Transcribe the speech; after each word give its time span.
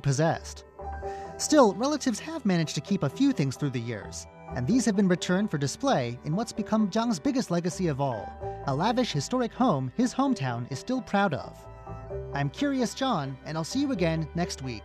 possessed. 0.00 0.64
Still, 1.36 1.74
relatives 1.74 2.18
have 2.20 2.46
managed 2.46 2.74
to 2.76 2.80
keep 2.80 3.02
a 3.02 3.10
few 3.10 3.32
things 3.32 3.56
through 3.56 3.70
the 3.70 3.80
years, 3.80 4.26
and 4.54 4.66
these 4.66 4.86
have 4.86 4.96
been 4.96 5.08
returned 5.08 5.50
for 5.50 5.58
display 5.58 6.18
in 6.24 6.34
what's 6.34 6.52
become 6.52 6.90
Zhang's 6.90 7.18
biggest 7.18 7.50
legacy 7.50 7.88
of 7.88 8.00
all 8.00 8.26
a 8.68 8.74
lavish 8.74 9.12
historic 9.12 9.52
home 9.52 9.90
his 9.96 10.14
hometown 10.14 10.70
is 10.70 10.78
still 10.78 11.02
proud 11.02 11.34
of. 11.34 11.58
I'm 12.32 12.48
Curious 12.48 12.94
John, 12.94 13.36
and 13.44 13.58
I'll 13.58 13.64
see 13.64 13.80
you 13.80 13.90
again 13.90 14.28
next 14.34 14.62
week. 14.62 14.84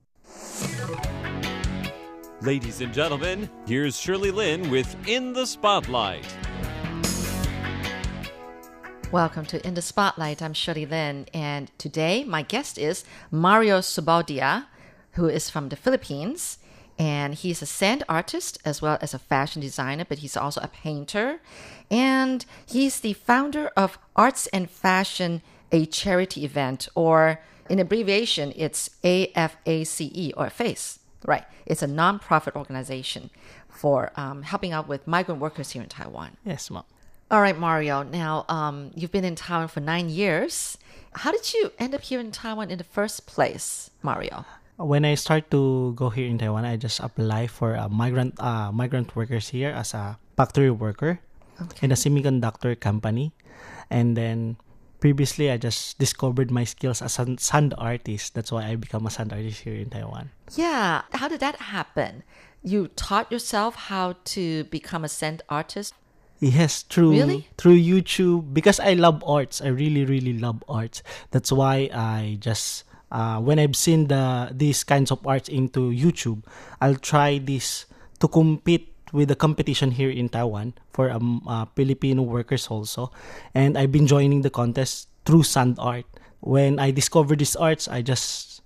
Ladies 2.41 2.81
and 2.81 2.91
gentlemen, 2.91 3.47
here's 3.67 3.99
Shirley 3.99 4.31
Lin 4.31 4.71
with 4.71 4.95
In 5.07 5.31
the 5.31 5.45
Spotlight. 5.45 6.25
Welcome 9.11 9.45
to 9.45 9.63
In 9.63 9.75
the 9.75 9.81
Spotlight. 9.83 10.41
I'm 10.41 10.55
Shirley 10.55 10.87
Lin, 10.87 11.27
and 11.35 11.69
today 11.77 12.23
my 12.23 12.41
guest 12.41 12.79
is 12.79 13.05
Mario 13.29 13.77
Subaldia, 13.77 14.65
who 15.11 15.27
is 15.27 15.51
from 15.51 15.69
the 15.69 15.75
Philippines. 15.75 16.57
And 16.97 17.35
he's 17.35 17.61
a 17.61 17.67
sand 17.67 18.03
artist 18.09 18.57
as 18.65 18.81
well 18.81 18.97
as 19.01 19.13
a 19.13 19.19
fashion 19.19 19.61
designer, 19.61 20.05
but 20.09 20.17
he's 20.17 20.35
also 20.35 20.61
a 20.61 20.67
painter. 20.67 21.41
And 21.91 22.43
he's 22.65 23.01
the 23.01 23.13
founder 23.13 23.67
of 23.77 23.99
Arts 24.15 24.47
and 24.47 24.67
Fashion, 24.67 25.43
a 25.71 25.85
charity 25.85 26.43
event, 26.43 26.87
or 26.95 27.39
in 27.69 27.77
abbreviation, 27.77 28.51
it's 28.55 28.89
AFACE 29.03 30.33
or 30.35 30.49
FACE. 30.49 31.00
Right. 31.25 31.45
It's 31.65 31.81
a 31.81 31.87
non-profit 31.87 32.55
organization 32.55 33.29
for 33.69 34.11
um, 34.15 34.41
helping 34.41 34.71
out 34.73 34.87
with 34.87 35.07
migrant 35.07 35.39
workers 35.39 35.71
here 35.71 35.83
in 35.83 35.89
Taiwan. 35.89 36.37
Yes, 36.45 36.71
ma'am. 36.71 36.83
All 37.29 37.41
right, 37.41 37.57
Mario. 37.57 38.03
Now, 38.03 38.43
um, 38.49 38.91
you've 38.95 39.11
been 39.11 39.23
in 39.23 39.35
Taiwan 39.35 39.69
for 39.69 39.79
nine 39.79 40.09
years. 40.09 40.77
How 41.13 41.31
did 41.31 41.53
you 41.53 41.71
end 41.79 41.95
up 41.95 42.01
here 42.01 42.19
in 42.19 42.31
Taiwan 42.31 42.71
in 42.71 42.77
the 42.77 42.83
first 42.83 43.25
place, 43.25 43.89
Mario? 44.01 44.43
When 44.75 45.05
I 45.05 45.15
start 45.15 45.51
to 45.51 45.93
go 45.95 46.09
here 46.09 46.27
in 46.27 46.39
Taiwan, 46.39 46.65
I 46.65 46.75
just 46.75 46.99
apply 46.99 47.47
for 47.47 47.75
a 47.75 47.87
migrant 47.87 48.33
uh, 48.41 48.71
migrant 48.71 49.15
workers 49.15 49.49
here 49.49 49.69
as 49.69 49.93
a 49.93 50.17
factory 50.35 50.71
worker 50.71 51.21
in 51.81 51.91
a 51.91 51.95
semiconductor 51.95 52.73
company, 52.73 53.31
and 53.93 54.17
then 54.17 54.57
previously 55.01 55.51
I 55.51 55.57
just 55.57 55.99
discovered 55.99 56.49
my 56.51 56.63
skills 56.63 57.01
as 57.01 57.19
a 57.19 57.35
sand 57.37 57.73
artist. 57.77 58.33
That's 58.35 58.51
why 58.53 58.63
I 58.69 58.75
become 58.77 59.05
a 59.05 59.09
sand 59.09 59.33
artist 59.33 59.61
here 59.67 59.75
in 59.75 59.89
Taiwan. 59.89 60.29
Yeah. 60.55 61.01
How 61.11 61.27
did 61.27 61.41
that 61.41 61.57
happen? 61.73 62.23
You 62.63 62.87
taught 62.95 63.31
yourself 63.31 63.75
how 63.91 64.15
to 64.37 64.63
become 64.65 65.03
a 65.03 65.09
sand 65.09 65.41
artist? 65.49 65.93
Yes, 66.39 66.81
through 66.83 67.11
Really? 67.11 67.47
through 67.57 67.77
YouTube 67.77 68.53
because 68.53 68.79
I 68.79 68.93
love 68.93 69.21
arts. 69.25 69.61
I 69.61 69.67
really 69.67 70.05
really 70.05 70.33
love 70.37 70.63
arts. 70.69 71.03
That's 71.29 71.51
why 71.51 71.89
I 71.93 72.37
just 72.39 72.85
uh, 73.11 73.37
when 73.41 73.59
I've 73.59 73.75
seen 73.75 74.07
the 74.07 74.49
these 74.53 74.83
kinds 74.85 75.11
of 75.11 75.25
arts 75.25 75.49
into 75.49 75.91
YouTube, 75.91 76.45
I'll 76.79 76.95
try 76.97 77.37
this 77.37 77.85
to 78.21 78.27
compete 78.27 78.90
with 79.11 79.29
the 79.29 79.35
competition 79.35 79.91
here 79.91 80.09
in 80.09 80.29
Taiwan 80.29 80.73
for 80.91 81.11
um, 81.11 81.43
uh, 81.47 81.65
Filipino 81.75 82.21
workers 82.21 82.67
also, 82.67 83.11
and 83.53 83.77
I've 83.77 83.91
been 83.91 84.07
joining 84.07 84.41
the 84.41 84.49
contest 84.49 85.09
through 85.25 85.43
sand 85.43 85.77
art. 85.79 86.05
When 86.39 86.79
I 86.79 86.91
discovered 86.91 87.39
these 87.39 87.55
arts, 87.55 87.87
I 87.87 88.01
just 88.01 88.61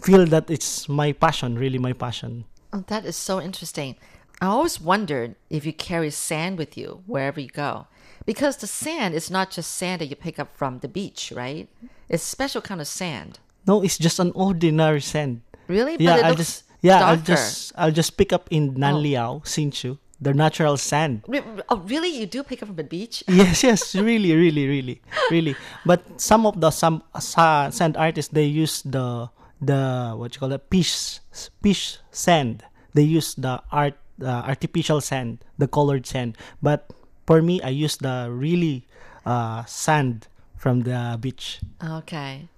feel 0.00 0.26
that 0.26 0.50
it's 0.50 0.88
my 0.88 1.12
passion, 1.12 1.58
really 1.58 1.78
my 1.78 1.92
passion. 1.92 2.44
Oh, 2.72 2.84
that 2.88 3.04
is 3.04 3.16
so 3.16 3.40
interesting. 3.40 3.96
I 4.40 4.46
always 4.46 4.80
wondered 4.80 5.34
if 5.48 5.64
you 5.64 5.72
carry 5.72 6.10
sand 6.10 6.58
with 6.58 6.76
you 6.76 7.02
wherever 7.06 7.40
you 7.40 7.48
go. 7.48 7.86
Because 8.26 8.58
the 8.58 8.66
sand 8.66 9.14
is 9.14 9.30
not 9.30 9.50
just 9.50 9.72
sand 9.72 10.00
that 10.00 10.06
you 10.06 10.16
pick 10.16 10.38
up 10.38 10.56
from 10.56 10.80
the 10.80 10.88
beach, 10.88 11.32
right? 11.34 11.68
It's 12.08 12.22
special 12.22 12.60
kind 12.60 12.80
of 12.80 12.88
sand. 12.88 13.38
No, 13.66 13.82
it's 13.82 13.96
just 13.96 14.18
an 14.18 14.32
ordinary 14.34 15.00
sand. 15.00 15.42
Really? 15.68 15.96
yeah, 15.98 16.12
but 16.12 16.18
it 16.18 16.24
I'll 16.24 16.30
looks 16.32 16.40
just 16.40 16.64
yeah, 16.86 17.04
I'll. 17.04 17.18
Oh. 17.18 17.26
just 17.26 17.72
I'll 17.76 17.92
just 17.94 18.16
pick 18.16 18.32
up 18.32 18.48
in 18.50 18.74
Nanliao, 18.74 19.42
Hsinchu, 19.42 19.98
the 20.20 20.32
natural 20.32 20.76
sand. 20.76 21.26
Oh, 21.68 21.82
really? 21.84 22.08
You 22.08 22.26
do 22.26 22.42
pick 22.42 22.62
up 22.62 22.68
from 22.68 22.76
the 22.76 22.86
beach? 22.86 23.24
yes, 23.28 23.62
yes, 23.62 23.94
really, 23.94 24.34
really, 24.34 24.66
really, 24.66 25.02
really. 25.30 25.56
But 25.84 26.20
some 26.20 26.46
of 26.46 26.60
the 26.60 26.70
some 26.70 27.02
sa- 27.18 27.70
sand 27.70 27.96
artists 27.96 28.32
they 28.32 28.46
use 28.46 28.82
the 28.82 29.28
the 29.60 30.14
what 30.16 30.34
you 30.34 30.40
call 30.40 30.52
it 30.52 30.62
fish 30.70 31.20
fish 31.62 31.98
sand. 32.10 32.64
They 32.94 33.04
use 33.04 33.34
the 33.34 33.60
art 33.70 33.98
uh, 34.22 34.48
artificial 34.48 35.00
sand, 35.00 35.44
the 35.58 35.68
colored 35.68 36.06
sand. 36.06 36.36
But 36.62 36.88
for 37.26 37.42
me, 37.42 37.60
I 37.60 37.68
use 37.68 37.98
the 37.98 38.30
really 38.30 38.86
uh, 39.26 39.64
sand 39.66 40.28
from 40.56 40.88
the 40.88 41.18
beach. 41.20 41.60
Okay. 41.82 42.48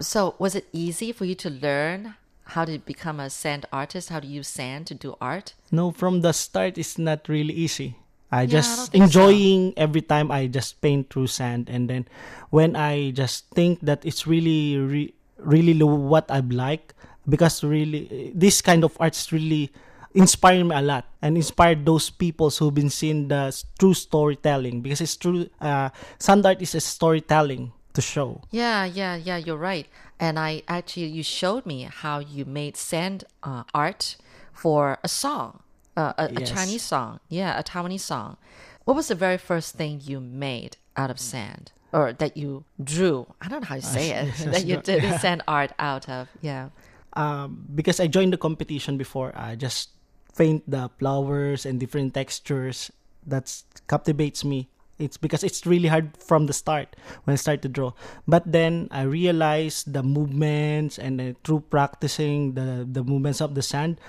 So, 0.00 0.36
was 0.38 0.54
it 0.54 0.68
easy 0.72 1.12
for 1.12 1.24
you 1.24 1.34
to 1.36 1.48
learn 1.48 2.16
how 2.46 2.64
to 2.64 2.78
become 2.78 3.18
a 3.20 3.28
sand 3.30 3.66
artist? 3.72 4.08
How 4.10 4.20
to 4.20 4.26
use 4.26 4.48
sand 4.48 4.86
to 4.88 4.94
do 4.94 5.16
art? 5.20 5.54
No, 5.70 5.90
from 5.90 6.20
the 6.20 6.32
start, 6.32 6.78
it's 6.78 6.98
not 6.98 7.28
really 7.28 7.54
easy. 7.54 7.96
I 8.30 8.42
Yeah, 8.42 8.42
I 8.42 8.46
just 8.46 8.92
so. 8.92 8.98
enjoying 8.98 9.74
every 9.76 10.02
time 10.02 10.30
I 10.30 10.46
just 10.46 10.80
paint 10.80 11.10
through 11.10 11.28
sand, 11.28 11.68
and 11.70 11.90
then 11.90 12.06
when 12.50 12.74
I 12.74 13.10
just 13.10 13.50
think 13.54 13.80
that 13.82 14.04
it's 14.04 14.26
really, 14.26 14.76
re- 14.78 15.14
really 15.38 15.74
what 15.82 16.30
I 16.30 16.40
like, 16.40 16.94
because 17.28 17.62
really 17.62 18.32
this 18.34 18.62
kind 18.62 18.84
of 18.84 18.96
arts 18.98 19.30
really 19.32 19.70
inspired 20.14 20.64
me 20.64 20.74
a 20.74 20.80
lot 20.80 21.04
and 21.20 21.36
inspired 21.36 21.84
those 21.84 22.08
people 22.08 22.48
who've 22.50 22.72
been 22.72 22.90
seeing 22.90 23.28
the 23.28 23.52
true 23.78 23.92
storytelling 23.94 24.80
because 24.80 25.00
it's 25.00 25.16
true. 25.16 25.46
Uh, 25.60 25.90
sand 26.18 26.46
art 26.46 26.62
is 26.62 26.74
a 26.74 26.80
storytelling 26.80 27.72
to 27.96 28.02
show. 28.02 28.42
Yeah, 28.50 28.84
yeah, 28.84 29.16
yeah, 29.16 29.38
you're 29.38 29.56
right. 29.56 29.88
And 30.20 30.38
I 30.38 30.62
actually, 30.68 31.06
you 31.06 31.22
showed 31.22 31.66
me 31.66 31.88
how 31.90 32.20
you 32.20 32.44
made 32.44 32.76
sand 32.76 33.24
uh, 33.42 33.64
art 33.74 34.16
for 34.52 34.98
a 35.02 35.08
song, 35.08 35.60
uh, 35.96 36.12
a, 36.16 36.24
a 36.36 36.44
Chinese 36.46 36.82
song. 36.82 37.20
Yeah, 37.28 37.58
a 37.58 37.62
Taiwanese 37.64 38.00
song. 38.00 38.36
What 38.84 38.94
was 38.94 39.08
the 39.08 39.14
very 39.14 39.38
first 39.38 39.74
thing 39.74 40.00
you 40.04 40.20
made 40.20 40.76
out 40.96 41.10
of 41.10 41.18
sand? 41.18 41.72
Or 41.92 42.12
that 42.12 42.36
you 42.36 42.64
drew? 42.82 43.26
I 43.40 43.48
don't 43.48 43.60
know 43.62 43.68
how 43.68 43.76
you 43.76 43.88
say 43.98 44.10
it. 44.10 44.34
that 44.52 44.64
you 44.66 44.76
did 44.76 45.02
yeah. 45.02 45.18
sand 45.24 45.42
art 45.48 45.72
out 45.78 46.08
of. 46.08 46.28
Yeah. 46.40 46.68
um, 47.14 47.64
because 47.74 47.98
I 47.98 48.06
joined 48.06 48.32
the 48.32 48.38
competition 48.38 48.96
before, 48.96 49.32
I 49.34 49.56
just 49.56 49.90
paint 50.36 50.62
the 50.68 50.90
flowers 50.98 51.64
and 51.64 51.80
different 51.80 52.12
textures. 52.12 52.92
That 53.26 53.50
captivates 53.88 54.44
me. 54.44 54.68
It's 54.98 55.16
because 55.16 55.44
it's 55.44 55.66
really 55.66 55.88
hard 55.88 56.16
from 56.16 56.46
the 56.46 56.56
start 56.56 56.96
when 57.24 57.32
I 57.32 57.36
start 57.36 57.60
to 57.62 57.68
draw. 57.68 57.92
But 58.26 58.48
then 58.50 58.88
I 58.90 59.02
realized 59.02 59.92
the 59.92 60.02
movements 60.02 60.98
and 60.98 61.20
then 61.20 61.36
through 61.44 61.68
practicing 61.68 62.56
the 62.56 62.88
the 62.88 63.04
movements 63.04 63.44
of 63.44 63.52
the 63.52 63.60
sand, 63.60 64.00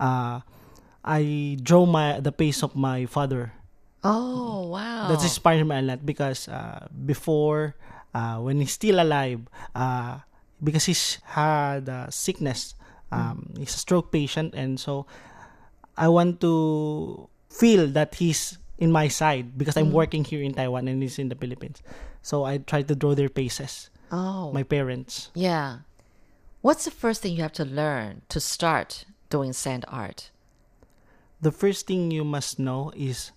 uh, 0.00 0.42
I 1.04 1.56
draw 1.62 1.86
my 1.86 2.18
the 2.18 2.32
pace 2.32 2.64
of 2.64 2.74
my 2.74 3.06
father. 3.06 3.52
Oh, 4.04 4.68
wow. 4.68 5.08
That 5.08 5.22
inspired 5.22 5.64
me 5.64 5.76
a 5.76 5.82
lot 5.82 6.04
because 6.04 6.46
uh, 6.46 6.88
before, 6.92 7.74
uh, 8.12 8.36
when 8.36 8.60
he's 8.60 8.72
still 8.72 9.00
alive, 9.00 9.48
uh, 9.74 10.20
because 10.62 10.84
he's 10.84 11.24
had 11.24 11.88
a 11.88 12.12
sickness, 12.12 12.74
um, 13.10 13.54
he's 13.56 13.74
a 13.74 13.80
stroke 13.80 14.12
patient, 14.12 14.52
and 14.52 14.78
so 14.78 15.06
I 15.96 16.08
want 16.08 16.40
to 16.42 17.28
feel 17.48 17.86
that 17.96 18.16
he's 18.16 18.58
in 18.78 18.90
my 18.90 19.08
side 19.08 19.56
because 19.56 19.76
I'm 19.76 19.90
mm. 19.90 19.98
working 19.98 20.24
here 20.24 20.42
in 20.42 20.54
Taiwan 20.54 20.88
and 20.88 21.02
he's 21.02 21.18
in 21.18 21.28
the 21.28 21.34
Philippines. 21.36 21.82
So 22.22 22.44
I 22.44 22.58
try 22.58 22.82
to 22.82 22.94
draw 22.94 23.14
their 23.14 23.28
faces, 23.28 23.90
oh, 24.10 24.52
my 24.52 24.62
parents. 24.62 25.30
yeah. 25.34 25.78
What's 26.62 26.86
the 26.86 26.90
first 26.90 27.20
thing 27.20 27.36
you 27.36 27.42
have 27.42 27.52
to 27.60 27.64
learn 27.64 28.22
to 28.30 28.40
start 28.40 29.04
doing 29.28 29.52
sand 29.52 29.84
art? 29.86 30.30
The 31.42 31.52
first 31.52 31.86
thing 31.86 32.10
you 32.10 32.24
must 32.24 32.58
know 32.58 32.90
is 32.96 33.32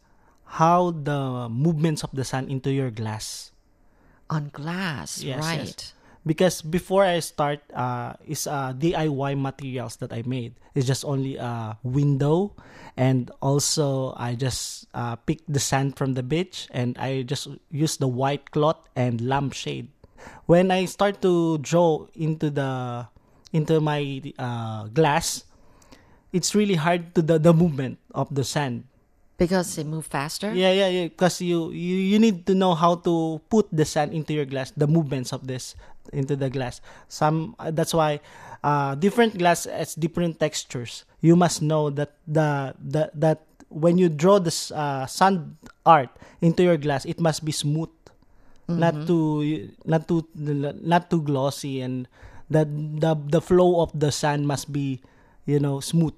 how 0.45 0.91
the 0.91 1.49
movements 1.49 2.03
of 2.07 2.11
the 2.13 2.23
sun 2.23 2.47
into 2.47 2.71
your 2.71 2.89
glass. 2.89 3.51
On 4.29 4.47
glass, 4.47 5.21
Yes, 5.21 5.43
right. 5.43 5.67
yes. 5.67 5.93
Because 6.25 6.61
before 6.61 7.03
I 7.03 7.19
start, 7.19 7.59
uh, 7.73 8.13
is 8.25 8.47
uh, 8.47 8.73
DIY 8.73 9.39
materials 9.39 9.97
that 9.97 10.13
I 10.13 10.23
made. 10.25 10.55
It's 10.75 10.85
just 10.85 11.05
only 11.05 11.37
a 11.37 11.77
window, 11.83 12.55
and 12.95 13.31
also 13.41 14.13
I 14.17 14.35
just 14.35 14.87
uh, 14.93 15.15
picked 15.15 15.51
the 15.51 15.59
sand 15.59 15.97
from 15.97 16.13
the 16.13 16.23
beach, 16.23 16.67
and 16.71 16.97
I 16.97 17.23
just 17.23 17.47
use 17.71 17.97
the 17.97 18.07
white 18.07 18.51
cloth 18.51 18.79
and 18.95 19.21
lampshade. 19.21 19.89
When 20.45 20.71
I 20.71 20.85
start 20.85 21.21
to 21.21 21.57
draw 21.59 22.07
into 22.15 22.49
the 22.49 23.07
into 23.53 23.79
my 23.79 24.21
uh, 24.37 24.87
glass, 24.91 25.45
it's 26.33 26.53
really 26.53 26.75
hard 26.75 27.15
to 27.15 27.21
the, 27.21 27.39
the 27.39 27.53
movement 27.53 27.99
of 28.13 28.33
the 28.33 28.43
sand 28.43 28.85
Because 29.37 29.77
it 29.77 29.85
moves 29.85 30.07
faster? 30.07 30.49
yeah, 30.53 30.73
yeah, 30.73 30.89
yeah. 30.89 31.07
Because 31.07 31.41
you, 31.41 31.69
you 31.69 31.95
you 31.95 32.17
need 32.17 32.45
to 32.49 32.55
know 32.55 32.73
how 32.73 32.95
to 33.05 33.39
put 33.49 33.69
the 33.69 33.85
sand 33.85 34.13
into 34.13 34.33
your 34.33 34.45
glass, 34.45 34.73
the 34.73 34.87
movements 34.87 35.31
of 35.31 35.45
this 35.45 35.75
into 36.13 36.35
the 36.35 36.49
glass. 36.49 36.81
Some 37.07 37.55
that's 37.71 37.93
why 37.93 38.19
uh, 38.63 38.95
different 38.95 39.37
glass 39.37 39.65
has 39.65 39.93
different 39.93 40.39
textures. 40.39 41.05
You 41.21 41.35
must 41.35 41.61
know 41.61 41.89
that 41.91 42.17
the 42.25 42.73
the 42.81 43.11
that 43.13 43.45
when 43.69 43.97
you 43.97 44.09
draw 44.09 44.39
this 44.39 44.71
uh, 44.71 45.05
sand 45.05 45.57
art 45.85 46.09
into 46.41 46.63
your 46.63 46.77
glass, 46.77 47.05
it 47.05 47.19
must 47.19 47.45
be 47.45 47.51
smooth, 47.51 47.93
not 48.67 49.05
too 49.05 49.69
not 49.85 50.07
too 50.07 50.25
not 50.81 51.09
too 51.11 51.21
glossy, 51.21 51.81
and 51.81 52.07
that 52.49 52.67
the 52.71 53.13
the 53.13 53.41
flow 53.41 53.81
of 53.81 53.91
the 53.93 54.11
sand 54.11 54.47
must 54.47 54.71
be, 54.71 55.01
you 55.45 55.59
know, 55.59 55.79
smooth. 55.79 56.17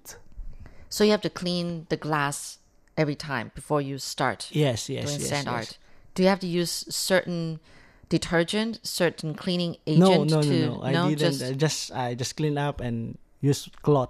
So 0.90 1.04
you 1.04 1.12
have 1.12 1.26
to 1.26 1.30
clean 1.30 1.86
the 1.90 1.98
glass 1.98 2.59
every 3.00 3.16
time 3.16 3.52
before 3.56 3.82
you 3.82 3.98
start 3.98 4.50
Yes, 4.52 4.90
yes, 4.90 5.06
doing 5.08 5.20
yes. 5.22 5.30
sand 5.30 5.48
yes. 5.48 5.56
art. 5.56 5.78
Do 6.14 6.24
you 6.24 6.30
have 6.30 6.42
to 6.42 6.48
use 6.62 6.74
certain 6.90 7.60
detergent, 8.10 8.80
certain 8.84 9.34
cleaning 9.34 9.78
agent 9.88 10.02
no, 10.02 10.24
no, 10.36 10.42
to 10.42 10.60
no. 10.68 10.82
I 10.84 10.92
didn't. 10.92 11.18
just 11.18 11.44
I 11.44 11.52
just 11.54 11.82
I 11.94 12.08
just 12.16 12.36
clean 12.36 12.58
up 12.58 12.82
and 12.82 13.18
use 13.42 13.70
cloth. 13.82 14.10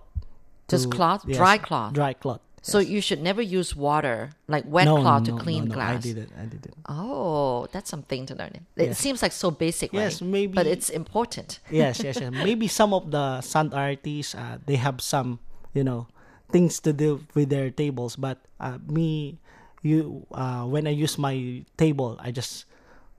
Just 0.67 0.89
to- 0.89 0.95
cloth? 0.97 1.21
Dry 1.27 1.57
cloth? 1.57 1.93
Dry 1.93 2.13
cloth. 2.13 2.41
so 2.61 2.77
you 2.79 2.99
should 3.07 3.21
never 3.29 3.41
use 3.41 3.69
water 3.87 4.17
like 4.53 4.65
wet 4.67 4.85
no, 4.85 4.99
cloth 5.01 5.23
no, 5.23 5.27
to 5.37 5.43
clean 5.43 5.63
no, 5.63 5.69
no, 5.69 5.75
glass. 5.75 5.95
I 6.03 6.07
didn't. 6.09 6.31
I 6.43 6.45
didn't. 6.53 6.75
Oh, 6.91 7.67
that's 7.73 7.89
something 7.89 8.25
to 8.29 8.33
learn. 8.35 8.53
It 8.75 8.91
Yes. 8.91 8.97
seems 8.99 9.19
like 9.23 9.31
so 9.31 9.49
basic, 9.65 9.93
right? 9.93 10.11
Yes, 10.11 10.21
maybe- 10.21 10.53
But 10.59 10.67
it's 10.67 10.89
important. 11.01 11.59
yes, 11.71 12.03
yes, 12.03 12.19
yes. 12.19 12.31
Maybe 12.47 12.67
some 12.67 12.91
of 12.93 13.11
the 13.15 13.39
sand 13.41 13.71
artists, 13.73 14.35
uh, 14.35 14.57
they 14.67 14.75
have 14.75 14.99
some, 14.99 15.39
you 15.77 15.83
know, 15.87 16.07
things 16.51 16.79
to 16.81 16.93
do 16.93 17.25
with 17.35 17.49
their 17.49 17.69
tables. 17.69 18.15
But 18.15 18.37
uh, 18.59 18.77
me, 18.87 19.37
you, 19.81 20.25
uh, 20.31 20.63
when 20.65 20.87
I 20.87 20.91
use 20.91 21.17
my 21.17 21.63
table, 21.77 22.17
I 22.21 22.31
just 22.31 22.65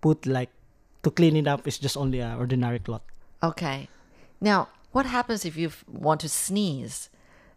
put 0.01 0.27
like 0.27 0.51
to 1.03 1.11
clean 1.11 1.37
it 1.37 1.47
up. 1.47 1.67
It's 1.67 1.79
just 1.79 1.97
only 1.97 2.21
a 2.21 2.37
ordinary 2.37 2.79
cloth. 2.79 3.03
Okay. 3.43 3.89
Now, 4.41 4.69
what 4.93 5.07
happens 5.07 5.45
if 5.45 5.57
you 5.57 5.71
want 5.91 6.21
to 6.21 6.29
sneeze? 6.29 7.09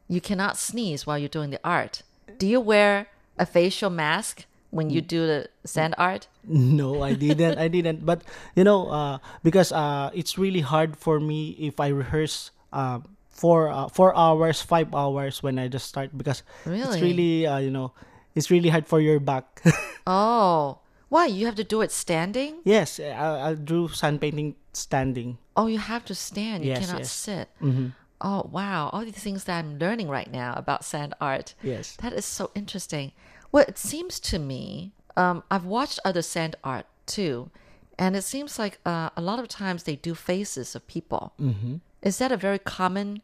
You 0.07 0.21
cannot 0.21 0.57
sneeze 0.57 1.05
while 1.07 1.17
you're 1.17 1.29
doing 1.31 1.49
the 1.49 1.59
art. 1.63 2.03
Do 2.37 2.45
you 2.47 2.59
wear 2.59 3.07
a 3.37 3.45
facial 3.45 3.89
mask 3.89 4.45
when 4.69 4.89
Mm. 4.89 4.93
you 4.93 5.01
do 5.01 5.25
the 5.27 5.47
sand 5.65 5.95
art? 5.97 6.27
No, 6.43 7.01
I 7.03 7.13
didn't. 7.13 7.57
I 7.57 7.67
didn't. 7.71 8.05
But 8.05 8.21
you 8.55 8.63
know, 8.67 8.89
uh, 8.91 9.17
because 9.43 9.71
uh, 9.71 10.11
it's 10.13 10.37
really 10.37 10.59
hard 10.59 10.97
for 10.99 11.19
me 11.19 11.55
if 11.55 11.79
I 11.79 11.87
rehearse 11.87 12.51
uh, 12.73 12.99
four 13.33 13.67
uh, 13.69 13.89
four 13.89 14.15
hours, 14.15 14.61
five 14.61 14.93
hours 14.93 15.41
when 15.43 15.57
I 15.59 15.67
just 15.67 15.89
start 15.89 16.15
because 16.17 16.43
Really? 16.65 16.81
it's 16.85 17.01
really 17.01 17.47
uh, 17.49 17.57
you 17.57 17.71
know 17.73 17.91
it's 18.37 18.49
really 18.53 18.69
hard 18.69 18.87
for 18.87 19.01
your 19.01 19.19
back. 19.19 19.61
Oh, 20.07 20.79
why? 21.09 21.27
You 21.27 21.45
have 21.45 21.55
to 21.55 21.63
do 21.63 21.81
it 21.81 21.91
standing? 21.91 22.59
yes, 22.63 22.99
I, 22.99 23.49
I'll 23.49 23.55
do 23.55 23.87
sand 23.87 24.19
painting 24.21 24.55
standing. 24.73 25.37
Oh, 25.55 25.67
you 25.67 25.77
have 25.79 26.03
to 26.05 26.15
stand. 26.15 26.65
You 26.65 26.71
Yes, 26.75 26.85
cannot 26.85 26.99
yes. 27.07 27.11
sit. 27.11 27.47
Mm-hmm. 27.61 27.87
Oh, 28.19 28.49
wow. 28.51 28.89
All 28.91 29.05
these 29.05 29.15
things 29.23 29.43
that 29.45 29.59
I'm 29.63 29.77
learning 29.79 30.09
right 30.09 30.31
now 30.31 30.53
about 30.57 30.83
sand 30.83 31.13
art. 31.21 31.53
Yes. 31.63 31.95
That 32.01 32.11
is 32.13 32.25
so 32.25 32.51
interesting. 32.55 33.11
Well, 33.51 33.65
it 33.67 33.77
seems 33.77 34.19
to 34.31 34.39
me, 34.39 34.91
um, 35.15 35.43
I've 35.51 35.65
watched 35.65 35.99
other 36.03 36.21
sand 36.21 36.55
art 36.63 36.85
too, 37.05 37.51
and 37.99 38.15
it 38.15 38.23
seems 38.23 38.57
like 38.59 38.79
uh, 38.85 39.09
a 39.15 39.21
lot 39.21 39.39
of 39.39 39.47
times 39.47 39.83
they 39.83 39.95
do 39.95 40.15
faces 40.15 40.73
of 40.75 40.87
people. 40.87 41.33
Mm-hmm. 41.39 41.75
Is 42.03 42.19
that 42.19 42.31
a 42.31 42.37
very 42.37 42.59
common 42.59 43.23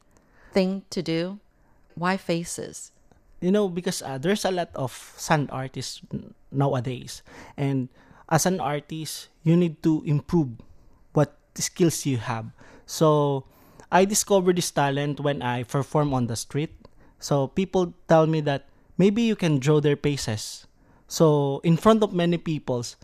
thing 0.52 0.84
to 0.90 1.04
do? 1.04 1.40
Why 1.96 2.18
faces? 2.18 2.92
you 3.42 3.52
know 3.52 3.70
because 3.70 4.02
uh, 4.02 4.18
there's 4.18 4.46
a 4.46 4.52
lot 4.52 4.70
of 4.76 4.92
sand 5.18 5.50
artists 5.52 6.02
nowadays. 6.52 7.24
And 7.58 7.90
as 8.30 8.46
an 8.46 8.60
artist 8.60 9.30
you 9.44 9.56
need 9.56 9.82
to 9.84 10.04
improve 10.06 10.60
what 11.14 11.36
skills 11.56 12.06
you 12.06 12.18
have. 12.18 12.52
So 12.86 13.46
i 13.92 14.06
discovered 14.06 14.58
this 14.58 14.72
talent 14.72 15.20
when 15.20 15.42
i 15.42 15.64
perform 15.64 16.14
on 16.14 16.28
the 16.28 16.36
street. 16.36 16.76
So 17.20 17.48
people 17.48 17.94
tell 18.08 18.28
me 18.28 18.42
that 18.42 18.68
maybe 18.98 19.24
you 19.24 19.36
can 19.36 19.60
draw 19.60 19.80
their 19.80 19.98
faces. 19.98 20.68
So 21.08 21.60
in 21.64 21.76
front 21.78 22.04
of 22.04 22.14
many 22.14 22.38
peoples 22.38 22.96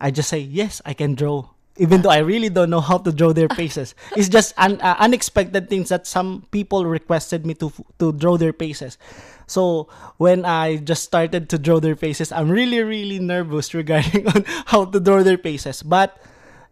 i 0.00 0.10
just 0.10 0.28
say 0.28 0.40
yes 0.40 0.82
i 0.84 0.92
can 0.92 1.14
draw 1.14 1.53
even 1.76 2.02
though 2.02 2.10
i 2.10 2.18
really 2.18 2.48
don't 2.48 2.70
know 2.70 2.80
how 2.80 2.98
to 2.98 3.10
draw 3.10 3.32
their 3.32 3.48
faces 3.50 3.94
it's 4.16 4.28
just 4.28 4.54
un- 4.58 4.80
uh, 4.80 4.96
unexpected 4.98 5.68
things 5.68 5.88
that 5.88 6.06
some 6.06 6.44
people 6.50 6.86
requested 6.86 7.44
me 7.44 7.54
to 7.54 7.72
to 7.98 8.12
draw 8.12 8.36
their 8.36 8.52
faces 8.52 8.98
so 9.46 9.88
when 10.16 10.44
I 10.44 10.76
just 10.76 11.04
started 11.04 11.48
to 11.50 11.58
draw 11.58 11.80
their 11.80 11.96
faces, 11.96 12.32
I'm 12.32 12.50
really 12.50 12.82
really 12.82 13.18
nervous 13.18 13.74
regarding 13.80 14.26
on 14.28 14.44
how 14.66 14.84
to 14.86 15.00
draw 15.00 15.22
their 15.22 15.38
faces. 15.38 15.82
But 15.82 16.16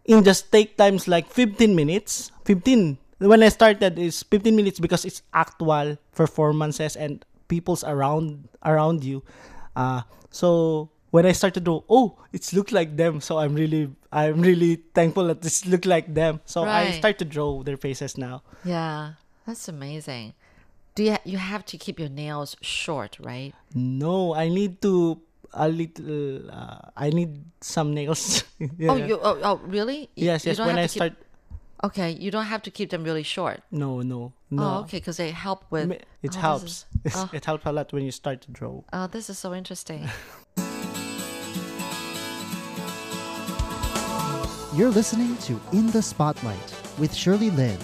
in 0.05 0.25
just 0.25 0.51
take 0.51 0.77
times 0.77 1.07
like 1.07 1.29
15 1.29 1.77
minutes, 1.77 2.33
15 2.45 2.99
when 3.19 3.43
I 3.43 3.51
started 3.51 3.99
is 3.99 4.23
15 4.25 4.57
minutes 4.57 4.81
because 4.81 5.05
it's 5.05 5.23
actual 5.33 5.97
performances 6.15 6.97
and 6.97 7.25
people's 7.47 7.85
around 7.85 8.49
around 8.65 9.05
you. 9.05 9.23
Uh, 9.77 10.03
so 10.31 10.91
when 11.11 11.27
I 11.27 11.33
started 11.33 11.65
to 11.67 11.85
oh, 11.89 12.19
it's 12.33 12.53
looked 12.53 12.73
like 12.73 12.97
them. 12.97 13.21
So 13.21 13.39
I'm 13.39 13.55
really 13.55 13.95
I'm 14.13 14.41
really 14.41 14.77
thankful 14.95 15.27
that 15.29 15.41
this 15.41 15.67
look 15.67 15.87
like 15.87 16.13
them. 16.13 16.41
So 16.45 16.65
I 16.65 16.93
start 16.93 17.19
to 17.19 17.25
draw 17.25 17.63
their 17.63 17.77
faces 17.77 18.19
now. 18.19 18.43
Yeah, 18.65 19.15
that's 19.47 19.69
amazing. 19.69 20.35
Do 20.95 21.05
you 21.05 21.13
ha- 21.13 21.25
you 21.25 21.39
have 21.39 21.65
to 21.73 21.79
keep 21.79 21.99
your 21.99 22.11
nails 22.11 22.55
short, 22.61 23.17
right? 23.19 23.55
No, 23.75 24.35
I 24.35 24.49
need 24.49 24.83
to 24.83 25.21
a 25.55 25.69
little. 25.69 26.51
Uh, 26.51 26.93
I 26.97 27.09
need 27.11 27.43
some 27.61 27.95
nails. 27.95 28.45
yeah. 28.59 28.93
Oh, 28.93 28.97
you 28.97 29.19
oh, 29.23 29.41
oh 29.43 29.61
really? 29.65 30.11
You- 30.15 30.27
yes, 30.27 30.45
yes. 30.45 30.59
When 30.59 30.79
I 30.79 30.83
keep- 30.83 30.91
start, 30.91 31.13
Okay, 31.85 32.13
you 32.13 32.31
don't 32.31 32.45
have 32.45 32.63
to 32.63 32.71
keep 32.71 32.91
them 32.91 33.03
really 33.03 33.25
short. 33.25 33.61
no, 33.73 34.03
no, 34.03 34.33
no. 34.51 34.63
Oh, 34.63 34.81
okay, 34.83 34.99
because 34.99 35.17
they 35.17 35.33
help 35.33 35.65
with. 35.71 35.91
It 36.23 36.37
oh, 36.37 36.39
helps. 36.39 36.87
is- 37.05 37.15
oh. 37.17 37.31
It 37.33 37.45
helps 37.45 37.67
a 37.67 37.73
lot 37.73 37.93
when 37.93 38.05
you 38.05 38.13
start 38.13 38.41
to 38.43 38.53
draw. 38.53 38.83
Oh, 38.93 39.07
this 39.09 39.29
is 39.29 39.39
so 39.39 39.53
interesting. 39.55 40.09
You're 44.73 44.89
listening 44.89 45.37
to 45.45 45.61
In 45.77 45.93
the 45.93 46.01
Spotlight 46.01 46.57
with 46.97 47.13
Shirley 47.13 47.53
Lin. 47.53 47.77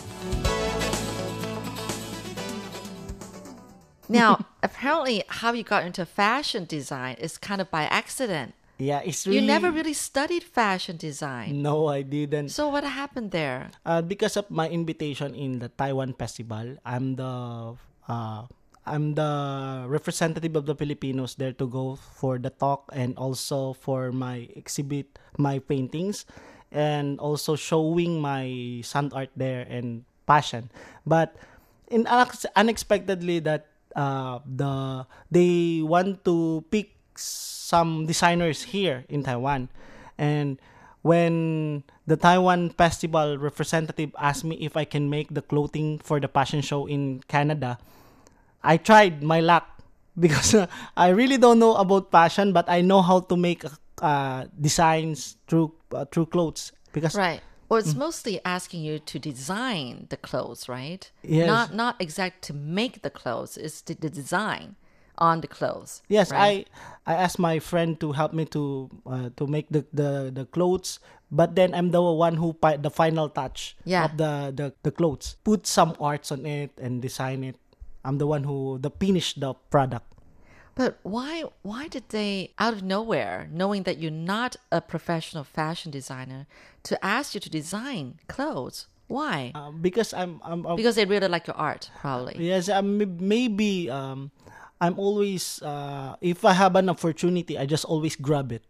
now, 4.09 4.49
apparently, 4.64 5.21
how 5.28 5.52
you 5.52 5.68
got 5.68 5.85
into 5.85 6.09
fashion 6.09 6.64
design 6.64 7.21
is 7.21 7.37
kind 7.37 7.61
of 7.61 7.68
by 7.71 7.85
accident. 7.92 8.57
Yeah, 8.80 9.04
it's 9.04 9.26
really. 9.26 9.40
You 9.40 9.47
never 9.47 9.71
really 9.71 9.92
studied 9.92 10.49
fashion 10.49 10.97
design. 10.97 11.61
No, 11.61 11.92
I 11.92 12.00
didn't. 12.00 12.57
So 12.57 12.73
what 12.73 12.85
happened 12.85 13.37
there? 13.37 13.68
Uh, 13.85 14.00
because 14.00 14.38
of 14.38 14.49
my 14.49 14.73
invitation 14.73 15.35
in 15.35 15.59
the 15.59 15.68
Taiwan 15.68 16.14
Festival, 16.16 16.80
I'm 16.88 17.21
the 17.21 17.76
uh, 18.09 18.49
I'm 18.88 19.12
the 19.12 19.85
representative 19.85 20.57
of 20.57 20.64
the 20.64 20.75
Filipinos 20.75 21.37
there 21.37 21.52
to 21.52 21.68
go 21.68 22.00
for 22.16 22.38
the 22.40 22.49
talk 22.49 22.88
and 22.97 23.12
also 23.21 23.76
for 23.76 24.09
my 24.09 24.49
exhibit 24.57 25.18
my 25.37 25.61
paintings 25.61 26.25
and 26.72 27.18
also 27.18 27.56
showing 27.56 28.20
my 28.20 28.80
sand 28.84 29.12
art 29.14 29.30
there 29.37 29.66
and 29.68 30.04
passion. 30.26 30.70
But 31.06 31.37
in 31.88 32.04
unex- 32.04 32.48
unexpectedly 32.56 33.40
that 33.40 33.66
uh, 33.96 34.40
the 34.44 35.06
they 35.30 35.80
want 35.82 36.25
to 36.25 36.64
pick 36.70 36.92
some 37.16 38.06
designers 38.06 38.62
here 38.62 39.04
in 39.08 39.25
Taiwan 39.25 39.68
and 40.16 40.60
when 41.02 41.82
the 42.06 42.16
Taiwan 42.16 42.70
festival 42.70 43.38
representative 43.38 44.10
asked 44.18 44.44
me 44.44 44.56
if 44.60 44.76
I 44.76 44.84
can 44.84 45.08
make 45.08 45.32
the 45.32 45.42
clothing 45.42 45.98
for 45.98 46.20
the 46.20 46.28
passion 46.28 46.60
show 46.60 46.87
in 46.87 47.22
Canada, 47.28 47.78
I 48.62 48.76
tried 48.76 49.22
my 49.22 49.40
luck 49.40 49.66
because 50.18 50.54
I 50.96 51.08
really 51.14 51.38
don't 51.38 51.58
know 51.58 51.76
about 51.76 52.10
passion, 52.10 52.52
but 52.52 52.68
I 52.68 52.82
know 52.82 53.02
how 53.02 53.20
to 53.20 53.37
make 53.37 53.62
uh, 54.02 54.46
designs 54.60 55.37
through 55.46 55.77
uh, 55.92 56.04
through 56.07 56.26
clothes 56.26 56.73
because 56.92 57.14
Right. 57.14 57.40
Well, 57.68 57.83
Mm. 57.83 57.85
it's 57.87 57.95
mostly 57.95 58.40
asking 58.45 58.83
you 58.83 58.99
to 58.99 59.18
design 59.18 60.07
the 60.09 60.16
clothes, 60.16 60.68
right? 60.68 61.11
Yes. 61.23 61.47
Not 61.47 61.75
not 61.75 61.95
exact 62.00 62.40
to 62.49 62.54
make 62.54 63.02
the 63.02 63.11
clothes. 63.11 63.57
It's 63.59 63.83
the, 63.83 63.95
the 63.95 64.09
design 64.09 64.76
on 65.18 65.40
the 65.42 65.49
clothes. 65.49 66.00
Yes, 66.09 66.30
right? 66.33 66.64
I 67.07 67.12
I 67.12 67.14
asked 67.25 67.38
my 67.38 67.59
friend 67.59 68.00
to 68.00 68.12
help 68.12 68.33
me 68.33 68.45
to 68.57 68.88
uh, 69.04 69.28
to 69.37 69.47
make 69.47 69.66
the, 69.71 69.85
the 69.92 70.30
the 70.33 70.47
clothes 70.47 70.99
but 71.30 71.57
then 71.57 71.75
I'm 71.75 71.90
the 71.92 72.00
one 72.00 72.37
who 72.40 72.54
pi- 72.54 72.78
the 72.80 72.88
final 72.90 73.28
touch 73.28 73.76
Yeah. 73.85 74.07
of 74.09 74.16
the, 74.16 74.49
the 74.57 74.73
the 74.83 74.90
clothes. 74.90 75.37
Put 75.45 75.66
some 75.66 75.92
arts 76.00 76.33
on 76.33 76.47
it 76.47 76.71
and 76.80 77.02
design 77.02 77.45
it. 77.45 77.57
I'm 78.02 78.16
the 78.16 78.26
one 78.26 78.45
who 78.49 78.78
the 78.80 78.88
finish 78.88 79.35
the 79.37 79.52
product. 79.68 80.09
But 80.78 81.02
why 81.02 81.42
why 81.66 81.88
did 81.90 82.14
they 82.14 82.54
out 82.56 82.73
of 82.73 82.87
nowhere, 82.87 83.50
knowing 83.50 83.82
that 83.82 83.99
you're 83.99 84.14
not 84.14 84.54
a 84.70 84.80
professional 84.80 85.42
fashion 85.42 85.90
designer, 85.90 86.47
to 86.85 86.94
ask 87.04 87.35
you 87.35 87.42
to 87.42 87.50
design 87.50 88.23
clothes? 88.30 88.87
Why? 89.11 89.50
Uh, 89.58 89.75
because 89.75 90.14
I'm 90.14 90.38
I'm, 90.47 90.62
I'm 90.62 90.76
because 90.78 90.94
they 90.94 91.04
really 91.04 91.26
like 91.26 91.50
your 91.50 91.58
art, 91.58 91.90
probably. 91.99 92.38
Yes, 92.38 92.70
um, 92.70 93.02
maybe 93.18 93.90
um, 93.90 94.30
I'm 94.80 94.94
always 95.02 95.58
uh, 95.66 96.14
if 96.23 96.44
I 96.44 96.54
have 96.54 96.76
an 96.78 96.88
opportunity, 96.88 97.58
I 97.58 97.66
just 97.66 97.85
always 97.85 98.14
grab 98.14 98.54
it. 98.54 98.62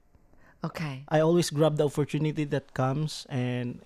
Okay. 0.64 1.04
I 1.12 1.20
always 1.20 1.50
grab 1.50 1.76
the 1.76 1.84
opportunity 1.84 2.48
that 2.48 2.72
comes, 2.72 3.28
and 3.28 3.84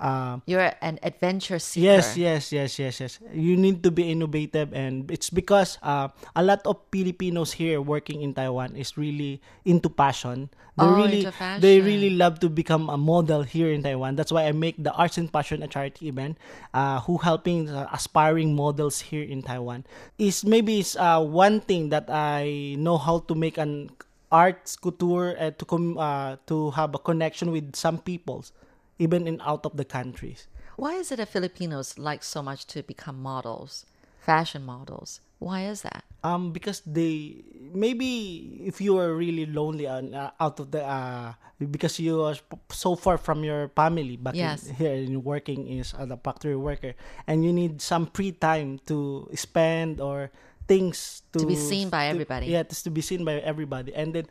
um, 0.00 0.42
You're 0.46 0.72
an 0.80 0.98
adventure 1.02 1.58
seeker. 1.60 1.84
yes, 1.84 2.16
yes, 2.16 2.52
yes, 2.52 2.78
yes, 2.78 3.00
yes. 3.00 3.18
You 3.32 3.56
need 3.56 3.82
to 3.84 3.90
be 3.92 4.10
innovative, 4.10 4.72
and 4.72 5.10
it's 5.10 5.30
because 5.30 5.78
uh, 5.82 6.08
a 6.34 6.42
lot 6.42 6.66
of 6.66 6.80
Filipinos 6.90 7.52
here 7.52 7.80
working 7.80 8.22
in 8.22 8.34
Taiwan 8.34 8.74
is 8.76 8.96
really 8.96 9.40
into 9.64 9.88
passion. 9.88 10.50
They 10.78 10.86
Oh, 10.86 10.96
really, 10.96 11.18
into 11.26 11.32
fashion. 11.32 11.60
they 11.60 11.80
really 11.80 12.10
love 12.16 12.40
to 12.40 12.48
become 12.48 12.88
a 12.88 12.96
model 12.96 13.42
here 13.42 13.68
in 13.70 13.82
Taiwan. 13.82 14.16
That's 14.16 14.32
why 14.32 14.46
I 14.48 14.52
make 14.52 14.80
the 14.80 14.92
Arts 14.94 15.18
and 15.18 15.28
Passion 15.30 15.62
a 15.62 15.68
charity 15.68 16.08
event, 16.08 16.38
uh, 16.72 17.00
who 17.04 17.18
helping 17.18 17.68
aspiring 17.68 18.54
models 18.56 19.00
here 19.12 19.22
in 19.22 19.42
Taiwan. 19.42 19.84
Is 20.16 20.44
maybe 20.44 20.80
is 20.80 20.96
uh, 20.96 21.20
one 21.20 21.60
thing 21.60 21.90
that 21.90 22.08
I 22.08 22.76
know 22.78 22.96
how 22.96 23.20
to 23.28 23.34
make 23.34 23.58
an 23.58 23.90
arts 24.32 24.76
couture 24.76 25.36
uh, 25.38 25.50
to 25.58 25.64
com- 25.66 25.98
uh, 25.98 26.36
to 26.46 26.70
have 26.72 26.94
a 26.94 26.98
connection 27.02 27.50
with 27.50 27.74
some 27.76 27.98
peoples, 27.98 28.52
even 29.00 29.26
in 29.26 29.40
out 29.40 29.64
of 29.64 29.76
the 29.80 29.84
countries. 29.84 30.46
Why 30.76 31.00
is 31.00 31.08
it 31.10 31.16
that 31.16 31.28
Filipinos 31.32 31.98
like 31.98 32.22
so 32.22 32.44
much 32.44 32.68
to 32.76 32.84
become 32.84 33.20
models, 33.20 33.88
fashion 34.20 34.62
models? 34.64 35.20
Why 35.40 35.64
is 35.72 35.80
that? 35.88 36.04
Um, 36.22 36.52
because 36.52 36.84
they 36.84 37.40
maybe 37.72 38.60
if 38.68 38.76
you 38.80 39.00
are 39.00 39.16
really 39.16 39.48
lonely 39.48 39.88
and 39.88 40.12
uh, 40.14 40.30
out 40.36 40.60
of 40.60 40.68
the 40.70 40.84
uh, 40.84 41.32
because 41.56 41.96
you 41.98 42.20
are 42.28 42.36
so 42.68 42.92
far 42.94 43.16
from 43.16 43.40
your 43.44 43.72
family 43.72 44.20
back 44.20 44.36
Yes. 44.36 44.68
in, 44.68 44.74
here 44.76 44.92
in 44.92 45.24
working 45.24 45.64
is 45.68 45.96
as 45.96 46.12
a 46.12 46.20
factory 46.20 46.56
worker 46.56 46.92
and 47.24 47.40
you 47.44 47.52
need 47.56 47.80
some 47.80 48.04
free 48.12 48.32
time 48.36 48.80
to 48.84 49.28
spend 49.32 49.96
or 50.00 50.28
things 50.68 51.22
to, 51.32 51.40
To 51.40 51.46
be 51.48 51.56
seen 51.56 51.88
by 51.88 52.04
to- 52.08 52.12
everybody. 52.20 52.46
Yeah, 52.52 52.62
just 52.68 52.84
to 52.84 52.92
be 52.92 53.00
seen 53.00 53.24
by 53.24 53.40
everybody, 53.40 53.96
and 53.96 54.12
then 54.14 54.28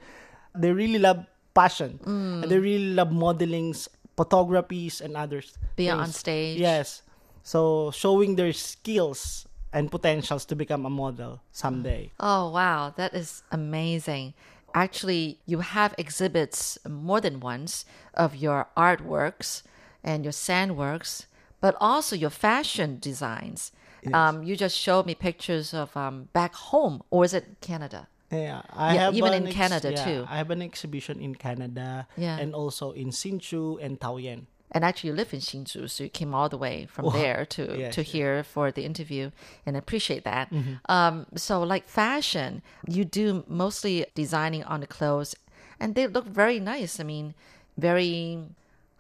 they 0.54 0.72
really 0.72 1.02
love 1.02 1.26
passion 1.58 1.98
Mm. 2.06 2.46
and 2.46 2.48
they 2.54 2.60
really 2.62 2.94
love 2.94 3.10
modelings, 3.10 3.90
photographies, 4.20 5.00
and 5.00 5.16
others. 5.16 5.58
Being 5.80 5.96
on 6.04 6.12
stage. 6.12 6.60
Yes, 6.60 7.04
so 7.42 7.92
showing 7.92 8.36
their 8.36 8.52
skills 8.52 9.48
and 9.72 9.90
potentials 9.90 10.44
to 10.46 10.56
become 10.56 10.86
a 10.86 10.90
model 10.90 11.40
someday. 11.52 12.12
Oh, 12.20 12.52
wow. 12.52 12.92
That 13.00 13.14
is 13.14 13.44
amazing. 13.52 14.34
Actually, 14.74 15.40
you 15.46 15.60
have 15.60 15.96
exhibits 15.98 16.78
more 16.88 17.22
than 17.22 17.40
once 17.40 17.86
of 18.14 18.36
your 18.36 18.68
artworks 18.76 19.64
and 20.04 20.26
your 20.26 20.34
sandworks, 20.34 21.26
but 21.62 21.76
also 21.80 22.16
your 22.16 22.30
fashion 22.30 22.98
designs. 23.00 23.72
Um, 24.14 24.44
you 24.44 24.56
just 24.56 24.78
showed 24.78 25.06
me 25.06 25.16
pictures 25.16 25.74
of 25.74 25.96
um, 25.96 26.30
back 26.34 26.54
home, 26.72 27.04
or 27.10 27.26
is 27.26 27.34
it 27.34 27.46
Canada? 27.62 28.08
Yeah, 28.32 28.62
I 28.70 28.94
Yeah, 28.94 29.06
have 29.06 29.16
even 29.16 29.34
in 29.34 29.52
Canada, 29.52 29.92
yeah, 29.92 30.04
too. 30.04 30.26
I 30.30 30.38
have 30.38 30.52
an 30.52 30.62
exhibition 30.62 31.20
in 31.20 31.36
Canada 31.36 32.08
Yeah. 32.16 32.38
and 32.40 32.54
also 32.54 32.92
in 32.92 33.10
Hsinchu 33.10 33.82
and 33.84 34.00
Taoyuan. 34.00 34.46
And 34.72 34.86
actually, 34.86 35.10
you 35.10 35.16
live 35.16 35.34
in 35.34 35.40
Hsinchu, 35.40 35.90
so 35.90 36.04
you 36.04 36.10
came 36.12 36.36
all 36.36 36.48
the 36.48 36.58
way 36.58 36.86
from 36.86 37.10
there 37.12 37.44
to 37.46 37.62
Yes, 37.66 37.74
Mm-hmm. 37.74 37.90
to 37.92 38.02
here 38.04 38.44
for 38.44 38.72
the 38.72 38.86
interview, 38.86 39.32
and 39.66 39.76
I 39.76 39.80
appreciate 39.80 40.24
that. 40.26 40.52
Um, 40.88 41.26
so, 41.36 41.64
like 41.64 41.88
fashion, 41.90 42.62
you 42.88 43.04
do 43.04 43.44
mostly 43.48 44.06
designing 44.14 44.64
on 44.66 44.82
the 44.82 44.88
clothes, 44.88 45.34
and 45.80 45.96
they 45.96 46.06
look 46.06 46.28
very 46.28 46.60
nice. 46.60 47.00
I 47.00 47.04
mean, 47.04 47.34
very, 47.78 48.46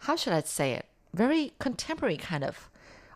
how 0.10 0.16
should 0.16 0.34
I 0.34 0.42
say 0.42 0.74
it? 0.74 0.86
Very 1.14 1.54
contemporary 1.60 2.18
kind 2.18 2.44
of 2.44 2.70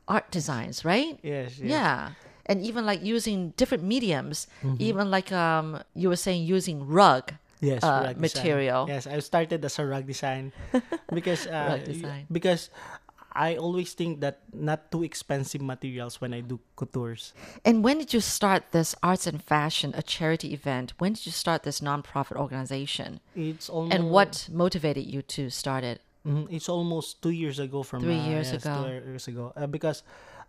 art 0.07 0.29
designs, 0.29 0.85
right? 0.85 1.17
Yes, 1.23 1.57
yes. 1.57 1.69
Yeah. 1.71 2.11
And 2.45 2.61
even 2.61 2.85
like 2.85 3.01
using 3.03 3.53
different 3.55 3.83
mediums, 3.83 4.47
Mm-hmm. 4.63 4.81
even 4.83 5.11
like 5.11 5.31
um, 5.31 5.79
you 5.95 6.09
were 6.09 6.19
saying 6.19 6.43
using 6.43 6.85
rug. 6.87 7.33
Yes, 7.63 7.79
uh, 7.83 8.03
rug 8.11 8.19
design. 8.19 8.21
material. 8.21 8.85
Yes, 8.91 9.07
I 9.07 9.19
started 9.19 9.63
as 9.63 9.79
a 9.79 9.85
rug 9.87 10.05
design 10.05 10.51
because 11.13 11.47
uh, 11.47 11.79
Rug 11.79 11.85
design. 11.87 12.27
because 12.29 12.67
I 13.31 13.55
always 13.55 13.93
think 13.95 14.19
that 14.19 14.43
not 14.51 14.91
too 14.91 15.01
expensive 15.01 15.61
materials 15.63 16.19
when 16.19 16.33
I 16.35 16.41
do 16.41 16.59
coutures. 16.75 17.31
And 17.63 17.81
when 17.81 17.97
did 17.97 18.13
you 18.13 18.19
start 18.19 18.75
this 18.75 18.93
arts 19.01 19.25
and 19.25 19.41
fashion, 19.41 19.93
a 19.95 20.03
charity 20.03 20.53
event? 20.53 20.91
When 20.99 21.13
did 21.13 21.25
you 21.25 21.31
start 21.31 21.63
this 21.63 21.79
nonprofit 21.79 22.35
organization? 22.35 23.21
It's 23.33 23.69
almost 23.69 23.95
And 23.95 24.11
what 24.11 24.49
motivated 24.51 25.05
you 25.07 25.21
to 25.39 25.49
start 25.49 25.83
it? 25.83 26.01
Mhm, 26.27 26.47
It's 26.51 26.67
almost 26.69 27.23
two 27.23 27.31
years 27.31 27.59
ago 27.59 27.81
from 27.83 28.03
Three 28.03 28.19
uh, 28.19 28.27
years 28.29 28.51
yes, 28.51 28.59
ago. 28.65 28.83
Two 28.83 29.07
years 29.11 29.27
ago, 29.27 29.51
uh, 29.55 29.67
because 29.67 30.03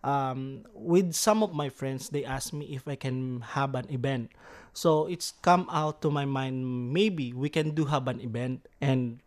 um, 0.05 0.63
with 0.77 1.17
some 1.17 1.41
of 1.41 1.51
my 1.51 1.67
friends, 1.67 2.13
they 2.13 2.23
asked 2.23 2.53
me 2.53 2.77
if 2.77 2.87
I 2.87 2.95
can 2.95 3.41
have 3.57 3.73
an 3.73 3.89
event. 3.89 4.31
So 4.71 5.09
it's 5.09 5.33
come 5.41 5.67
out 5.73 6.05
to 6.05 6.13
my 6.13 6.23
mind. 6.23 6.93
Maybe 6.93 7.33
we 7.33 7.49
can 7.49 7.73
do 7.73 7.89
have 7.89 8.07
an 8.07 8.21
event, 8.21 8.69
and 8.79 9.19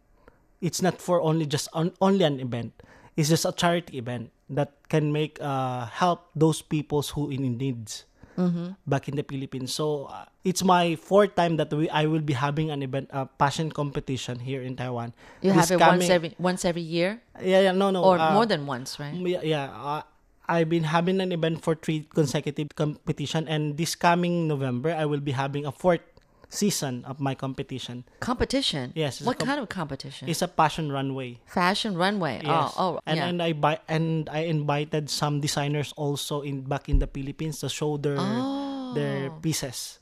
it's 0.63 0.81
not 0.81 1.03
for 1.03 1.21
only 1.21 1.45
just 1.45 1.69
on, 1.75 1.93
only 2.01 2.25
an 2.25 2.39
event. 2.39 2.73
It's 3.19 3.29
just 3.29 3.45
a 3.45 3.53
charity 3.53 3.99
event 3.99 4.31
that 4.49 4.73
can 4.89 5.11
make 5.11 5.43
uh, 5.43 5.91
help 5.91 6.31
those 6.39 6.63
peoples 6.63 7.11
who 7.11 7.29
in 7.29 7.59
needs. 7.59 8.07
Mm-hmm. 8.39 8.79
Back 8.87 9.11
in 9.11 9.19
the 9.19 9.27
Philippines, 9.27 9.75
so 9.75 10.07
uh, 10.07 10.23
it's 10.47 10.63
my 10.63 10.95
fourth 10.95 11.35
time 11.35 11.59
that 11.59 11.75
we 11.75 11.91
I 11.91 12.07
will 12.07 12.23
be 12.23 12.39
having 12.39 12.71
an 12.71 12.87
event, 12.87 13.11
a 13.11 13.27
passion 13.27 13.67
competition 13.67 14.39
here 14.39 14.63
in 14.63 14.79
Taiwan. 14.79 15.11
You 15.43 15.51
This 15.51 15.75
have 15.75 15.75
it 15.75 15.83
once 15.83 16.07
every 16.07 16.31
once 16.39 16.63
every 16.63 16.87
year, 16.87 17.19
yeah, 17.43 17.67
yeah, 17.67 17.75
no, 17.75 17.91
no. 17.91 18.07
or 18.07 18.15
uh, 18.15 18.31
more 18.31 18.47
than 18.47 18.63
once, 18.63 19.03
right? 19.03 19.11
yeah, 19.11 19.43
yeah. 19.43 20.07
I've 20.49 20.69
been 20.69 20.85
having 20.85 21.21
an 21.21 21.31
event 21.31 21.63
for 21.63 21.75
three 21.77 22.09
consecutive 22.09 22.73
competition, 22.75 23.47
and 23.47 23.77
this 23.77 23.95
coming 23.95 24.49
November, 24.49 24.97
I 24.97 25.05
will 25.05 25.21
be 25.21 25.33
having 25.33 25.67
a 25.67 25.73
fourth 25.73 26.01
season 26.49 27.05
of 27.05 27.21
my 27.21 27.35
competition. 27.35 28.05
Competition. 28.21 28.93
Yes, 28.97 29.21
What 29.21 29.37
a 29.37 29.39
com- 29.39 29.49
kind 29.49 29.61
of 29.61 29.69
competition? 29.69 30.29
It's 30.29 30.43
a 30.43 30.49
fashion 30.49 30.91
runway. 30.91 31.41
Fashion 31.47 31.97
runway. 31.97 32.41
Oh, 32.45 32.49
yes. 32.49 32.73
Oh, 32.77 32.97
oh, 32.97 33.01
and 33.07 33.17
yeah. 33.17 33.29
and 33.29 33.43
I 33.43 33.53
buy 33.53 33.81
and 33.89 34.29
I 34.33 34.49
invited 34.49 35.11
some 35.11 35.41
designers 35.41 35.93
also 35.97 36.41
in 36.41 36.63
back 36.63 36.89
in 36.89 36.99
the 36.99 37.07
Philippines 37.07 37.61
to 37.61 37.69
show 37.69 37.97
their 37.97 38.17
oh. 38.19 38.93
their 38.95 39.31
pieces. 39.45 40.01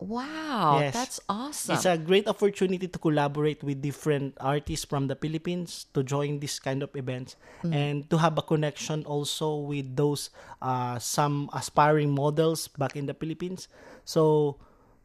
Wow, 0.00 0.80
Yes. 0.80 0.94
that's 0.94 1.20
awesome. 1.28 1.74
It's 1.76 1.84
a 1.86 1.96
great 1.98 2.26
opportunity 2.26 2.88
to 2.88 2.98
collaborate 2.98 3.62
with 3.62 3.80
different 3.82 4.34
artists 4.40 4.84
from 4.84 5.06
the 5.06 5.14
Philippines 5.14 5.86
to 5.94 6.02
join 6.02 6.40
this 6.40 6.58
kind 6.58 6.82
of 6.82 6.90
events 6.96 7.36
Mm. 7.62 7.74
and 7.74 7.96
to 8.10 8.16
have 8.18 8.36
a 8.38 8.42
connection 8.42 9.04
also 9.04 9.56
with 9.60 9.94
those 9.96 10.30
uh, 10.62 10.98
some 10.98 11.48
aspiring 11.52 12.10
models 12.10 12.68
back 12.68 12.96
in 12.96 13.06
the 13.06 13.14
Philippines. 13.14 13.68
So 14.04 14.56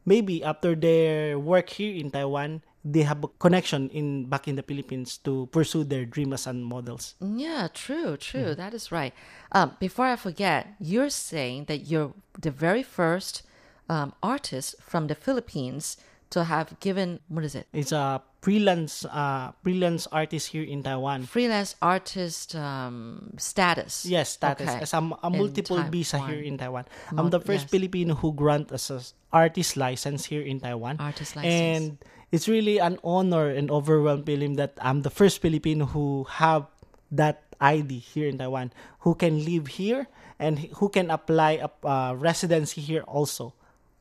maybe 0.04 0.42
after 0.42 0.74
their 0.74 1.38
work 1.38 1.68
here 1.70 1.94
in 1.94 2.10
Taiwan, 2.10 2.62
they 2.86 3.02
have 3.02 3.18
a 3.24 3.28
connection 3.42 3.90
in 3.90 4.30
back 4.30 4.46
in 4.46 4.54
the 4.54 4.62
Philippines 4.62 5.18
to 5.26 5.50
pursue 5.50 5.82
their 5.82 6.06
dream 6.06 6.32
as 6.32 6.46
an 6.46 6.62
models. 6.62 7.18
Yeah, 7.18 7.66
true, 7.74 8.16
true. 8.16 8.54
Mm-hmm. 8.54 8.62
That 8.62 8.74
is 8.74 8.92
right. 8.94 9.10
Um, 9.50 9.74
before 9.80 10.06
I 10.06 10.14
forget, 10.14 10.68
you're 10.78 11.10
saying 11.10 11.64
that 11.66 11.90
you're 11.90 12.14
the 12.38 12.52
very 12.54 12.84
first 12.86 13.42
um, 13.88 14.12
artist 14.22 14.74
from 14.80 15.06
the 15.06 15.14
Philippines 15.14 15.96
to 16.30 16.44
have 16.44 16.78
given 16.80 17.20
what 17.28 17.44
is 17.44 17.54
it? 17.54 17.66
It's 17.72 17.92
a 17.92 18.22
freelance 18.42 19.04
uh, 19.04 19.52
freelance 19.62 20.06
artist 20.10 20.48
here 20.48 20.62
in 20.62 20.82
Taiwan. 20.82 21.24
Freelance 21.24 21.74
artist 21.80 22.54
um, 22.54 23.34
status. 23.38 24.04
Yes, 24.06 24.30
status 24.34 24.68
Okay. 24.68 24.82
as 24.82 24.92
a, 24.94 25.02
a 25.22 25.30
multiple 25.30 25.82
visa 25.84 26.18
here 26.18 26.42
in 26.42 26.58
Taiwan. 26.58 26.84
Mul- 27.12 27.26
I'm 27.26 27.30
the 27.30 27.40
first 27.40 27.64
yes. 27.66 27.70
Filipino 27.70 28.14
who 28.14 28.32
grant 28.32 28.72
us 28.72 28.90
a 28.90 29.00
artist 29.32 29.76
license 29.76 30.24
here 30.26 30.42
in 30.42 30.60
Taiwan. 30.60 30.96
Artist 30.98 31.36
license. 31.36 31.54
And 31.54 31.98
it's 32.32 32.48
really 32.48 32.78
an 32.78 32.98
honor 33.04 33.48
and 33.50 33.70
overwhelmed 33.70 34.26
feeling 34.26 34.56
that 34.56 34.74
I'm 34.82 35.02
the 35.02 35.10
first 35.10 35.40
Filipino 35.40 35.86
who 35.86 36.26
have 36.28 36.66
that 37.12 37.42
ID 37.60 37.98
here 37.98 38.28
in 38.28 38.38
Taiwan, 38.38 38.72
who 39.00 39.14
can 39.14 39.44
live 39.44 39.78
here 39.78 40.08
and 40.38 40.58
who 40.82 40.88
can 40.88 41.10
apply 41.10 41.62
a 41.62 41.70
uh, 41.86 42.14
residency 42.14 42.80
here 42.80 43.02
also. 43.02 43.54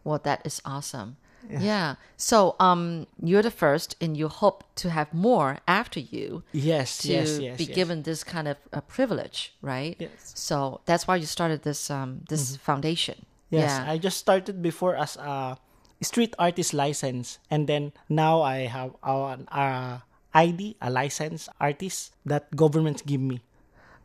Well, 0.06 0.22
that 0.24 0.40
is 0.46 0.62
awesome. 0.64 1.18
Yeah. 1.50 1.96
So, 2.18 2.56
um, 2.60 3.06
you're 3.22 3.44
the 3.44 3.52
first, 3.52 3.96
and 4.02 4.18
you 4.18 4.28
hope 4.30 4.64
to 4.82 4.90
have 4.90 5.14
more 5.14 5.60
after 5.68 6.00
you 6.00 6.42
Yes, 6.52 6.98
to 7.00 7.12
yes, 7.14 7.38
yes. 7.40 7.58
be 7.58 7.66
yes. 7.66 7.76
given 7.76 8.02
this 8.02 8.24
kind 8.24 8.48
of 8.48 8.58
a 8.74 8.82
privilege, 8.82 9.54
right? 9.62 9.96
Yes. 10.00 10.10
Mm-hmm. 10.10 10.38
So 10.50 10.82
that's 10.86 11.06
why 11.08 11.18
you 11.18 11.28
started 11.28 11.62
this 11.62 11.92
um 11.92 12.22
this 12.30 12.56
foundation. 12.58 13.26
Yes, 13.52 13.70
Yeah. 13.70 13.92
I 13.94 13.98
just 14.02 14.18
started 14.18 14.62
before 14.62 14.96
as 14.98 15.18
a 15.18 15.58
street 16.02 16.34
artist 16.40 16.74
license, 16.74 17.38
and 17.52 17.68
then 17.70 17.94
now 18.10 18.42
I 18.42 18.66
have 18.66 18.96
uh, 19.04 19.38
uh, 19.52 20.00
ID, 20.34 20.78
a 20.82 20.90
license 20.90 21.48
artist 21.60 22.14
that 22.26 22.56
government 22.56 23.06
give 23.06 23.22
me. 23.22 23.42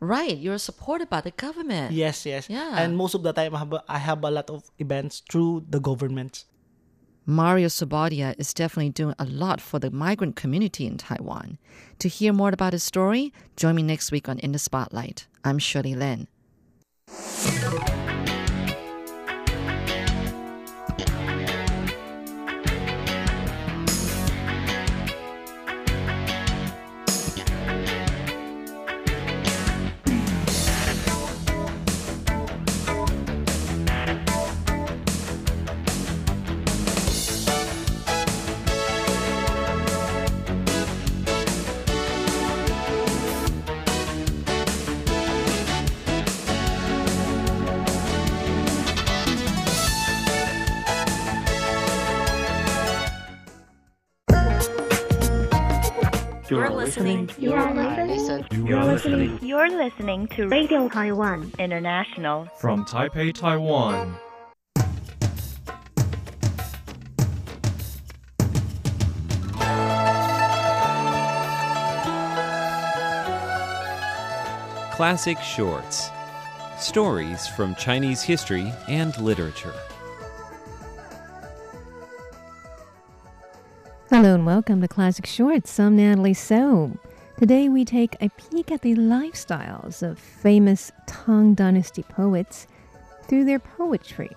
Right, 0.01 0.35
you're 0.35 0.57
supported 0.57 1.09
by 1.11 1.21
the 1.21 1.29
government. 1.29 1.93
Yes, 1.93 2.25
yes. 2.25 2.49
Yeah. 2.49 2.73
And 2.75 2.97
most 2.97 3.13
of 3.13 3.21
the 3.21 3.33
time, 3.33 3.55
I 3.55 3.59
have 3.59 3.73
a, 3.73 3.83
I 3.87 3.97
have 3.99 4.23
a 4.23 4.31
lot 4.31 4.49
of 4.49 4.63
events 4.79 5.21
through 5.29 5.67
the 5.69 5.79
government. 5.79 6.45
Mario 7.27 7.67
Sabadia 7.67 8.33
is 8.39 8.51
definitely 8.51 8.89
doing 8.89 9.13
a 9.19 9.25
lot 9.25 9.61
for 9.61 9.77
the 9.77 9.91
migrant 9.91 10.35
community 10.35 10.87
in 10.87 10.97
Taiwan. 10.97 11.59
To 11.99 12.09
hear 12.09 12.33
more 12.33 12.49
about 12.49 12.73
his 12.73 12.81
story, 12.81 13.31
join 13.55 13.75
me 13.75 13.83
next 13.83 14.11
week 14.11 14.27
on 14.27 14.39
In 14.39 14.53
the 14.53 14.59
Spotlight. 14.59 15.27
I'm 15.45 15.59
Shirley 15.59 15.93
Lin. 15.93 16.27
You're 56.71 56.79
listening. 56.85 57.29
You 57.37 57.51
are 57.51 57.73
listening. 58.07 58.65
You 58.65 58.77
are 58.77 58.85
listening 58.85 59.39
You're 59.41 59.69
listening 59.69 60.27
to 60.29 60.47
Radio 60.47 60.87
Taiwan 60.87 61.51
International. 61.59 62.45
from 62.61 62.85
Taipei, 62.85 63.33
Taiwan. 63.33 64.15
Classic 74.93 75.37
Shorts 75.41 76.09
Stories 76.79 77.47
from 77.47 77.75
Chinese 77.75 78.21
history 78.21 78.71
and 78.87 79.17
literature. 79.19 79.73
Hello 84.11 84.35
and 84.35 84.45
welcome 84.45 84.81
to 84.81 84.89
Classic 84.89 85.25
Shorts. 85.25 85.79
I'm 85.79 85.95
Natalie 85.95 86.33
So. 86.33 86.99
Today 87.37 87.69
we 87.69 87.85
take 87.85 88.17
a 88.19 88.27
peek 88.27 88.69
at 88.69 88.81
the 88.81 88.93
lifestyles 88.93 90.03
of 90.03 90.19
famous 90.19 90.91
Tang 91.07 91.53
Dynasty 91.53 92.03
poets 92.03 92.67
through 93.29 93.45
their 93.45 93.57
poetry. 93.57 94.29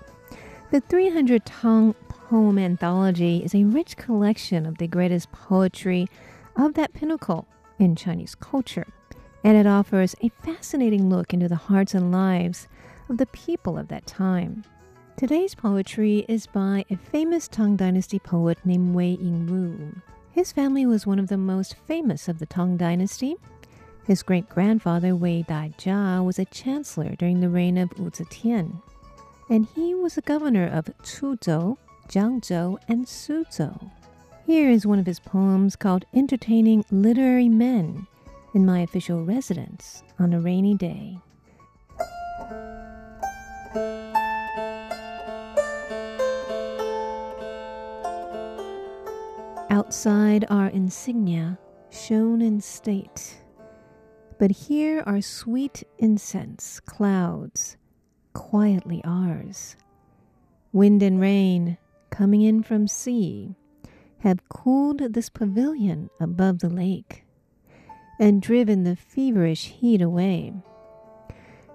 The 0.71 0.81
300 0.81 1.45
Tang 1.45 1.93
Poem 2.09 2.57
Anthology 2.57 3.43
is 3.43 3.53
a 3.53 3.65
rich 3.65 3.97
collection 3.97 4.65
of 4.65 4.79
the 4.79 4.87
greatest 4.87 5.33
poetry 5.33 6.07
of 6.55 6.75
that 6.75 6.95
pinnacle 6.95 7.49
in 7.81 7.97
Chinese 7.97 8.37
culture, 8.37 8.87
and 9.43 9.57
it 9.57 9.67
offers 9.67 10.15
a 10.23 10.29
fascinating 10.45 11.11
look 11.11 11.35
into 11.35 11.49
the 11.49 11.57
hearts 11.57 11.95
and 11.95 12.13
lives 12.13 12.69
of 13.09 13.19
the 13.19 13.27
people 13.27 13.77
of 13.77 13.89
that 13.89 14.07
time. 14.07 14.63
Today's 15.17 15.55
poetry 15.55 16.25
is 16.29 16.49
by 16.49 16.85
a 16.91 16.97
famous 16.97 17.47
Tang 17.47 17.77
Dynasty 17.77 18.19
poet 18.19 18.59
named 18.65 18.97
Wei 18.97 19.17
Yingwu. 19.17 20.03
His 20.33 20.51
family 20.51 20.87
was 20.87 21.07
one 21.07 21.21
of 21.21 21.29
the 21.29 21.39
most 21.39 21.77
famous 21.87 22.27
of 22.27 22.41
the 22.41 22.47
Tang 22.47 22.77
Dynasty. 22.77 23.37
His 24.09 24.25
great 24.25 24.49
grandfather 24.49 25.15
Wei 25.15 25.45
Daijia 25.45 26.25
was 26.25 26.41
a 26.41 26.45
chancellor 26.47 27.15
during 27.15 27.39
the 27.39 27.49
reign 27.49 27.79
of 27.79 27.97
Wu 27.97 28.11
Zetian, 28.11 28.83
and 29.49 29.69
he 29.77 29.95
was 29.95 30.17
the 30.17 30.21
governor 30.21 30.67
of 30.67 30.87
Chuzhou, 31.05 31.79
Jiangzhou, 32.09 32.79
and 32.89 33.07
Suzhou. 33.07 33.93
Here 34.45 34.69
is 34.69 34.85
one 34.85 34.99
of 34.99 35.07
his 35.07 35.21
poems 35.21 35.77
called 35.77 36.07
Entertaining 36.13 36.85
Literary 36.91 37.49
Men 37.49 38.09
in 38.53 38.67
My 38.67 38.81
Official 38.81 39.25
Residence 39.25 40.03
on 40.19 40.33
a 40.33 40.41
Rainy 40.41 40.75
Day. 40.75 41.19
Outside 49.75 50.45
are 50.51 50.69
insignia 50.69 51.59
shown 51.91 52.41
in 52.41 52.61
state, 52.61 53.43
but 54.39 54.53
here 54.53 55.03
are 55.05 55.21
sweet 55.21 55.83
incense 55.99 56.79
clouds, 56.79 57.77
quietly 58.35 59.01
ours. 59.03 59.75
Wind 60.73 61.03
and 61.03 61.21
rain, 61.21 61.77
coming 62.11 62.43
in 62.43 62.63
from 62.63 62.87
sea, 62.87 63.57
have 64.21 64.49
cooled 64.49 65.13
this 65.13 65.29
pavilion 65.29 66.09
above 66.21 66.61
the 66.61 66.71
lake 66.71 67.25
and 68.21 68.41
driven 68.41 68.85
the 68.85 68.95
feverish 68.95 69.71
heat 69.71 70.01
away. 70.01 70.53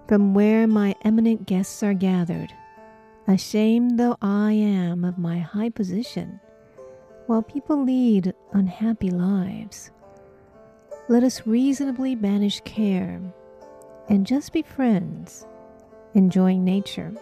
From 0.07 0.33
where 0.33 0.67
my 0.67 0.95
eminent 1.01 1.47
guests 1.47 1.83
are 1.83 1.93
gathered, 1.93 2.53
ashamed 3.27 3.99
though 3.99 4.15
I 4.21 4.53
am 4.53 5.03
of 5.03 5.17
my 5.17 5.39
high 5.39 5.69
position, 5.69 6.39
while 7.29 7.43
people 7.43 7.83
lead 7.83 8.33
unhappy 8.53 9.11
lives. 9.11 9.91
Let 11.09 11.23
us 11.23 11.45
reasonably 11.45 12.15
banish 12.15 12.59
care 12.61 13.21
and 14.09 14.25
just 14.25 14.51
be 14.51 14.63
friends, 14.63 15.45
enjoying 16.15 16.63
nature. 16.65 17.13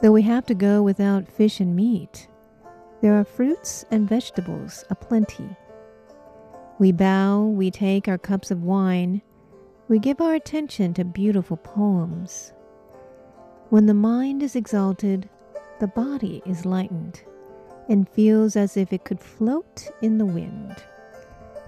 Though 0.00 0.12
we 0.12 0.22
have 0.22 0.46
to 0.46 0.54
go 0.54 0.82
without 0.82 1.28
fish 1.28 1.60
and 1.60 1.76
meat, 1.76 2.26
there 3.02 3.20
are 3.20 3.24
fruits 3.24 3.84
and 3.90 4.08
vegetables 4.08 4.86
aplenty. 4.88 5.54
We 6.78 6.90
bow, 6.90 7.42
we 7.44 7.70
take 7.70 8.08
our 8.08 8.16
cups 8.16 8.50
of 8.50 8.62
wine, 8.62 9.20
we 9.88 9.98
give 9.98 10.22
our 10.22 10.34
attention 10.34 10.94
to 10.94 11.04
beautiful 11.04 11.58
poems. 11.58 12.54
When 13.68 13.84
the 13.84 13.92
mind 13.92 14.42
is 14.42 14.56
exalted, 14.56 15.28
the 15.80 15.88
body 15.88 16.42
is 16.46 16.64
lightened 16.64 17.24
and 17.88 18.08
feels 18.08 18.56
as 18.56 18.76
if 18.76 18.92
it 18.92 19.04
could 19.04 19.20
float 19.20 19.88
in 20.00 20.18
the 20.18 20.26
wind. 20.26 20.82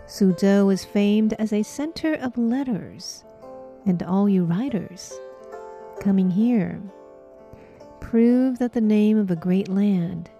Suzhou 0.07 0.73
is 0.73 0.85
famed 0.85 1.33
as 1.35 1.53
a 1.53 1.63
center 1.63 2.15
of 2.15 2.37
letters, 2.37 3.25
and 3.87 4.03
all 4.03 4.29
you 4.29 4.45
writers 4.45 5.13
coming 6.01 6.31
here 6.31 6.81
prove 8.01 8.59
that 8.59 8.75
the 8.75 8.81
name 8.81 9.17
of 9.17 9.31
a 9.31 9.37
great 9.37 9.69
land 9.69 10.31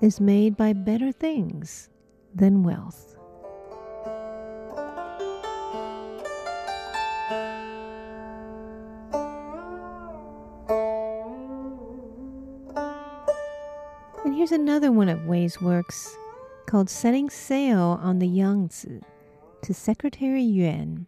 is 0.00 0.20
made 0.20 0.56
by 0.56 0.72
better 0.72 1.12
things 1.12 1.88
than 2.34 2.64
wealth. 2.64 3.11
And 14.32 14.38
here's 14.38 14.50
another 14.50 14.90
one 14.90 15.10
of 15.10 15.26
Wei's 15.26 15.60
works 15.60 16.16
called 16.64 16.88
Setting 16.88 17.28
Sail 17.28 18.00
on 18.02 18.18
the 18.18 18.26
Yangtze 18.26 19.02
to 19.60 19.74
Secretary 19.74 20.40
Yuan. 20.40 21.06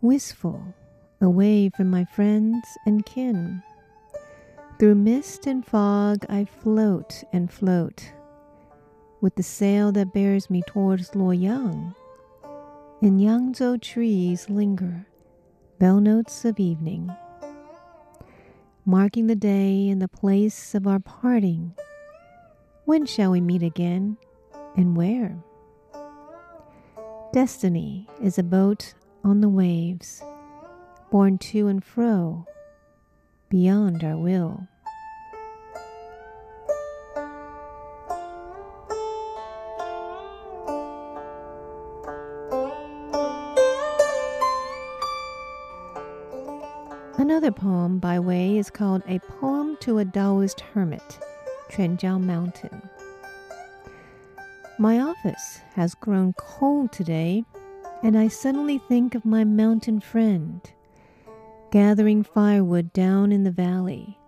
Wistful, 0.00 0.74
away 1.20 1.68
from 1.68 1.88
my 1.90 2.04
friends 2.04 2.66
and 2.86 3.06
kin. 3.06 3.62
Through 4.80 4.96
mist 4.96 5.46
and 5.46 5.64
fog 5.64 6.26
I 6.28 6.44
float 6.44 7.22
and 7.32 7.52
float, 7.52 8.12
with 9.20 9.36
the 9.36 9.44
sail 9.44 9.92
that 9.92 10.12
bears 10.12 10.50
me 10.50 10.64
towards 10.66 11.10
Luoyang. 11.10 11.94
In 13.00 13.20
Yangzhou 13.20 13.80
trees 13.80 14.50
linger 14.50 15.06
bell 15.78 16.00
notes 16.00 16.44
of 16.44 16.58
evening 16.58 17.14
marking 18.84 19.26
the 19.26 19.36
day 19.36 19.88
and 19.88 20.02
the 20.02 20.08
place 20.08 20.74
of 20.74 20.86
our 20.86 20.98
parting. 20.98 21.74
When 22.84 23.06
shall 23.06 23.30
we 23.30 23.40
meet 23.40 23.62
again 23.62 24.16
and 24.76 24.96
where? 24.96 25.36
Destiny 27.32 28.08
is 28.20 28.38
a 28.38 28.42
boat 28.42 28.94
on 29.24 29.40
the 29.40 29.48
waves, 29.48 30.22
borne 31.10 31.38
to 31.38 31.68
and 31.68 31.82
fro 31.82 32.46
beyond 33.48 34.02
our 34.02 34.16
will. 34.16 34.66
Another 47.32 47.50
poem 47.50 47.98
by 47.98 48.18
Wei 48.18 48.58
is 48.58 48.68
called 48.68 49.02
A 49.08 49.18
Poem 49.18 49.78
to 49.80 49.96
a 49.96 50.04
Taoist 50.04 50.60
Hermit, 50.60 51.18
Quanjiao 51.70 52.22
Mountain. 52.22 52.90
My 54.78 55.00
office 55.00 55.62
has 55.72 55.94
grown 55.94 56.34
cold 56.34 56.92
today, 56.92 57.42
and 58.02 58.18
I 58.18 58.28
suddenly 58.28 58.76
think 58.76 59.14
of 59.14 59.24
my 59.24 59.44
mountain 59.44 59.98
friend 59.98 60.60
gathering 61.70 62.22
firewood 62.22 62.92
down 62.92 63.32
in 63.32 63.44
the 63.44 63.50
valley 63.50 64.18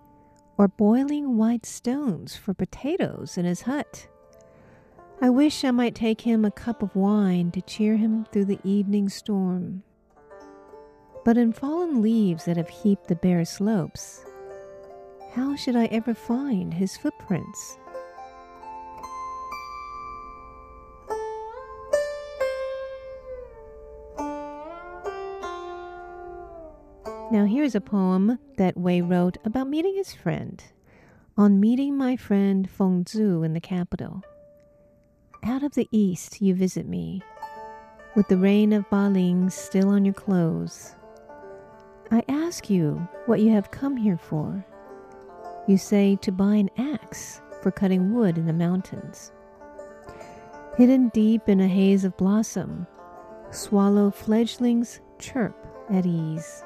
or 0.56 0.66
boiling 0.66 1.36
white 1.36 1.66
stones 1.66 2.36
for 2.36 2.54
potatoes 2.54 3.36
in 3.36 3.44
his 3.44 3.60
hut. 3.60 4.08
I 5.20 5.28
wish 5.28 5.62
I 5.62 5.72
might 5.72 5.94
take 5.94 6.22
him 6.22 6.42
a 6.42 6.50
cup 6.50 6.82
of 6.82 6.96
wine 6.96 7.50
to 7.50 7.60
cheer 7.60 7.98
him 7.98 8.24
through 8.32 8.46
the 8.46 8.60
evening 8.64 9.10
storm. 9.10 9.82
But 11.24 11.38
in 11.38 11.54
fallen 11.54 12.02
leaves 12.02 12.44
that 12.44 12.58
have 12.58 12.68
heaped 12.68 13.08
the 13.08 13.16
bare 13.16 13.46
slopes, 13.46 14.24
how 15.32 15.56
should 15.56 15.74
I 15.74 15.86
ever 15.86 16.12
find 16.12 16.74
his 16.74 16.96
footprints? 16.98 17.78
Now, 27.30 27.46
here's 27.46 27.74
a 27.74 27.80
poem 27.80 28.38
that 28.58 28.76
Wei 28.76 29.00
wrote 29.00 29.38
about 29.44 29.66
meeting 29.66 29.96
his 29.96 30.14
friend. 30.14 30.62
On 31.36 31.58
meeting 31.58 31.96
my 31.96 32.16
friend 32.16 32.70
Feng 32.70 33.02
Zhu 33.04 33.44
in 33.44 33.54
the 33.54 33.60
capital. 33.60 34.22
Out 35.42 35.64
of 35.64 35.74
the 35.74 35.88
east 35.90 36.40
you 36.40 36.54
visit 36.54 36.86
me, 36.86 37.22
with 38.14 38.28
the 38.28 38.36
rain 38.36 38.72
of 38.72 38.88
Ba 38.88 39.08
Ling 39.08 39.50
still 39.50 39.88
on 39.88 40.04
your 40.04 40.14
clothes. 40.14 40.94
I 42.10 42.22
ask 42.28 42.68
you 42.70 43.08
what 43.26 43.40
you 43.40 43.50
have 43.50 43.70
come 43.70 43.96
here 43.96 44.18
for. 44.18 44.64
You 45.66 45.78
say 45.78 46.16
to 46.16 46.32
buy 46.32 46.54
an 46.56 46.70
axe 46.76 47.40
for 47.62 47.70
cutting 47.70 48.14
wood 48.14 48.36
in 48.36 48.46
the 48.46 48.52
mountains. 48.52 49.32
Hidden 50.76 51.08
deep 51.10 51.48
in 51.48 51.60
a 51.60 51.68
haze 51.68 52.04
of 52.04 52.16
blossom, 52.16 52.86
swallow 53.50 54.10
fledglings 54.10 55.00
chirp 55.18 55.56
at 55.90 56.04
ease 56.04 56.62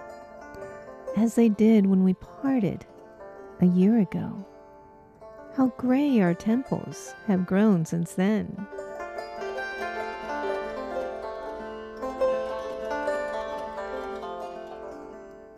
as 1.17 1.35
they 1.35 1.49
did 1.49 1.87
when 1.87 2.05
we 2.05 2.15
parted 2.15 2.87
a 3.61 3.67
year 3.67 3.99
ago. 3.99 4.47
How 5.57 5.69
gray 5.77 6.21
our 6.21 6.35
temples 6.35 7.15
have 7.27 7.47
grown 7.47 7.85
since 7.85 8.13
then. 8.15 8.67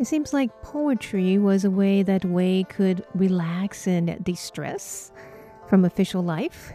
It 0.01 0.07
seems 0.07 0.33
like 0.33 0.63
poetry 0.63 1.37
was 1.37 1.67
a 1.67 1.71
way 1.71 2.03
that 2.03 2.25
Wei 2.25 2.65
could 2.65 3.05
relax 3.15 3.87
and 3.87 4.25
de 4.25 4.35
stress 4.35 5.13
from 5.69 5.85
official 5.85 6.23
life. 6.23 6.73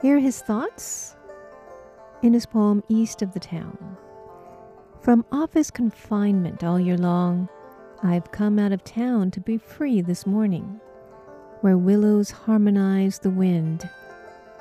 Here 0.00 0.18
are 0.18 0.20
his 0.20 0.40
thoughts 0.40 1.16
in 2.22 2.32
his 2.32 2.46
poem 2.46 2.84
East 2.88 3.22
of 3.22 3.32
the 3.32 3.40
Town. 3.40 3.96
From 5.00 5.26
office 5.32 5.72
confinement 5.72 6.62
all 6.62 6.78
year 6.78 6.96
long, 6.96 7.48
I've 8.04 8.30
come 8.30 8.60
out 8.60 8.70
of 8.70 8.84
town 8.84 9.32
to 9.32 9.40
be 9.40 9.58
free 9.58 10.00
this 10.00 10.24
morning, 10.24 10.80
where 11.62 11.76
willows 11.76 12.30
harmonize 12.30 13.18
the 13.18 13.30
wind 13.30 13.90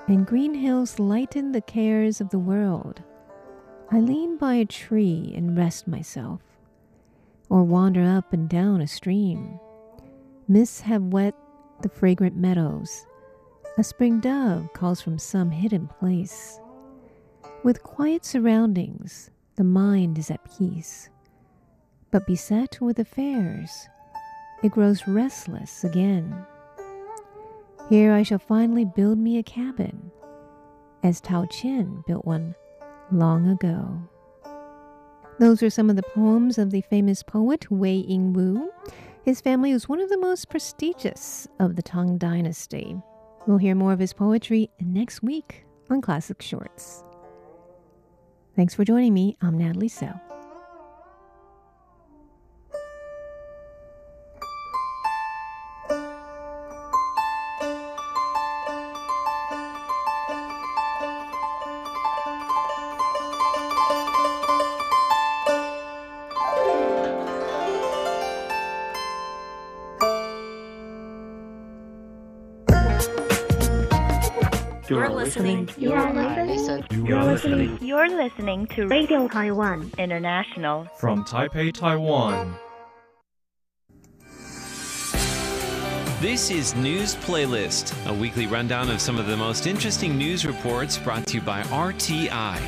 and 0.08 0.26
green 0.26 0.56
hills 0.56 0.98
lighten 0.98 1.52
the 1.52 1.62
cares 1.62 2.22
of 2.22 2.32
the 2.32 2.40
world. 2.40 3.04
I 3.92 4.00
lean 4.00 4.36
by 4.38 4.56
a 4.56 4.66
tree 4.66 5.32
and 5.36 5.56
rest 5.56 5.88
myself, 5.88 6.42
or 7.50 7.64
wander 7.64 8.04
up 8.04 8.34
and 8.34 8.50
down 8.50 8.82
a 8.82 8.88
stream. 8.88 9.60
Mists 10.48 10.82
have 10.82 11.04
wet 11.04 11.36
the 11.82 11.90
fragrant 11.90 12.36
meadows. 12.36 13.06
A 13.78 13.84
spring 13.84 14.20
dove 14.20 14.72
calls 14.74 15.02
from 15.02 15.20
some 15.20 15.52
hidden 15.52 15.88
place. 16.00 16.60
With 17.64 17.84
quiet 17.84 18.26
surroundings, 18.26 19.30
the 19.56 19.64
mind 19.64 20.18
is 20.18 20.32
at 20.32 20.58
peace 20.58 21.10
but 22.12 22.26
beset 22.26 22.80
with 22.82 23.00
affairs, 23.00 23.88
it 24.64 24.72
grows 24.72 25.08
restless 25.08 25.84
again. 25.84 26.46
Here 27.90 28.14
I 28.14 28.24
shall 28.24 28.40
finally 28.40 28.86
build 28.86 29.18
me 29.18 29.38
a 29.38 29.44
cabin, 29.44 30.12
as 31.04 31.22
Tao 31.22 31.46
Qian 31.46 32.06
built 32.06 32.26
one 32.26 32.56
long 33.12 33.50
ago. 33.50 34.02
Those 35.40 35.62
are 35.62 35.70
some 35.70 35.90
of 35.92 35.96
the 35.96 36.04
poems 36.04 36.58
of 36.58 36.72
the 36.72 36.82
famous 36.82 37.22
poet 37.22 37.70
Wei 37.70 38.04
Yingwu. 38.04 38.70
His 39.24 39.40
family 39.40 39.72
was 39.72 39.88
one 39.88 40.00
of 40.00 40.10
the 40.10 40.18
most 40.18 40.50
prestigious 40.50 41.48
of 41.60 41.76
the 41.76 41.84
Tang 41.84 42.18
Dynasty. 42.18 42.96
We'll 43.46 43.60
hear 43.60 43.76
more 43.76 43.94
of 43.94 44.00
his 44.00 44.14
poetry 44.14 44.72
next 44.80 45.22
week 45.22 45.66
on 45.92 46.02
Classic 46.02 46.42
Shorts. 46.42 47.04
Thanks 48.56 48.74
for 48.74 48.84
joining 48.84 49.14
me. 49.14 49.38
I'm 49.40 49.60
Natalie 49.60 49.90
So. 49.90 50.12
Listening. 77.44 77.78
You're 77.82 78.10
listening 78.10 78.66
to 78.68 78.88
Radio 78.88 79.28
Taiwan 79.28 79.92
International. 80.00 80.86
From 80.98 81.24
Taipei, 81.24 81.72
Taiwan. 81.72 82.58
This 86.20 86.50
is 86.50 86.74
News 86.76 87.16
Playlist, 87.16 87.94
a 88.08 88.14
weekly 88.14 88.48
rundown 88.48 88.90
of 88.90 89.00
some 89.00 89.20
of 89.20 89.28
the 89.28 89.38
most 89.38 89.68
interesting 89.68 90.18
news 90.18 90.48
reports 90.48 90.98
brought 90.98 91.28
to 91.28 91.36
you 91.36 91.42
by 91.42 91.62
RTI. 91.64 92.60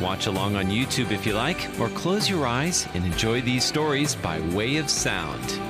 Watch 0.00 0.26
along 0.26 0.56
on 0.56 0.66
YouTube 0.66 1.10
if 1.10 1.26
you 1.26 1.34
like, 1.34 1.68
or 1.78 1.90
close 1.90 2.30
your 2.30 2.46
eyes 2.46 2.88
and 2.94 3.04
enjoy 3.04 3.42
these 3.42 3.62
stories 3.62 4.14
by 4.14 4.40
way 4.54 4.78
of 4.78 4.88
sound. 4.88 5.60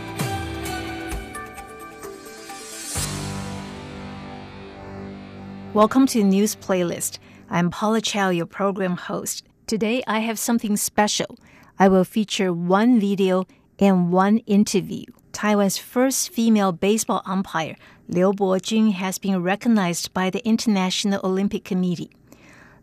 Welcome 5.75 6.07
to 6.07 6.23
News 6.23 6.55
Playlist. 6.55 7.19
I'm 7.51 7.71
Paula 7.71 8.01
Chow, 8.01 8.31
your 8.31 8.47
program 8.47 8.97
host. 8.97 9.45
Today 9.67 10.03
I 10.07 10.21
have 10.21 10.39
something 10.39 10.79
special. 10.79 11.39
I 11.79 11.89
will 11.89 12.05
feature 12.05 12.53
one 12.55 12.99
video 12.99 13.47
and 13.79 14.11
one 14.11 14.39
interview. 14.39 15.05
Taiwan's 15.33 15.77
first 15.77 16.31
female 16.31 16.73
baseball 16.73 17.21
umpire, 17.27 17.77
Liu 18.09 18.33
Bojun, 18.33 18.93
has 18.93 19.19
been 19.19 19.43
recognized 19.43 20.15
by 20.15 20.31
the 20.31 20.45
International 20.47 21.21
Olympic 21.23 21.65
Committee. 21.65 22.11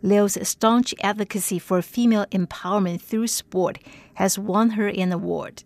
Liu's 0.03 0.37
staunch 0.47 0.93
advocacy 1.01 1.57
for 1.57 1.81
female 1.81 2.27
empowerment 2.27 3.01
through 3.01 3.27
sport 3.27 3.79
has 4.15 4.37
won 4.37 4.71
her 4.71 4.87
an 4.87 5.11
award. 5.11 5.63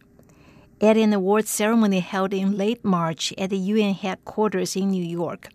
At 0.79 0.95
an 0.95 1.11
award 1.11 1.47
ceremony 1.47 1.99
held 1.99 2.33
in 2.33 2.57
late 2.57 2.83
March 2.85 3.33
at 3.37 3.49
the 3.49 3.57
UN 3.57 3.93
headquarters 3.93 4.75
in 4.75 4.89
New 4.89 5.03
York, 5.03 5.49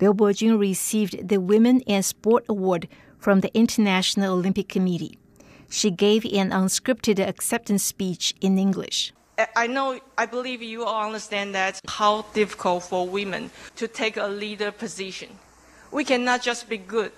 Liu 0.00 0.14
Bojun 0.14 0.58
received 0.58 1.28
the 1.28 1.38
Women 1.38 1.80
in 1.80 2.02
Sport 2.04 2.44
Award 2.48 2.88
from 3.18 3.40
the 3.40 3.52
International 3.52 4.34
Olympic 4.34 4.68
Committee. 4.68 5.18
She 5.68 5.90
gave 5.90 6.24
an 6.24 6.50
unscripted 6.50 7.18
acceptance 7.18 7.82
speech 7.82 8.34
in 8.40 8.58
English. 8.58 9.12
I 9.56 9.66
know, 9.66 9.98
I 10.16 10.26
believe 10.26 10.62
you 10.62 10.84
all 10.84 11.06
understand 11.06 11.54
that 11.54 11.80
how 11.88 12.22
difficult 12.32 12.84
for 12.84 13.08
women 13.08 13.50
to 13.76 13.88
take 13.88 14.16
a 14.16 14.26
leader 14.26 14.70
position. 14.70 15.30
We 15.90 16.04
cannot 16.04 16.42
just 16.42 16.68
be 16.68 16.78
good. 16.78 17.12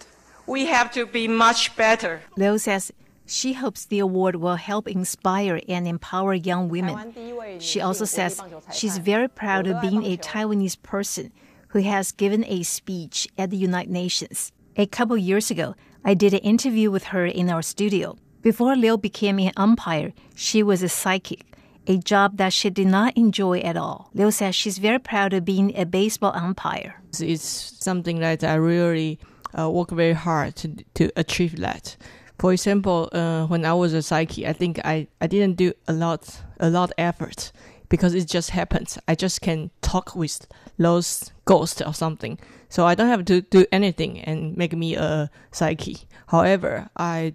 We 0.47 0.66
have 0.66 0.90
to 0.93 1.07
be 1.07 1.29
much 1.29 1.77
better. 1.77 2.23
Liu 2.37 2.59
says 2.59 2.93
she 3.27 3.53
hopes 3.53 3.85
the 3.85 4.01
award 4.01 4.37
will 4.37 4.57
help 4.57 4.88
inspire 4.88 5.61
and 5.69 5.87
empower 5.87 6.35
young 6.35 6.69
women. 6.69 7.14
She 7.59 7.81
also 7.81 8.05
says 8.07 8.43
she's 8.73 8.99
very 8.99 9.29
proud 9.29 9.66
of 9.66 9.81
being 9.83 10.03
a 10.05 10.16
Taiwanese 10.16 10.83
person 10.83 11.31
who 11.70 11.80
has 11.80 12.12
given 12.12 12.44
a 12.44 12.62
speech 12.62 13.28
at 13.38 13.50
the 13.50 13.56
United 13.56 13.90
Nations. 13.90 14.52
A 14.76 14.87
couple 14.87 15.16
years 15.16 15.50
ago, 15.50 15.74
I 16.04 16.14
did 16.14 16.35
an 16.35 16.40
interview 16.40 16.90
with 16.90 17.04
her 17.04 17.26
in 17.26 17.50
our 17.50 17.62
studio. 17.62 18.16
Before 18.42 18.74
Liu 18.74 18.96
became 18.96 19.38
an 19.38 19.52
umpire, 19.56 20.12
she 20.35 20.62
was 20.62 20.83
a 20.83 20.88
psychic, 20.88 21.44
a 21.87 21.98
job 21.98 22.38
that 22.38 22.52
she 22.52 22.70
did 22.70 22.87
not 22.87 23.16
enjoy 23.16 23.61
at 23.61 23.76
all. 23.76 24.11
Liu 24.14 24.30
says 24.30 24.54
she's 24.54 24.78
very 24.78 24.98
proud 24.98 25.33
of 25.33 25.44
being 25.44 25.76
a 25.76 25.85
baseball 25.85 26.33
umpire. 26.35 27.00
It's 27.20 27.44
something 27.85 28.20
that 28.20 28.42
I 28.42 28.54
really 28.54 29.18
uh, 29.59 29.70
work 29.70 29.90
very 29.90 30.14
hard 30.14 30.56
to, 30.56 30.68
to 30.94 31.11
achieve 31.16 31.59
that. 31.59 31.96
For 32.38 32.52
example, 32.52 33.11
uh, 33.12 33.46
when 33.46 33.66
I 33.66 33.74
was 33.74 33.92
a 33.92 34.00
psychic, 34.00 34.46
I 34.46 34.54
think 34.54 34.80
I, 34.85 35.06
I 35.20 35.26
didn't 35.26 35.56
do 35.56 35.72
a 35.87 35.92
lot 35.92 36.40
a 36.59 36.70
lot 36.70 36.92
effort 36.98 37.52
because 37.90 38.14
it 38.14 38.26
just 38.26 38.50
happens. 38.50 38.98
I 39.07 39.14
just 39.14 39.42
can 39.42 39.70
talk 39.83 40.16
with 40.16 40.46
those 40.79 41.31
ghosts 41.44 41.83
or 41.83 41.92
something. 41.92 42.38
So 42.70 42.87
I 42.87 42.94
don't 42.94 43.09
have 43.09 43.26
to 43.26 43.42
do 43.42 43.66
anything 43.70 44.20
and 44.20 44.57
make 44.57 44.72
me 44.72 44.94
a 44.94 45.31
psyche. 45.50 45.98
However, 46.29 46.88
I 46.96 47.35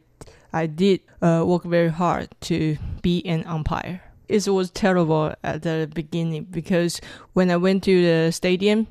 I 0.52 0.66
did 0.66 1.02
uh, 1.22 1.44
work 1.46 1.64
very 1.64 1.90
hard 1.90 2.30
to 2.48 2.78
be 3.02 3.24
an 3.28 3.44
umpire. 3.46 4.02
It 4.28 4.48
was 4.48 4.72
terrible 4.72 5.36
at 5.44 5.62
the 5.62 5.92
beginning 5.94 6.48
because 6.50 7.02
when 7.34 7.52
I 7.52 7.58
went 7.58 7.84
to 7.84 8.02
the 8.02 8.32
stadium, 8.32 8.88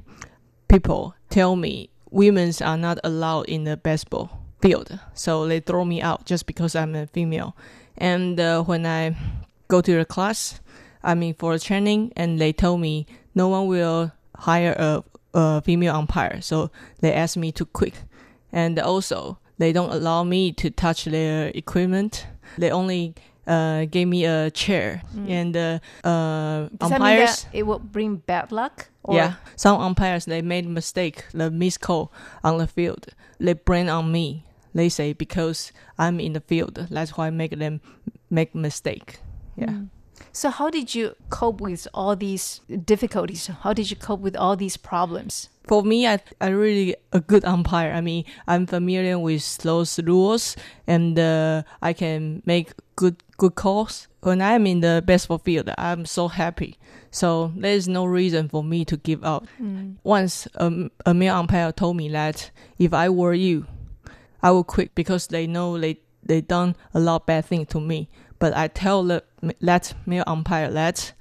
people 0.68 1.14
tell 1.30 1.56
me 1.56 1.88
women 2.10 2.52
are 2.62 2.76
not 2.76 2.98
allowed 3.02 3.46
in 3.46 3.64
the 3.64 3.78
baseball 3.78 4.38
field, 4.60 4.98
so 5.14 5.48
they 5.48 5.60
throw 5.60 5.84
me 5.84 6.02
out 6.02 6.26
just 6.26 6.46
because 6.46 6.76
I'm 6.76 6.94
a 6.94 7.06
female. 7.06 7.56
And 7.96 8.38
uh, 8.38 8.62
when 8.62 8.84
I 8.84 9.16
go 9.68 9.80
to 9.80 9.96
the 9.96 10.04
class, 10.04 10.60
I 11.04 11.14
mean 11.14 11.34
for 11.34 11.58
training, 11.58 12.12
and 12.16 12.38
they 12.40 12.52
told 12.52 12.80
me 12.80 13.06
no 13.34 13.48
one 13.48 13.66
will 13.68 14.10
hire 14.36 14.74
a, 14.78 15.02
a 15.34 15.60
female 15.62 15.94
umpire, 15.94 16.40
so 16.40 16.70
they 17.00 17.12
asked 17.12 17.36
me 17.36 17.52
to 17.52 17.64
quit. 17.64 18.04
And 18.52 18.78
also, 18.78 19.38
they 19.58 19.72
don't 19.72 19.92
allow 19.92 20.24
me 20.24 20.52
to 20.52 20.70
touch 20.70 21.04
their 21.04 21.48
equipment. 21.54 22.26
They 22.58 22.70
only 22.70 23.14
uh, 23.46 23.84
gave 23.90 24.08
me 24.08 24.24
a 24.24 24.50
chair 24.50 25.02
Mm. 25.14 25.30
and 25.30 25.56
uh, 25.56 25.78
uh, 26.08 26.68
Does 26.78 26.90
that 26.90 27.00
mean 27.00 27.18
umpires. 27.20 27.46
it 27.52 27.64
will 27.66 27.78
bring 27.78 28.16
bad 28.26 28.50
luck? 28.52 28.88
Or 29.02 29.16
Yeah, 29.16 29.34
some 29.56 29.80
umpires 29.80 30.24
they 30.24 30.40
made 30.42 30.66
mistake, 30.66 31.26
the 31.32 31.50
miss 31.50 31.76
call 31.78 32.10
on 32.42 32.58
the 32.58 32.66
field. 32.66 33.06
They 33.38 33.52
blame 33.52 33.90
on 33.90 34.10
me. 34.12 34.44
They 34.74 34.88
say 34.88 35.12
because 35.12 35.72
I'm 35.98 36.18
in 36.20 36.32
the 36.32 36.40
field, 36.40 36.86
that's 36.90 37.16
why 37.16 37.26
I 37.26 37.30
make 37.30 37.58
them 37.58 37.80
make 38.30 38.54
mistake. 38.54 39.18
Yeah. 39.56 39.66
Mm. 39.70 39.88
So 40.34 40.50
how 40.50 40.68
did 40.68 40.96
you 40.96 41.14
cope 41.30 41.60
with 41.60 41.86
all 41.94 42.16
these 42.16 42.60
difficulties? 42.84 43.46
How 43.46 43.72
did 43.72 43.88
you 43.88 43.96
cope 43.96 44.18
with 44.18 44.34
all 44.34 44.56
these 44.56 44.76
problems? 44.76 45.48
For 45.68 45.84
me, 45.84 46.08
I 46.08 46.18
I 46.40 46.48
really 46.48 46.96
a 47.12 47.20
good 47.20 47.44
umpire. 47.44 47.92
I 47.92 48.00
mean, 48.00 48.24
I'm 48.48 48.66
familiar 48.66 49.16
with 49.16 49.58
those 49.58 50.00
rules, 50.02 50.56
and 50.88 51.16
uh, 51.18 51.62
I 51.80 51.92
can 51.92 52.42
make 52.44 52.72
good 52.96 53.22
good 53.38 53.54
calls. 53.54 54.08
When 54.22 54.42
I'm 54.42 54.66
in 54.66 54.80
the 54.80 55.02
baseball 55.06 55.38
field, 55.38 55.70
I'm 55.78 56.04
so 56.04 56.26
happy. 56.26 56.78
So 57.12 57.52
there 57.56 57.72
is 57.72 57.86
no 57.86 58.04
reason 58.04 58.48
for 58.48 58.64
me 58.64 58.84
to 58.86 58.96
give 58.96 59.22
up. 59.22 59.46
Mm. 59.62 59.96
Once 60.02 60.48
a, 60.56 60.90
a 61.06 61.14
male 61.14 61.36
umpire 61.36 61.70
told 61.70 61.96
me 61.96 62.08
that 62.08 62.50
if 62.78 62.92
I 62.92 63.08
were 63.08 63.34
you, 63.34 63.66
I 64.42 64.50
would 64.50 64.66
quit 64.66 64.96
because 64.96 65.28
they 65.28 65.46
know 65.46 65.78
they 65.78 66.00
they 66.26 66.40
done 66.40 66.74
a 66.92 66.98
lot 66.98 67.26
bad 67.26 67.44
thing 67.44 67.66
to 67.66 67.80
me. 67.80 68.08
But 68.44 68.54
I 68.54 68.68
tell 68.68 69.02
the, 69.04 69.24
that 69.62 69.94
male 70.04 70.22
umpire 70.26 70.70
that 70.70 71.14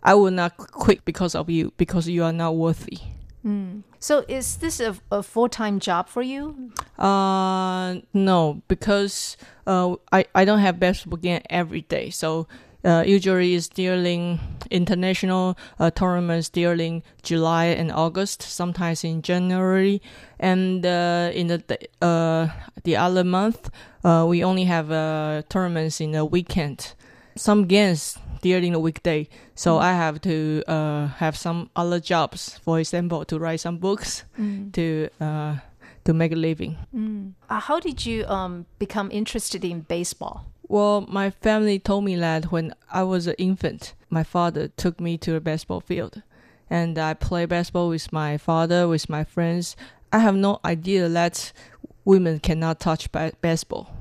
I 0.00 0.14
will 0.14 0.30
not 0.30 0.56
quit 0.56 1.04
because 1.04 1.34
of 1.34 1.50
you 1.50 1.72
because 1.76 2.06
you 2.06 2.22
are 2.22 2.32
not 2.32 2.54
worthy. 2.54 3.00
Mm. 3.44 3.82
So 3.98 4.24
is 4.28 4.58
this 4.58 4.78
a, 4.78 4.94
a 5.10 5.24
full 5.24 5.48
time 5.48 5.80
job 5.80 6.08
for 6.08 6.22
you? 6.22 6.70
Uh, 6.96 7.96
no, 8.14 8.62
because 8.68 9.36
uh, 9.66 9.96
I 10.12 10.24
I 10.36 10.44
don't 10.44 10.60
have 10.60 10.78
basketball 10.78 11.18
game 11.18 11.42
every 11.50 11.80
day, 11.80 12.10
so. 12.10 12.46
Uh, 12.84 13.04
usually 13.06 13.54
it's 13.54 13.68
during 13.68 14.40
international 14.70 15.56
uh, 15.78 15.90
tournaments 15.90 16.48
during 16.48 17.02
July 17.22 17.66
and 17.66 17.92
August, 17.92 18.42
sometimes 18.42 19.04
in 19.04 19.22
January, 19.22 20.00
and 20.40 20.84
uh, 20.84 21.30
in 21.32 21.46
the 21.46 21.62
uh, 22.00 22.48
the 22.84 22.96
other 22.96 23.24
month 23.24 23.70
uh, 24.04 24.24
we 24.28 24.42
only 24.44 24.64
have 24.64 24.90
uh, 24.90 25.42
tournaments 25.48 26.00
in 26.00 26.12
the 26.12 26.24
weekend. 26.24 26.94
Some 27.36 27.66
games 27.66 28.18
during 28.42 28.72
the 28.72 28.80
weekday, 28.80 29.28
so 29.54 29.78
I 29.78 29.92
have 29.92 30.20
to 30.22 30.62
uh, 30.66 31.06
have 31.18 31.36
some 31.36 31.70
other 31.76 32.00
jobs. 32.00 32.58
For 32.64 32.80
example, 32.80 33.24
to 33.26 33.38
write 33.38 33.60
some 33.60 33.78
books, 33.78 34.24
Mm. 34.38 34.72
to 34.72 35.08
uh, 35.20 35.56
to 36.04 36.12
make 36.12 36.32
a 36.32 36.36
living. 36.36 36.76
Mm. 36.94 37.32
Uh, 37.48 37.60
how 37.60 37.78
did 37.80 38.04
you 38.04 38.26
um, 38.26 38.66
become 38.78 39.08
interested 39.12 39.64
in 39.64 39.82
baseball? 39.88 40.44
Well, 40.72 41.04
my 41.06 41.28
family 41.28 41.78
told 41.78 42.04
me 42.04 42.16
that 42.16 42.50
when 42.50 42.72
I 42.90 43.02
was 43.02 43.26
an 43.26 43.34
infant, 43.36 43.92
my 44.08 44.22
father 44.22 44.68
took 44.68 45.02
me 45.02 45.18
to 45.18 45.34
a 45.34 45.40
baseball 45.40 45.80
field, 45.82 46.22
and 46.70 46.98
I 46.98 47.12
play 47.12 47.44
baseball 47.44 47.90
with 47.90 48.10
my 48.10 48.38
father, 48.38 48.88
with 48.88 49.10
my 49.10 49.22
friends. 49.22 49.76
I 50.14 50.20
have 50.20 50.34
no 50.34 50.60
idea 50.64 51.10
that 51.10 51.52
women 52.06 52.40
cannot 52.40 52.80
touch 52.80 53.12
ba- 53.12 53.34
baseball. 53.42 53.94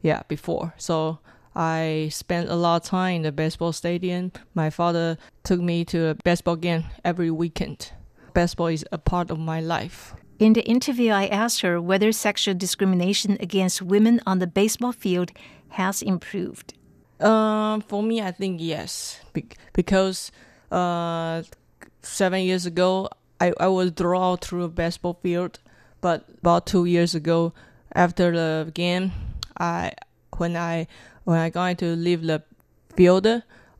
Yeah, 0.00 0.22
before. 0.28 0.72
So 0.78 1.18
I 1.54 2.08
spent 2.10 2.48
a 2.48 2.56
lot 2.56 2.84
of 2.84 2.88
time 2.88 3.16
in 3.16 3.22
the 3.24 3.30
baseball 3.30 3.74
stadium. 3.74 4.32
My 4.54 4.70
father 4.70 5.18
took 5.44 5.60
me 5.60 5.84
to 5.84 6.06
a 6.06 6.14
baseball 6.14 6.56
game 6.56 6.84
every 7.04 7.30
weekend. 7.30 7.92
Baseball 8.32 8.68
is 8.68 8.82
a 8.90 8.96
part 8.96 9.30
of 9.30 9.38
my 9.38 9.60
life. 9.60 10.14
In 10.38 10.52
the 10.52 10.64
interview, 10.66 11.10
I 11.10 11.26
asked 11.26 11.62
her 11.62 11.82
whether 11.82 12.12
sexual 12.12 12.54
discrimination 12.54 13.36
against 13.40 13.82
women 13.82 14.20
on 14.24 14.38
the 14.38 14.46
baseball 14.46 14.92
field 14.92 15.32
has 15.70 16.02
improved. 16.02 16.74
Um, 17.20 17.80
for 17.82 18.02
me, 18.02 18.22
I 18.22 18.30
think 18.30 18.60
yes, 18.60 19.20
Be- 19.32 19.48
because 19.72 20.30
uh, 20.70 21.42
seven 22.02 22.42
years 22.42 22.66
ago, 22.66 23.08
I 23.40 23.52
I 23.58 23.68
was 23.68 23.90
drawn 23.90 24.32
out 24.32 24.44
through 24.44 24.64
a 24.64 24.68
baseball 24.68 25.18
field, 25.22 25.58
but 26.00 26.24
about 26.38 26.66
two 26.66 26.84
years 26.84 27.14
ago, 27.14 27.52
after 27.92 28.30
the 28.32 28.70
game, 28.72 29.12
I 29.58 29.92
when 30.36 30.56
I 30.56 30.86
when 31.24 31.38
I 31.38 31.50
going 31.50 31.76
to 31.76 31.96
leave 31.96 32.22
the 32.22 32.42
field, 32.94 33.26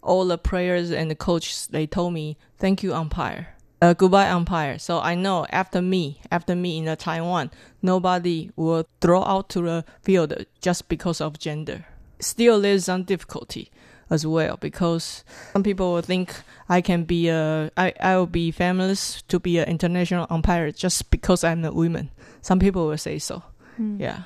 all 0.03 0.25
the 0.27 0.39
players 0.39 0.91
and 0.91 1.11
the 1.11 1.15
coaches 1.15 1.69
they 1.71 1.87
told 1.87 2.15
me 2.15 2.37
thank 2.59 2.83
you 2.83 2.95
umpire. 2.95 3.55
Uh, 3.81 3.95
goodbye 3.95 4.29
umpire. 4.29 4.79
So 4.79 4.99
I 5.01 5.15
know 5.15 5.47
after 5.51 5.81
me, 5.81 6.21
after 6.33 6.57
me 6.57 6.79
in 6.79 6.87
the 6.87 6.97
Taiwan, 6.97 7.51
nobody 7.81 8.51
will 8.57 8.85
throw 9.01 9.23
out 9.23 9.49
to 9.51 9.63
the 9.63 9.85
field 10.03 10.35
just 10.61 10.89
because 10.89 11.21
of 11.21 11.39
gender. 11.39 11.87
Still, 12.19 12.61
there's 12.61 12.87
some 12.87 13.05
difficulty 13.05 13.71
as 14.11 14.27
well 14.27 14.57
because 14.61 15.23
some 15.53 15.63
people 15.63 15.93
will 15.95 16.03
think 16.03 16.35
I 16.69 16.81
can 16.81 17.05
be 17.05 17.29
a 17.29 17.71
I 17.77 17.93
I 18.01 18.17
will 18.17 18.27
be 18.27 18.51
famous 18.51 19.23
to 19.29 19.39
be 19.39 19.59
an 19.59 19.69
international 19.69 20.27
umpire 20.29 20.73
just 20.73 21.11
because 21.11 21.45
I'm 21.45 21.65
a 21.65 21.71
woman. 21.71 22.11
Some 22.43 22.59
people 22.59 22.89
will 22.89 22.99
say 22.99 23.19
so. 23.21 23.43
Mm. 23.79 24.01
Yeah. 24.01 24.23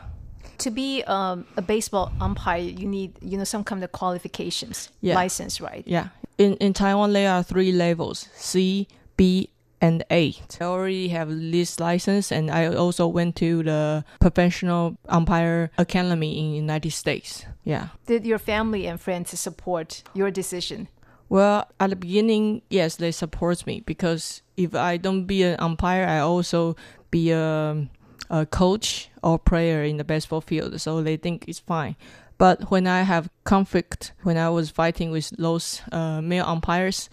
To 0.58 0.70
be 0.70 1.02
um, 1.08 1.44
a 1.56 1.62
baseball 1.62 2.12
umpire, 2.20 2.62
you 2.62 2.86
need 2.88 3.12
you 3.20 3.36
know 3.36 3.44
some 3.44 3.64
kind 3.64 3.84
of 3.84 3.92
qualifications, 3.92 4.88
Yeah. 5.02 5.14
license, 5.16 5.60
right? 5.60 5.82
Yeah. 5.86 6.08
In 6.38 6.54
in 6.56 6.72
Taiwan 6.72 7.12
there 7.12 7.30
are 7.30 7.42
three 7.42 7.72
levels 7.72 8.28
C, 8.34 8.86
B, 9.16 9.50
and 9.82 10.04
A. 10.12 10.34
I 10.60 10.64
already 10.64 11.08
have 11.08 11.28
this 11.28 11.80
license 11.80 12.30
and 12.30 12.50
I 12.50 12.72
also 12.72 13.08
went 13.08 13.34
to 13.36 13.64
the 13.64 14.04
professional 14.20 14.96
umpire 15.08 15.72
academy 15.76 16.38
in 16.38 16.54
United 16.54 16.92
States. 16.92 17.44
Yeah. 17.64 17.88
Did 18.06 18.24
your 18.24 18.38
family 18.38 18.86
and 18.86 19.00
friends 19.00 19.38
support 19.38 20.04
your 20.14 20.30
decision? 20.30 20.86
Well, 21.28 21.66
at 21.80 21.90
the 21.90 21.96
beginning, 21.96 22.62
yes, 22.70 22.96
they 22.96 23.10
support 23.10 23.66
me 23.66 23.80
because 23.80 24.42
if 24.56 24.74
I 24.74 24.98
don't 24.98 25.24
be 25.24 25.42
an 25.42 25.56
umpire, 25.58 26.06
I 26.06 26.20
also 26.20 26.76
be 27.10 27.32
a, 27.32 27.88
a 28.30 28.46
coach 28.46 29.10
or 29.22 29.38
player 29.38 29.82
in 29.82 29.96
the 29.96 30.04
baseball 30.04 30.42
field. 30.42 30.80
So 30.80 31.02
they 31.02 31.16
think 31.16 31.46
it's 31.48 31.58
fine. 31.58 31.96
But 32.42 32.72
when 32.72 32.88
I 32.88 33.02
have 33.02 33.30
conflict, 33.44 34.14
when 34.24 34.36
I 34.36 34.50
was 34.50 34.68
fighting 34.68 35.12
with 35.12 35.30
those 35.38 35.80
uh, 35.92 36.20
male 36.20 36.44
umpires, 36.44 37.08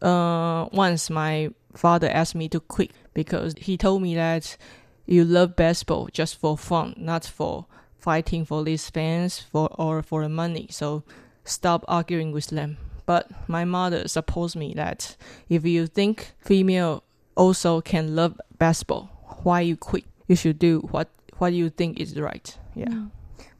uh, 0.00 0.68
once 0.70 1.10
my 1.10 1.50
father 1.74 2.08
asked 2.08 2.36
me 2.36 2.48
to 2.50 2.60
quit 2.60 2.92
because 3.12 3.54
he 3.58 3.76
told 3.76 4.02
me 4.02 4.14
that 4.14 4.56
you 5.04 5.24
love 5.24 5.56
baseball 5.56 6.08
just 6.12 6.38
for 6.38 6.56
fun, 6.56 6.94
not 6.96 7.24
for 7.24 7.66
fighting 7.98 8.44
for 8.44 8.62
these 8.62 8.88
fans 8.88 9.40
for 9.40 9.68
or 9.76 10.00
for 10.00 10.22
the 10.22 10.28
money. 10.28 10.68
So 10.70 11.02
stop 11.42 11.84
arguing 11.88 12.30
with 12.30 12.46
them. 12.46 12.76
But 13.04 13.28
my 13.48 13.64
mother 13.64 14.06
supports 14.06 14.54
me 14.54 14.74
that 14.74 15.16
if 15.48 15.64
you 15.64 15.88
think 15.88 16.34
female 16.38 17.02
also 17.34 17.80
can 17.80 18.14
love 18.14 18.40
baseball, 18.60 19.10
why 19.42 19.62
you 19.62 19.76
quit? 19.76 20.04
You 20.28 20.36
should 20.36 20.60
do 20.60 20.86
what 20.92 21.08
what 21.38 21.52
you 21.52 21.68
think 21.68 21.98
is 21.98 22.14
right. 22.14 22.56
Yeah. 22.76 22.86
Mm. 22.86 23.10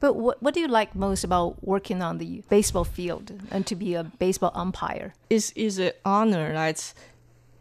But 0.01 0.15
what 0.15 0.43
what 0.43 0.55
do 0.55 0.61
you 0.61 0.69
like 0.69 0.95
most 0.95 1.25
about 1.25 1.63
working 1.63 2.03
on 2.03 2.19
the 2.19 2.43
baseball 2.49 2.85
field 2.85 3.33
and 3.51 3.67
to 3.67 3.75
be 3.75 3.95
a 3.95 4.05
baseball 4.05 4.53
umpire? 4.55 5.15
It's 5.29 5.51
is 5.53 5.79
an 5.79 5.93
honor 6.05 6.53
that 6.53 6.93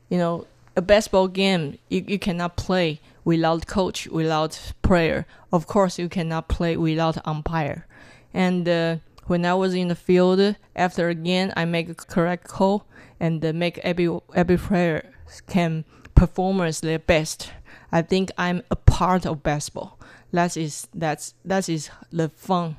you 0.10 0.18
know 0.18 0.46
a 0.76 0.82
baseball 0.82 1.28
game 1.28 1.80
you, 1.90 2.04
you 2.08 2.20
cannot 2.20 2.56
play 2.56 3.00
without 3.26 3.66
coach 3.68 4.08
without 4.08 4.74
player. 4.82 5.26
Of 5.52 5.66
course 5.66 5.98
you 5.98 6.10
cannot 6.10 6.48
play 6.48 6.78
without 6.78 7.18
umpire. 7.26 7.88
And 8.34 8.70
uh, 8.70 8.98
when 9.26 9.46
I 9.46 9.56
was 9.56 9.74
in 9.74 9.88
the 9.88 9.96
field 9.96 10.56
after 10.76 11.10
a 11.10 11.16
game, 11.16 11.52
I 11.58 11.66
make 11.66 11.90
a 11.90 11.96
correct 11.96 12.48
call 12.48 12.86
and 13.20 13.44
uh, 13.44 13.52
make 13.52 13.80
every 13.80 14.10
every 14.36 14.58
player 14.58 15.12
can 15.48 15.86
performance 16.14 16.80
their 16.80 17.00
best. 17.00 17.52
I 17.92 18.02
think 18.02 18.32
I'm 18.38 18.62
a 18.70 18.76
part 18.76 19.26
of 19.26 19.44
basketball. 19.44 19.97
That 20.32 20.58
is 20.58 20.88
that's 20.94 21.34
that 21.46 21.70
is 21.70 21.90
the 22.12 22.30
fun 22.30 22.76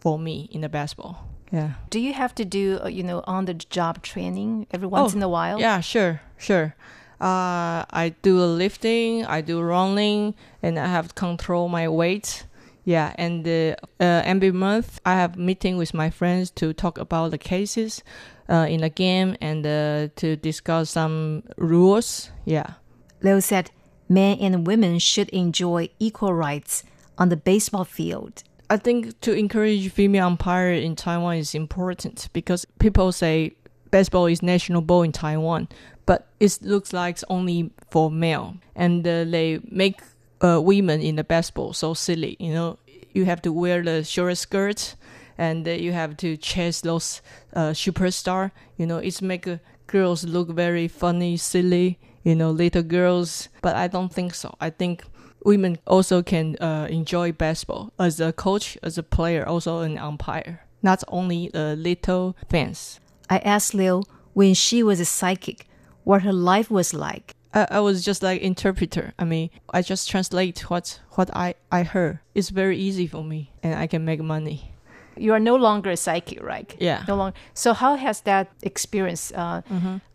for 0.00 0.18
me 0.18 0.48
in 0.50 0.60
the 0.62 0.68
basketball. 0.68 1.28
Yeah. 1.52 1.74
Do 1.90 2.00
you 2.00 2.12
have 2.14 2.34
to 2.36 2.44
do 2.44 2.80
uh, 2.84 2.88
you 2.88 3.02
know 3.02 3.22
on 3.26 3.44
the 3.44 3.54
job 3.54 4.02
training 4.02 4.66
every 4.72 4.88
once 4.88 5.12
Oh, 5.12 5.16
in 5.16 5.22
a 5.22 5.28
while? 5.28 5.60
Yeah, 5.60 5.80
sure, 5.80 6.20
sure. 6.38 6.74
Uh, 7.20 7.84
I 7.90 8.14
do 8.22 8.38
lifting, 8.44 9.24
I 9.24 9.40
do 9.40 9.60
running, 9.62 10.34
and 10.62 10.78
I 10.78 10.86
have 10.86 11.08
to 11.08 11.14
control 11.14 11.68
my 11.68 11.88
weight. 11.88 12.44
Yeah, 12.84 13.14
and 13.18 13.46
uh, 13.46 13.74
uh, 14.00 14.22
every 14.24 14.52
month 14.52 15.00
I 15.04 15.14
have 15.14 15.36
meeting 15.36 15.76
with 15.76 15.94
my 15.94 16.10
friends 16.10 16.50
to 16.52 16.72
talk 16.72 16.98
about 16.98 17.30
the 17.30 17.38
cases 17.38 18.02
uh, 18.48 18.66
in 18.68 18.80
the 18.82 18.90
game 18.90 19.36
and 19.40 19.66
uh, 19.66 20.08
to 20.16 20.36
discuss 20.36 20.90
some 20.90 21.42
rules. 21.56 22.30
Yeah. 22.44 22.74
Leo 23.22 23.40
said 23.40 23.70
men 24.08 24.38
and 24.38 24.66
women 24.66 24.98
should 24.98 25.28
enjoy 25.30 25.88
equal 25.98 26.34
rights 26.34 26.84
on 27.18 27.28
the 27.28 27.36
baseball 27.36 27.84
field. 27.84 28.42
I 28.68 28.76
think 28.76 29.20
to 29.20 29.32
encourage 29.32 29.90
female 29.92 30.26
umpire 30.26 30.72
in 30.72 30.96
Taiwan 30.96 31.36
is 31.36 31.54
important 31.54 32.28
because 32.32 32.66
people 32.78 33.12
say 33.12 33.52
baseball 33.90 34.26
is 34.26 34.42
national 34.42 34.82
ball 34.82 35.02
in 35.02 35.12
Taiwan, 35.12 35.68
but 36.04 36.26
it 36.40 36.58
looks 36.62 36.92
like 36.92 37.16
it's 37.16 37.24
only 37.28 37.70
for 37.90 38.10
male, 38.10 38.56
and 38.74 39.06
uh, 39.06 39.24
they 39.24 39.60
make 39.70 40.00
uh, 40.40 40.60
women 40.60 41.00
in 41.00 41.16
the 41.16 41.24
baseball 41.24 41.72
so 41.72 41.94
silly. 41.94 42.36
You 42.40 42.52
know, 42.52 42.78
you 43.12 43.24
have 43.24 43.40
to 43.42 43.52
wear 43.52 43.82
the 43.82 44.02
short 44.04 44.36
skirt, 44.36 44.96
and 45.38 45.66
uh, 45.66 45.70
you 45.70 45.92
have 45.92 46.16
to 46.18 46.36
chase 46.36 46.80
those 46.80 47.22
uh, 47.54 47.70
superstar. 47.70 48.50
You 48.76 48.86
know, 48.86 48.98
it's 48.98 49.22
make 49.22 49.48
girls 49.86 50.24
look 50.24 50.48
very 50.50 50.88
funny, 50.88 51.36
silly. 51.36 51.98
You 52.26 52.34
know, 52.34 52.50
little 52.50 52.82
girls. 52.82 53.48
But 53.62 53.76
I 53.76 53.86
don't 53.86 54.12
think 54.12 54.34
so. 54.34 54.56
I 54.60 54.70
think 54.70 55.04
women 55.44 55.78
also 55.86 56.22
can 56.22 56.56
uh, 56.56 56.88
enjoy 56.90 57.30
baseball 57.30 57.92
as 58.00 58.18
a 58.20 58.32
coach, 58.32 58.76
as 58.82 58.98
a 58.98 59.02
player, 59.02 59.46
also 59.46 59.80
an 59.80 59.96
umpire, 59.96 60.66
not 60.82 61.04
only 61.06 61.54
uh, 61.54 61.74
little 61.74 62.36
fans. 62.50 62.98
I 63.30 63.38
asked 63.38 63.74
Leo 63.74 64.02
when 64.34 64.54
she 64.54 64.82
was 64.82 64.98
a 64.98 65.04
psychic 65.04 65.68
what 66.02 66.22
her 66.22 66.32
life 66.32 66.68
was 66.68 66.92
like. 66.92 67.34
I, 67.54 67.66
I 67.70 67.80
was 67.80 68.04
just 68.04 68.22
like 68.22 68.40
interpreter. 68.42 69.14
I 69.18 69.24
mean, 69.24 69.50
I 69.72 69.82
just 69.82 70.10
translate 70.10 70.68
what 70.68 71.00
what 71.12 71.30
I, 71.34 71.54
I 71.70 71.84
heard. 71.84 72.18
It's 72.34 72.50
very 72.50 72.76
easy 72.76 73.06
for 73.06 73.22
me, 73.22 73.52
and 73.62 73.74
I 73.74 73.86
can 73.86 74.04
make 74.04 74.20
money. 74.20 74.72
You 75.16 75.32
are 75.32 75.40
no 75.40 75.56
longer 75.56 75.90
a 75.90 75.96
psychic, 75.96 76.42
right? 76.42 76.74
Yeah. 76.78 77.04
No 77.08 77.16
longer. 77.16 77.36
So 77.54 77.72
how 77.72 77.96
has 77.96 78.20
that 78.22 78.50
experience 78.62 79.32
uh, 79.32 79.62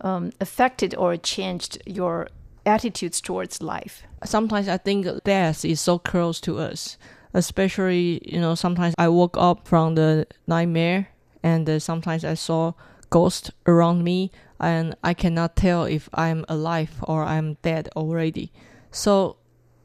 um, 0.02 0.32
affected 0.40 0.96
or 0.96 1.18
changed 1.18 1.82
your 1.86 2.28
attitudes 2.66 3.22
towards 3.22 3.62
life? 3.62 4.04
Sometimes 4.24 4.68
I 4.68 4.78
think 4.78 5.08
death 5.24 5.66
is 5.66 5.82
so 5.82 5.98
close 6.00 6.40
to 6.42 6.60
us, 6.60 6.98
especially 7.34 8.22
you 8.26 8.40
know. 8.40 8.56
Sometimes 8.56 8.94
I 8.98 9.08
woke 9.08 9.38
up 9.38 9.68
from 9.68 9.96
the 9.96 10.28
nightmare, 10.48 11.10
and 11.44 11.70
uh, 11.70 11.80
sometimes 11.80 12.24
I 12.24 12.36
saw 12.36 12.74
ghosts 13.10 13.52
around 13.66 14.04
me, 14.04 14.32
and 14.60 14.96
I 15.04 15.14
cannot 15.14 15.56
tell 15.56 15.86
if 15.86 16.10
I'm 16.14 16.46
alive 16.48 17.04
or 17.04 17.24
I'm 17.24 17.58
dead 17.62 17.90
already. 17.96 18.52
So 18.92 19.38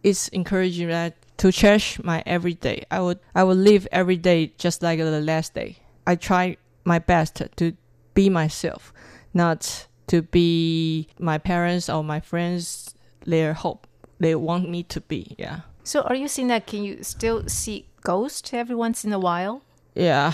it's 0.02 0.28
encouraging 0.28 0.88
that 0.88 1.14
to 1.38 1.52
cherish 1.52 2.02
my 2.02 2.22
everyday. 2.26 2.84
I 2.90 3.00
would 3.00 3.18
I 3.34 3.44
would 3.44 3.58
live 3.58 3.86
every 3.92 4.16
day 4.16 4.52
just 4.58 4.82
like 4.82 4.98
the 4.98 5.20
last 5.20 5.54
day. 5.54 5.78
I 6.06 6.16
try 6.16 6.56
my 6.84 6.98
best 6.98 7.42
to 7.56 7.72
be 8.14 8.28
myself, 8.30 8.92
not 9.34 9.86
to 10.06 10.22
be 10.22 11.08
my 11.18 11.38
parents 11.38 11.88
or 11.88 12.02
my 12.04 12.20
friends 12.20 12.94
their 13.24 13.54
hope. 13.54 13.86
They 14.18 14.34
want 14.34 14.70
me 14.70 14.82
to 14.84 15.00
be. 15.00 15.34
Yeah. 15.38 15.60
So 15.84 16.02
are 16.02 16.14
you 16.14 16.28
seeing 16.28 16.48
that 16.48 16.66
can 16.66 16.82
you 16.84 17.02
still 17.02 17.46
see 17.48 17.86
ghosts 18.02 18.52
every 18.54 18.74
once 18.74 19.04
in 19.04 19.12
a 19.12 19.18
while? 19.18 19.62
Yeah. 19.94 20.32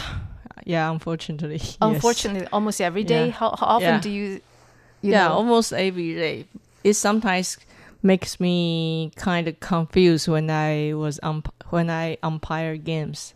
Yeah, 0.65 0.91
unfortunately. 0.91 1.57
yes. 1.63 1.77
Unfortunately, 1.81 2.47
almost 2.53 2.81
every 2.81 3.03
day. 3.05 3.27
Yeah. 3.27 3.33
How, 3.33 3.57
how 3.59 3.67
often 3.67 3.89
Yeah. 3.95 4.01
do 4.01 4.11
you? 4.11 4.41
you 5.01 5.11
yeah, 5.11 5.29
know- 5.29 5.35
almost 5.35 5.73
every 5.73 6.15
day. 6.15 6.47
It 6.85 6.95
sometimes 6.95 7.59
makes 8.03 8.41
me 8.41 9.13
kind 9.17 9.49
of 9.49 9.61
confused 9.61 10.29
when 10.29 10.51
I 10.51 10.93
was 10.95 11.19
ump- 11.23 11.53
when 11.71 11.91
I 11.91 12.19
umpire 12.23 12.77
games. 12.77 13.35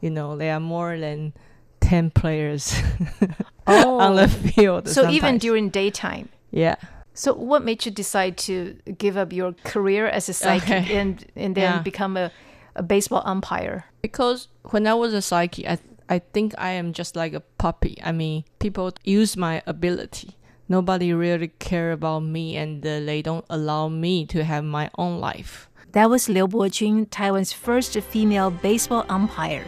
You 0.00 0.10
know, 0.10 0.36
there 0.36 0.54
are 0.54 0.60
more 0.60 0.98
than 0.98 1.32
ten 1.80 2.10
players 2.10 2.74
oh. 3.66 3.98
on 3.98 4.16
the 4.16 4.28
field. 4.28 4.88
So 4.88 5.08
even 5.10 5.38
during 5.38 5.68
daytime. 5.70 6.28
yeah, 6.50 6.76
So 7.14 7.32
what 7.34 7.64
made 7.64 7.84
you 7.84 7.90
decide 7.92 8.36
to 8.48 8.76
give 8.98 9.16
up 9.16 9.32
your 9.32 9.52
career 9.64 10.06
as 10.06 10.28
a 10.28 10.32
psychic 10.32 10.84
Okay. 10.84 10.96
and 10.96 11.24
and 11.36 11.54
then 11.54 11.74
Yeah. 11.74 11.82
become 11.82 12.16
a, 12.16 12.30
a 12.76 12.82
baseball 12.82 13.22
umpire? 13.24 13.84
because 14.02 14.48
when 14.70 14.86
I 14.86 14.94
was 14.94 15.12
a 15.12 15.20
psychic, 15.22 15.66
I 15.66 15.78
I 16.08 16.20
think 16.32 16.54
I 16.56 16.70
am 16.70 16.92
just 16.92 17.16
like 17.16 17.34
a 17.34 17.40
puppy. 17.58 17.98
I 18.02 18.12
mean, 18.12 18.44
people 18.60 18.92
use 19.04 19.36
my 19.36 19.62
ability. 19.66 20.37
Nobody 20.68 21.12
really 21.14 21.48
care 21.58 21.92
about 21.92 22.20
me, 22.20 22.56
and 22.56 22.82
they 22.82 23.22
don't 23.22 23.44
allow 23.48 23.88
me 23.88 24.26
to 24.26 24.44
have 24.44 24.64
my 24.64 24.90
own 24.98 25.18
life. 25.20 25.68
That 25.92 26.10
was 26.10 26.28
Liu 26.28 26.46
Bojun, 26.46 27.06
Taiwan's 27.10 27.52
first 27.52 27.98
female 28.00 28.50
baseball 28.50 29.06
umpire. 29.08 29.64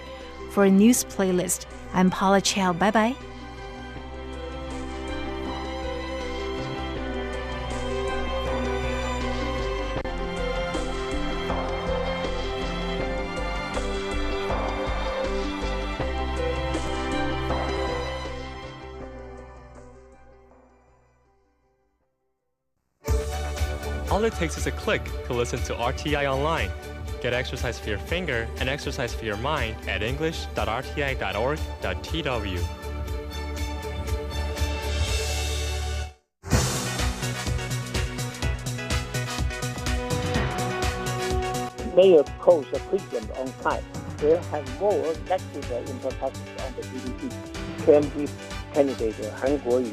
For 0.51 0.65
a 0.65 0.71
news 0.71 1.05
playlist, 1.05 1.65
I'm 1.95 2.11
Paula 2.11 2.41
Chow. 2.41 2.73
Bye 2.73 2.91
bye. 2.91 3.17
All 24.11 24.25
it 24.25 24.33
takes 24.35 24.59
is 24.59 24.67
a 24.67 24.73
click 24.73 25.05
to 25.27 25.33
listen 25.33 25.61
to 25.61 25.73
RTI 25.75 26.29
online. 26.29 26.69
Get 27.23 27.33
exercise 27.33 27.79
for 27.79 27.91
your 27.91 27.99
finger 27.99 28.49
and 28.59 28.69
exercise 28.69 29.15
for 29.15 29.25
your 29.25 29.37
mind 29.37 29.77
at 29.89 30.03
english.rti.org.tw. 30.03 32.61
mayor 41.97 42.23
calls 42.39 42.67
a 42.73 42.79
president 42.89 43.29
on 43.33 43.53
time 43.63 43.83
will 44.23 44.41
have 44.45 44.81
more 44.81 45.13
negative 45.29 45.71
implications 45.89 46.61
on 46.63 46.73
the 46.77 46.83
GDP. 46.83 47.29
KMT 47.85 48.31
candidate 48.73 49.21
uh, 49.21 49.31
Han 49.37 49.59
Kuo-yu 49.61 49.93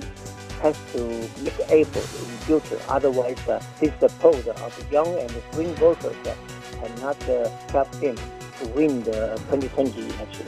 has 0.61 0.77
to 0.93 1.01
make 1.43 1.59
effort 1.69 1.97
in 1.97 2.37
future. 2.45 2.79
Otherwise, 2.89 3.37
uh, 3.47 3.61
his 3.79 3.91
support 3.99 4.47
of 4.47 4.91
young 4.91 5.17
and 5.19 5.31
swing 5.53 5.73
voters 5.75 6.15
uh, 6.25 6.35
cannot 6.79 7.29
uh, 7.29 7.49
help 7.69 7.93
him 7.95 8.15
to 8.59 8.67
win 8.69 9.03
the 9.03 9.35
2020 9.49 10.01
election. 10.01 10.45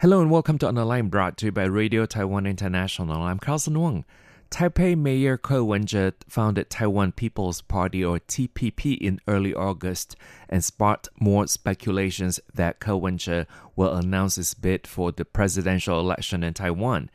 Hello 0.00 0.20
and 0.20 0.30
welcome 0.30 0.58
to 0.58 0.68
Online 0.68 1.08
brought 1.08 1.36
to 1.38 1.46
you 1.46 1.52
by 1.52 1.64
Radio 1.64 2.06
Taiwan 2.06 2.46
International. 2.46 3.20
I'm 3.20 3.38
Carlson 3.38 3.78
Wong. 3.78 4.04
Taipei 4.50 4.96
Mayor 4.96 5.36
Ko 5.36 5.62
Wen-je 5.62 6.12
founded 6.26 6.70
Taiwan 6.70 7.12
People's 7.12 7.60
Party 7.60 8.02
or 8.02 8.18
TPP 8.18 8.96
in 8.96 9.20
early 9.28 9.54
August 9.54 10.16
and 10.48 10.64
sparked 10.64 11.10
more 11.20 11.46
speculations 11.46 12.40
that 12.54 12.80
Ko 12.80 12.96
Wen-je 12.96 13.44
will 13.76 13.94
announce 13.94 14.36
his 14.36 14.54
bid 14.54 14.86
for 14.86 15.12
the 15.12 15.26
presidential 15.26 16.00
election 16.00 16.42
in 16.42 16.54
Taiwan. 16.54 17.10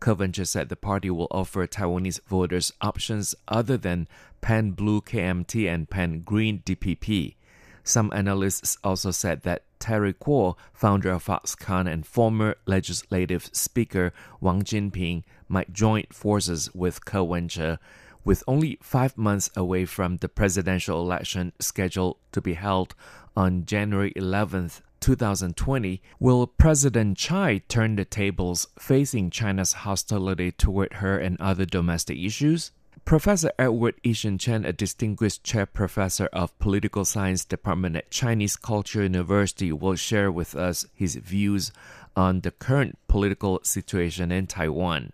Ko 0.00 0.14
Wen-je 0.14 0.44
said 0.44 0.70
the 0.70 0.76
party 0.76 1.10
will 1.10 1.28
offer 1.30 1.66
Taiwanese 1.66 2.20
voters 2.26 2.72
options 2.80 3.34
other 3.46 3.76
than 3.76 4.08
Pan 4.40 4.70
Blue 4.70 5.02
KMT 5.02 5.68
and 5.72 5.90
Pan 5.90 6.20
Green 6.20 6.60
DPP. 6.60 7.34
Some 7.84 8.12
analysts 8.14 8.76
also 8.82 9.10
said 9.10 9.42
that 9.42 9.64
Terry 9.78 10.14
Gou, 10.18 10.54
founder 10.72 11.10
of 11.10 11.24
Foxconn 11.24 11.90
and 11.90 12.06
former 12.06 12.56
legislative 12.66 13.48
speaker 13.52 14.12
Wang 14.40 14.62
Jinping, 14.62 15.24
might 15.48 15.72
join 15.72 16.04
forces 16.10 16.72
with 16.74 17.04
Ko 17.04 17.24
Wen-je, 17.24 17.76
with 18.24 18.44
only 18.46 18.78
five 18.82 19.16
months 19.16 19.50
away 19.56 19.84
from 19.84 20.18
the 20.18 20.28
presidential 20.28 21.00
election 21.00 21.52
scheduled 21.58 22.18
to 22.32 22.40
be 22.40 22.54
held 22.54 22.94
on 23.36 23.64
January 23.64 24.12
11th, 24.14 24.80
2020. 25.00 26.02
Will 26.18 26.46
President 26.46 27.18
Tsai 27.18 27.62
turn 27.68 27.96
the 27.96 28.04
tables 28.04 28.66
facing 28.78 29.30
China's 29.30 29.72
hostility 29.72 30.52
toward 30.52 30.94
her 30.94 31.18
and 31.18 31.40
other 31.40 31.64
domestic 31.64 32.18
issues? 32.18 32.72
Professor 33.04 33.50
Edward 33.58 33.94
I-hsin 34.04 34.38
Chen, 34.38 34.66
a 34.66 34.72
distinguished 34.72 35.42
chair 35.42 35.64
professor 35.64 36.26
of 36.26 36.58
political 36.58 37.06
science 37.06 37.44
department 37.44 37.96
at 37.96 38.10
Chinese 38.10 38.56
Culture 38.56 39.02
University, 39.02 39.72
will 39.72 39.94
share 39.94 40.30
with 40.30 40.54
us 40.54 40.84
his 40.94 41.16
views 41.16 41.72
on 42.14 42.40
the 42.40 42.50
current 42.50 42.98
political 43.08 43.60
situation 43.62 44.30
in 44.30 44.46
Taiwan. 44.46 45.12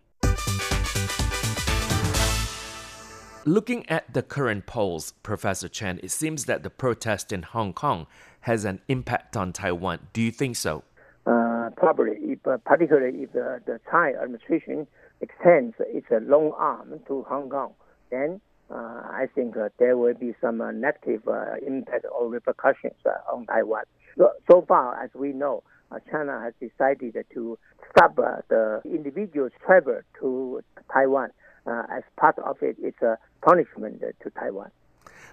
Looking 3.46 3.86
at 3.90 4.14
the 4.14 4.22
current 4.22 4.64
polls, 4.64 5.12
Professor 5.22 5.68
Chen, 5.68 6.00
it 6.02 6.10
seems 6.10 6.46
that 6.46 6.62
the 6.62 6.70
protest 6.70 7.30
in 7.30 7.42
Hong 7.42 7.74
Kong 7.74 8.06
has 8.40 8.64
an 8.64 8.80
impact 8.88 9.36
on 9.36 9.52
Taiwan. 9.52 10.08
Do 10.14 10.22
you 10.22 10.30
think 10.30 10.56
so? 10.56 10.82
Uh, 11.26 11.68
probably, 11.76 12.12
if, 12.20 12.46
uh, 12.46 12.56
particularly 12.64 13.24
if 13.24 13.32
the, 13.32 13.60
the 13.66 13.80
Tsai 13.86 14.14
administration 14.14 14.86
extends 15.20 15.74
its 15.80 16.06
uh, 16.10 16.20
long 16.22 16.52
arm 16.56 16.98
to 17.06 17.22
Hong 17.28 17.50
Kong, 17.50 17.74
then 18.10 18.40
uh, 18.70 19.02
I 19.10 19.26
think 19.34 19.58
uh, 19.58 19.68
there 19.78 19.98
will 19.98 20.14
be 20.14 20.34
some 20.40 20.62
uh, 20.62 20.70
negative 20.70 21.28
impact 21.66 22.06
or 22.18 22.30
repercussions 22.30 22.94
on 23.30 23.44
Taiwan. 23.44 23.84
So, 24.16 24.30
so, 24.50 24.64
far 24.66 25.02
as 25.02 25.10
we 25.12 25.34
know, 25.34 25.62
China 26.10 26.40
has 26.40 26.54
decided 26.60 27.14
to 27.34 27.58
stop 27.90 28.16
the 28.16 28.80
individuals' 28.86 29.52
travel 29.66 30.00
to 30.20 30.62
Taiwan 30.90 31.28
as 31.66 32.02
part 32.16 32.38
of 32.38 32.56
it. 32.62 32.76
It's 32.80 32.98
punishment 33.44 34.02
to 34.22 34.30
Taiwan. 34.30 34.70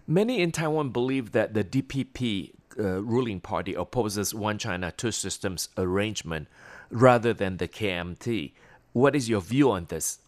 Many 0.07 0.41
in 0.41 0.51
Taiwan 0.51 0.89
believe 0.89 1.32
that 1.32 1.53
the 1.53 1.64
DPP 1.64 2.51
uh, 2.78 3.01
ruling 3.01 3.39
party 3.39 3.74
opposes 3.74 4.34
one 4.34 4.57
China, 4.57 4.91
two 4.91 5.12
systems 5.12 5.70
arrangement 5.78 6.47
rather 6.89 7.34
than 7.34 7.57
the 7.57 7.68
KMT. 7.68 8.53
What 8.93 9.16
is 9.16 9.30
your 9.30 9.41
view 9.41 9.72
on 9.72 9.86
this? 9.86 10.20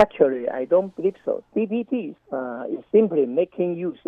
Actually, 0.00 0.48
I 0.48 0.64
don't 0.64 0.94
believe 0.96 1.16
so. 1.24 1.44
DPP 1.54 2.14
uh, 2.32 2.64
is 2.70 2.84
simply 2.90 3.26
making 3.26 3.76
use 3.76 3.98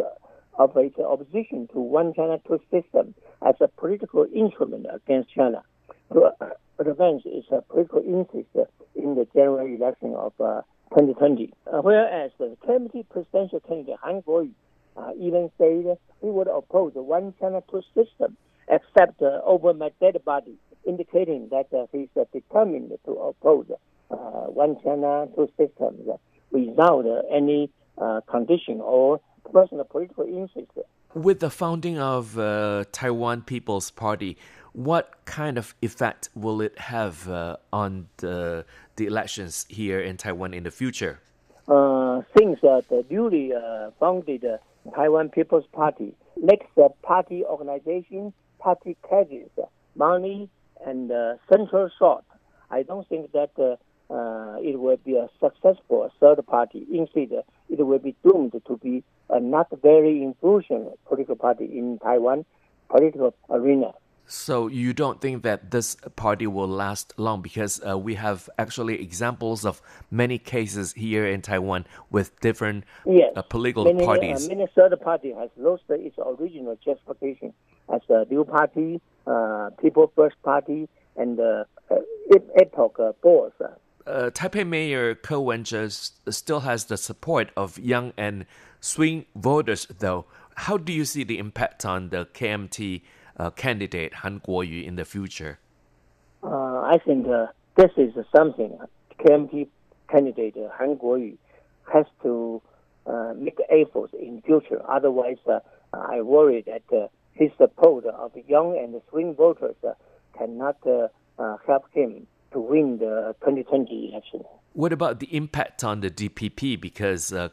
of 0.58 0.76
its 0.76 0.98
opposition 0.98 1.68
to 1.72 1.80
one 1.80 2.14
China, 2.14 2.38
two 2.46 2.60
system 2.70 3.14
as 3.46 3.54
a 3.60 3.68
political 3.68 4.26
instrument 4.34 4.86
against 4.92 5.34
China 5.34 5.62
to 6.12 6.30
uh, 6.40 6.48
advance 6.78 7.22
its 7.26 7.46
uh, 7.52 7.60
political 7.68 8.00
interest 8.00 8.48
in 8.94 9.14
the 9.14 9.26
general 9.34 9.66
election 9.66 10.14
of 10.14 10.32
uh, 10.40 10.62
2020. 10.90 11.52
Uh, 11.66 11.80
whereas 11.80 12.30
the 12.38 12.56
KMT 12.66 13.08
presidential 13.08 13.60
candidate 13.60 13.96
Han 14.02 14.22
Kuo-yu 14.22 14.52
uh, 14.96 15.10
even 15.18 15.50
said 15.58 15.98
he 16.20 16.28
would 16.28 16.48
oppose 16.48 16.94
the 16.94 17.02
one 17.02 17.34
China, 17.40 17.62
two 17.70 17.82
system 17.94 18.36
except 18.68 19.20
over 19.20 19.74
my 19.74 19.90
dead 20.00 20.16
body, 20.24 20.56
indicating 20.86 21.48
that 21.50 21.66
he's 21.92 22.08
determined 22.32 22.92
to 23.04 23.12
oppose 23.12 23.66
uh, 24.10 24.14
one 24.14 24.76
China, 24.82 25.26
two 25.34 25.48
systems 25.58 26.08
without 26.50 27.04
any 27.30 27.70
uh, 27.98 28.20
condition 28.30 28.80
or 28.80 29.20
personal 29.52 29.84
political 29.84 30.24
interest. 30.24 30.70
With 31.14 31.38
the 31.38 31.50
founding 31.50 31.96
of 31.96 32.36
uh, 32.36 32.86
Taiwan 32.90 33.42
People's 33.42 33.92
Party, 33.92 34.36
what 34.72 35.24
kind 35.26 35.58
of 35.58 35.72
effect 35.80 36.28
will 36.34 36.60
it 36.60 36.76
have 36.76 37.28
uh, 37.28 37.56
on 37.72 38.08
the, 38.16 38.64
the 38.96 39.06
elections 39.06 39.64
here 39.68 40.00
in 40.00 40.16
Taiwan 40.16 40.52
in 40.52 40.64
the 40.64 40.72
future? 40.72 41.20
Uh, 41.68 42.22
since 42.36 42.58
uh, 42.64 42.80
the 42.90 43.04
newly 43.08 43.52
founded 44.00 44.44
Taiwan 44.92 45.28
People's 45.28 45.66
Party 45.72 46.16
makes 46.36 46.66
the 46.74 46.88
party 47.02 47.44
organization, 47.44 48.32
party 48.58 48.96
cadres, 49.08 49.50
money, 49.94 50.50
and 50.84 51.12
central 51.48 51.88
thought, 51.96 52.24
I 52.72 52.82
don't 52.82 53.08
think 53.08 53.30
that 53.30 53.78
uh, 54.10 54.56
it 54.60 54.78
will 54.78 54.98
be 55.04 55.16
a 55.16 55.28
successful 55.40 56.10
third 56.18 56.44
party. 56.46 56.86
Instead, 56.92 57.44
it 57.68 57.86
will 57.86 58.00
be 58.00 58.16
doomed 58.24 58.60
to 58.66 58.76
be 58.78 59.04
a 59.30 59.40
not 59.40 59.68
very 59.82 60.22
influential 60.22 60.98
political 61.06 61.36
party 61.36 61.64
in 61.64 61.98
Taiwan 61.98 62.44
political 62.88 63.34
arena. 63.50 63.92
So 64.26 64.68
you 64.68 64.94
don't 64.94 65.20
think 65.20 65.42
that 65.42 65.70
this 65.70 65.96
party 66.16 66.46
will 66.46 66.68
last 66.68 67.12
long 67.18 67.42
because 67.42 67.80
uh, 67.86 67.98
we 67.98 68.14
have 68.14 68.48
actually 68.58 69.02
examples 69.02 69.66
of 69.66 69.82
many 70.10 70.38
cases 70.38 70.94
here 70.94 71.26
in 71.26 71.42
Taiwan 71.42 71.86
with 72.10 72.38
different 72.40 72.84
yes. 73.04 73.32
uh, 73.36 73.42
political 73.42 73.84
many, 73.84 74.04
parties. 74.04 74.46
Uh, 74.46 74.54
many 74.54 74.66
third 74.74 74.98
party 75.02 75.32
has 75.32 75.50
lost 75.58 75.82
its 75.90 76.16
original 76.18 76.78
justification 76.82 77.52
as 77.92 78.00
a 78.08 78.24
new 78.30 78.44
party, 78.44 79.00
uh, 79.26 79.70
People 79.80 80.10
First 80.16 80.40
Party, 80.42 80.88
and 81.16 81.38
uh, 81.38 81.64
Epoch 82.58 82.98
uh, 82.98 83.12
Board 83.22 83.52
uh, 84.06 84.30
Taipei 84.30 84.66
Mayor 84.66 85.14
Ko 85.14 85.40
Wen-je 85.40 85.88
still 85.88 86.60
has 86.60 86.86
the 86.86 86.96
support 86.96 87.50
of 87.56 87.78
young 87.78 88.12
and 88.16 88.46
swing 88.80 89.26
voters, 89.34 89.86
though. 89.98 90.26
How 90.56 90.76
do 90.76 90.92
you 90.92 91.04
see 91.04 91.24
the 91.24 91.38
impact 91.38 91.84
on 91.84 92.10
the 92.10 92.26
KMT 92.26 93.02
uh, 93.38 93.50
candidate 93.50 94.14
Han 94.14 94.40
Kuo-yu 94.40 94.82
in 94.82 94.96
the 94.96 95.04
future? 95.04 95.58
Uh, 96.42 96.82
I 96.82 96.98
think 97.04 97.26
uh, 97.26 97.46
this 97.76 97.90
is 97.96 98.14
something 98.36 98.78
KMT 99.18 99.68
candidate 100.10 100.56
Han 100.78 100.96
Kuo-yu 100.96 101.38
has 101.92 102.06
to 102.22 102.60
uh, 103.06 103.32
make 103.36 103.58
efforts 103.70 104.14
in 104.18 104.42
future. 104.42 104.80
Otherwise, 104.88 105.38
uh, 105.46 105.60
I 105.92 106.20
worry 106.20 106.64
that 106.66 107.10
his 107.32 107.50
support 107.56 108.06
of 108.06 108.32
young 108.46 108.76
and 108.78 109.00
swing 109.10 109.34
voters 109.34 109.76
cannot 110.36 110.76
help 111.66 111.84
him 111.92 112.26
to 112.54 112.60
win 112.60 112.98
the 112.98 113.34
2020 113.40 114.10
election. 114.10 114.42
What 114.72 114.92
about 114.92 115.20
the 115.20 115.36
impact 115.36 115.84
on 115.84 116.00
the 116.00 116.10
DPP? 116.10 116.80
Because 116.80 117.32
uh, 117.32 117.48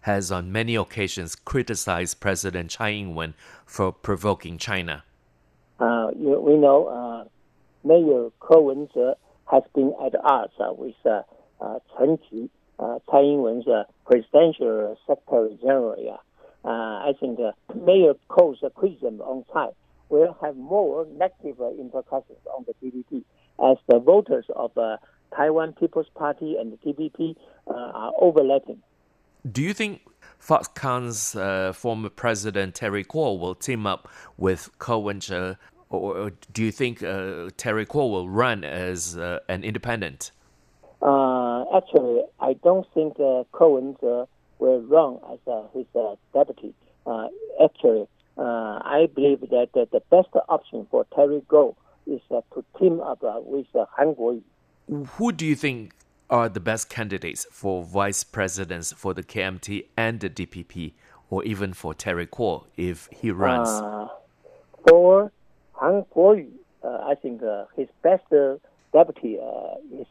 has 0.00 0.32
on 0.32 0.50
many 0.50 0.74
occasions 0.74 1.34
criticized 1.34 2.20
President 2.20 2.70
Tsai 2.70 2.90
Ing-wen 2.92 3.34
for 3.66 3.92
provoking 3.92 4.58
China. 4.58 5.04
Uh, 5.78 6.08
you, 6.16 6.40
we 6.40 6.56
know 6.56 6.86
uh, 6.86 7.24
Mayor 7.86 8.30
Ko 8.40 8.62
Wen-je 8.62 9.12
has 9.50 9.62
been 9.74 9.92
at 10.04 10.14
odds 10.24 10.52
uh, 10.58 10.72
with 10.72 10.94
uh, 11.04 11.22
uh, 11.60 11.78
Chen 11.96 12.18
Qi, 12.18 12.48
uh, 12.78 12.98
Tsai 13.08 13.20
Ing-wen's 13.20 13.66
uh, 13.68 13.84
presidential 14.06 14.96
secretary 15.06 15.58
general. 15.60 15.96
Yeah. 15.98 16.16
Uh, 16.64 17.08
I 17.08 17.12
think 17.20 17.38
uh, 17.38 17.52
Mayor 17.74 18.14
Ko's 18.28 18.58
criticism 18.74 19.20
on 19.20 19.44
Tsai 19.50 19.68
will 20.08 20.36
have 20.42 20.56
more 20.56 21.06
negative 21.16 21.60
implications 21.78 22.38
on 22.56 22.64
the 22.66 22.74
DPP 22.82 23.22
as 23.62 23.76
the 23.88 23.98
voters 23.98 24.44
of 24.54 24.76
uh, 24.76 24.96
Taiwan 25.34 25.72
People's 25.72 26.08
Party 26.14 26.56
and 26.56 26.72
the 26.72 26.92
DPP 26.92 27.36
uh, 27.68 27.72
are 27.72 28.12
overlapping. 28.20 28.82
Do 29.50 29.62
you 29.62 29.72
think 29.72 30.02
Foxconn's 30.38 31.36
uh, 31.36 31.72
former 31.72 32.08
president 32.08 32.74
Terry 32.74 33.04
Gou 33.04 33.34
will 33.34 33.54
team 33.54 33.86
up 33.86 34.08
with 34.36 34.70
Ko 34.78 34.98
Wen-je, 34.98 35.54
or 35.88 36.32
do 36.52 36.64
you 36.64 36.72
think 36.72 37.02
uh, 37.02 37.50
Terry 37.56 37.84
Gou 37.84 38.06
will 38.06 38.28
run 38.28 38.64
as 38.64 39.16
uh, 39.16 39.38
an 39.48 39.62
independent? 39.64 40.32
Uh, 41.00 41.64
actually, 41.76 42.22
I 42.40 42.54
don't 42.54 42.86
think 42.92 43.14
uh, 43.20 43.44
Ko 43.52 43.74
Wen-je 43.74 44.24
will 44.58 44.80
run 44.82 45.18
as 45.30 45.38
his 45.74 45.86
deputy. 46.32 46.74
actually, 47.62 48.08
I 48.38 49.08
believe 49.14 49.40
that 49.40 49.70
the 49.74 50.02
best 50.10 50.28
option 50.48 50.86
for 50.90 51.06
Terry 51.14 51.42
Gou 51.48 51.76
is 52.06 52.20
uh, 52.30 52.40
to 52.54 52.64
team 52.78 53.00
up 53.00 53.22
uh, 53.22 53.40
with 53.40 53.66
uh. 53.74 53.84
Who 55.16 55.32
do 55.32 55.44
you 55.44 55.56
think 55.56 55.92
are 56.30 56.48
the 56.48 56.60
best 56.60 56.88
candidates 56.88 57.46
for 57.50 57.82
vice 57.84 58.24
presidents 58.24 58.92
for 58.92 59.14
the 59.14 59.22
KMT 59.22 59.86
and 59.96 60.20
the 60.20 60.30
DPP, 60.30 60.92
or 61.30 61.44
even 61.44 61.72
for 61.72 61.94
Terry 61.94 62.28
Gou 62.30 62.64
if 62.76 63.08
he 63.12 63.30
runs? 63.30 63.68
Uh, 63.68 64.08
for 64.88 65.32
Han 65.72 66.04
Kuo-yu, 66.14 66.50
uh, 66.84 67.04
I 67.08 67.14
think 67.16 67.42
uh, 67.42 67.64
his 67.76 67.88
best 68.02 68.24
deputy 68.92 69.34
is 69.34 70.06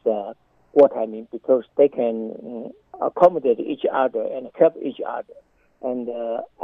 what 0.72 0.94
I 0.96 1.06
mean 1.06 1.26
because 1.32 1.64
they 1.76 1.88
can 1.88 2.72
accommodate 3.00 3.60
each 3.60 3.84
other 3.90 4.22
and 4.22 4.48
help 4.58 4.74
each 4.82 5.00
other. 5.06 5.34
And 5.82 6.08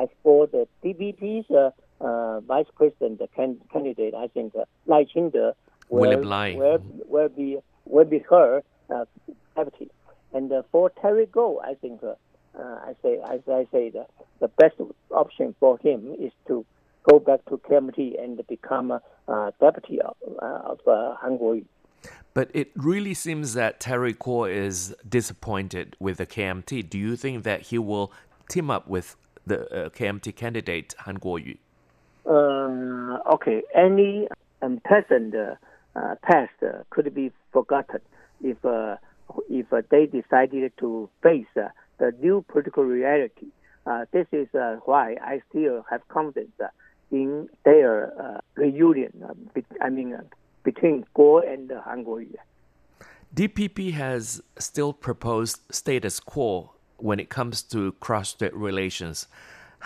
as 0.00 0.08
for 0.22 0.46
the 0.46 0.66
DPP's 0.84 1.74
uh, 2.02 2.40
vice 2.40 2.66
president 2.74 3.20
can, 3.34 3.58
candidate, 3.72 4.14
I 4.14 4.28
think 4.28 4.54
uh, 4.54 4.64
Lai 4.86 5.04
Ching-te 5.04 5.38
will, 5.38 5.54
William 5.88 6.22
Lai. 6.22 6.54
will, 6.54 6.82
will 7.06 7.28
be 7.28 7.58
will 7.84 8.04
be 8.04 8.20
her 8.30 8.62
uh, 8.90 9.04
deputy. 9.56 9.90
And 10.32 10.52
uh, 10.52 10.62
for 10.70 10.90
Terry 10.90 11.26
Gou, 11.26 11.58
I 11.58 11.74
think 11.74 12.02
uh, 12.02 12.14
uh, 12.58 12.62
I 12.62 12.94
say 13.02 13.18
as 13.30 13.40
I 13.48 13.66
say 13.72 13.90
the, 13.90 14.06
the 14.40 14.48
best 14.48 14.74
option 15.10 15.54
for 15.60 15.78
him 15.78 16.14
is 16.18 16.32
to 16.48 16.64
go 17.10 17.18
back 17.18 17.44
to 17.46 17.58
KMT 17.58 18.22
and 18.22 18.44
become 18.46 18.90
a 18.90 19.00
uh, 19.28 19.50
deputy 19.60 20.00
of, 20.00 20.16
uh, 20.40 20.46
of 20.64 20.80
uh, 20.86 21.16
Han 21.16 21.38
Kuo-yu. 21.38 21.64
But 22.34 22.50
it 22.54 22.70
really 22.74 23.14
seems 23.14 23.54
that 23.54 23.80
Terry 23.80 24.14
Gou 24.18 24.44
is 24.44 24.94
disappointed 25.06 25.96
with 26.00 26.18
the 26.18 26.26
KMT. 26.26 26.88
Do 26.88 26.98
you 26.98 27.16
think 27.16 27.42
that 27.44 27.62
he 27.62 27.78
will 27.78 28.12
team 28.48 28.70
up 28.70 28.88
with 28.88 29.16
the 29.46 29.86
uh, 29.86 29.88
KMT 29.90 30.34
candidate 30.36 30.94
Han 31.00 31.18
Kuo-yu? 31.18 31.58
Uh, 32.24 33.18
okay, 33.34 33.62
any 33.74 34.28
unpleasant 34.60 35.34
uh, 35.34 36.14
past 36.22 36.52
could 36.90 37.12
be 37.14 37.32
forgotten 37.52 38.00
if 38.42 38.64
uh, 38.64 38.96
if 39.50 39.66
they 39.90 40.06
decided 40.06 40.72
to 40.78 41.08
face 41.22 41.46
the 41.54 42.12
new 42.20 42.44
political 42.48 42.84
reality. 42.84 43.46
this 44.12 44.26
is 44.32 44.48
why 44.84 45.16
I 45.22 45.42
still 45.48 45.84
have 45.90 46.06
confidence 46.08 46.52
in 47.10 47.48
their 47.64 48.42
reunion. 48.56 49.12
I 49.80 49.88
mean, 49.88 50.18
between 50.62 51.04
Kuo 51.16 51.40
and 51.40 51.70
Kuo-yu. 51.70 52.38
DPP 53.34 53.92
has 53.94 54.42
still 54.58 54.92
proposed 54.92 55.60
status 55.70 56.20
quo 56.20 56.72
when 56.98 57.18
it 57.18 57.30
comes 57.30 57.62
to 57.62 57.92
cross-strait 57.92 58.54
relations. 58.54 59.26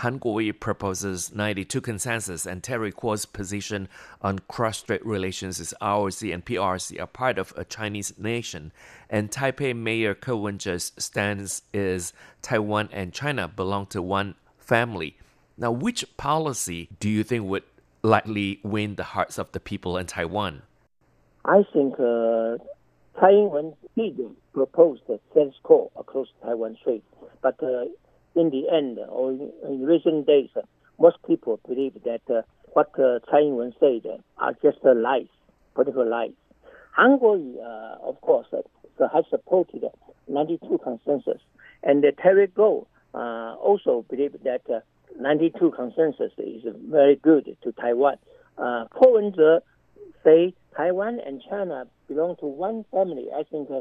Han 0.00 0.20
Kuo-yu 0.20 0.52
proposes 0.52 1.34
92 1.34 1.80
consensus 1.80 2.44
and 2.44 2.62
Terry 2.62 2.92
Gou's 2.92 3.24
position 3.24 3.88
on 4.20 4.40
cross-strait 4.40 5.04
relations 5.06 5.58
is 5.58 5.72
ROC 5.80 6.20
and 6.22 6.44
PRC 6.44 7.00
are 7.00 7.06
part 7.06 7.38
of 7.38 7.54
a 7.56 7.64
Chinese 7.64 8.12
nation, 8.18 8.72
and 9.08 9.30
Taipei 9.30 9.74
Mayor 9.74 10.14
Ko 10.14 10.36
Wen-je's 10.36 10.92
stance 10.98 11.62
is 11.72 12.12
Taiwan 12.42 12.90
and 12.92 13.14
China 13.14 13.48
belong 13.48 13.86
to 13.86 14.02
one 14.02 14.34
family. 14.58 15.16
Now, 15.56 15.70
which 15.70 16.04
policy 16.18 16.90
do 17.00 17.08
you 17.08 17.24
think 17.24 17.46
would 17.46 17.64
likely 18.02 18.60
win 18.62 18.96
the 18.96 19.04
hearts 19.04 19.38
of 19.38 19.50
the 19.52 19.60
people 19.60 19.96
in 19.96 20.04
Taiwan? 20.04 20.60
I 21.46 21.62
think 21.72 21.94
uh, 21.94 22.58
Taiwan 23.18 23.72
did 23.96 24.20
propose 24.52 24.98
the 25.08 25.18
status 25.30 25.54
quo 25.62 25.90
across 25.96 26.28
Taiwan 26.42 26.76
Strait, 26.82 27.02
but 27.40 27.62
uh, 27.62 27.86
in 28.36 28.50
the 28.50 28.68
end, 28.68 28.98
or 29.08 29.32
in, 29.32 29.84
recent 29.84 30.26
days, 30.26 30.50
uh, 30.56 30.60
most 31.00 31.16
people 31.26 31.58
believe 31.66 31.94
that 32.04 32.20
uh, 32.30 32.42
what 32.74 32.90
uh, 32.98 33.18
Tsai 33.26 33.40
Ing-wen 33.40 33.74
said 33.80 34.20
are 34.38 34.52
just 34.62 34.78
uh, 34.84 34.94
lies, 34.94 35.26
political 35.74 36.08
lies. 36.08 36.32
Uh, 36.98 37.96
of 38.02 38.20
course, 38.20 38.46
uh, 38.52 39.08
has 39.12 39.24
supported 39.28 39.84
92 40.28 40.78
consensus, 40.82 41.40
and 41.82 42.04
uh, 42.04 42.10
Terry 42.22 42.46
Gou 42.46 42.86
uh, 43.14 43.54
also 43.54 44.04
believe 44.08 44.34
that 44.44 44.62
uh, 44.70 44.80
92 45.18 45.72
consensus 45.72 46.32
is 46.38 46.62
very 46.88 47.16
good 47.16 47.56
to 47.62 47.72
Taiwan. 47.72 48.16
Uh, 48.58 48.84
Ko 48.90 49.14
Wen-je 49.14 49.60
say 50.24 50.54
Taiwan 50.76 51.20
and 51.20 51.42
China 51.48 51.86
belong 52.08 52.36
to 52.36 52.46
one 52.46 52.84
family. 52.90 53.26
I 53.34 53.42
think 53.44 53.70
uh, 53.70 53.80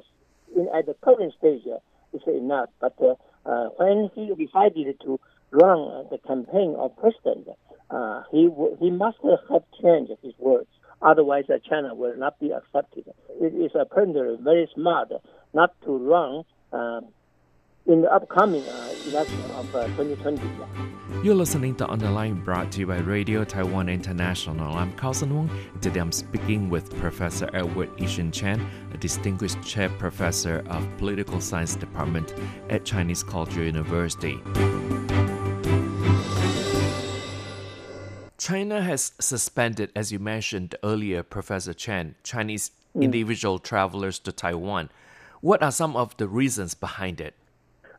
in, 0.56 0.70
at 0.74 0.86
the 0.86 0.96
current 1.02 1.34
stage 1.38 1.64
uh, 1.68 1.80
is 2.16 2.22
enough, 2.28 2.70
but 2.80 2.96
uh, 3.02 3.16
uh, 3.50 3.70
when 3.78 4.10
he 4.16 4.24
decided 4.46 5.00
to 5.06 5.20
run 5.52 6.06
the 6.12 6.18
campaign 6.28 6.76
of 6.78 6.96
president, 6.98 7.48
uh, 7.90 8.24
he 8.32 8.48
w- 8.48 8.76
he 8.80 8.90
must 8.90 9.18
have 9.52 9.64
changed 9.82 10.12
his 10.24 10.34
words. 10.40 10.68
Otherwise, 11.02 11.46
China 11.70 11.94
will 11.94 12.16
not 12.18 12.40
be 12.40 12.52
accepted. 12.52 13.06
It 13.42 13.54
is 13.54 13.72
apparently 13.80 14.38
very 14.42 14.68
smart 14.74 15.10
not 15.54 15.72
to 15.86 15.92
run 15.98 16.44
uh, 16.74 17.02
in 17.88 18.02
the 18.02 18.12
upcoming 18.12 18.64
uh, 18.64 18.94
election 19.08 19.40
of 19.52 19.76
uh, 19.76 19.86
2020. 19.90 20.42
You're 21.24 21.36
listening 21.36 21.76
to 21.76 21.86
On 21.86 22.00
the 22.00 22.10
Line 22.10 22.44
brought 22.44 22.72
to 22.74 22.80
you 22.80 22.88
by 22.88 22.98
Radio 22.98 23.44
Taiwan 23.44 23.90
International. 23.90 24.76
I'm 24.76 24.92
Carlson 24.94 25.36
Wong. 25.36 25.50
Today 25.82 26.00
I'm 26.00 26.12
speaking 26.12 26.70
with 26.70 26.98
Professor 26.98 27.50
Edward 27.54 27.92
I-hsin 28.00 28.34
Chen, 28.34 28.68
a 28.94 28.98
distinguished 28.98 29.62
chair 29.62 29.90
professor 29.90 30.64
of 30.70 30.88
Political 30.98 31.42
Science 31.42 31.76
Department 31.76 32.34
at 32.70 32.86
Chinese 32.86 33.22
Culture 33.22 33.64
University. 33.64 34.40
China 38.38 38.82
has 38.82 39.14
suspended, 39.20 39.92
as 39.96 40.12
you 40.12 40.20
mentioned 40.20 40.76
earlier, 40.84 41.22
Professor 41.24 41.74
Chen, 41.74 42.16
Chinese 42.24 42.72
individual 42.96 43.60
travelers 43.60 44.18
to 44.20 44.32
Taiwan. 44.32 44.90
What 45.42 45.62
are 45.62 45.72
some 45.72 45.96
of 45.96 46.18
the 46.18 46.28
reasons 46.28 46.74
behind 46.74 47.22
it? 47.22 47.36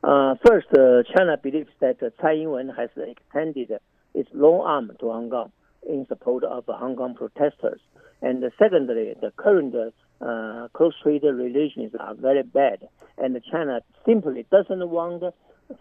Uh, 0.07 0.36
first, 0.46 0.68
uh, 0.72 1.02
China 1.16 1.36
believes 1.36 1.68
that 1.80 2.00
uh, 2.00 2.11
Tsai 2.20 2.34
Ing-wen 2.34 2.68
has 2.68 2.90
extended 2.96 3.72
its 4.14 4.28
long 4.32 4.61
arm 4.64 4.92
to 5.00 5.11
Hong 5.11 5.30
Kong 5.30 5.50
in 5.82 6.07
support 6.07 6.44
of 6.44 6.62
Hong 6.68 6.94
Kong 6.94 7.16
protesters. 7.16 7.80
And 8.22 8.44
secondly, 8.57 9.14
the 9.20 9.32
current 9.36 9.74
uh, 9.74 10.68
cross-strait 10.72 11.24
relations 11.24 11.92
are 11.98 12.14
very 12.14 12.44
bad, 12.44 12.86
and 13.18 13.36
China 13.50 13.80
simply 14.04 14.46
doesn't 14.48 14.88
want 14.88 15.24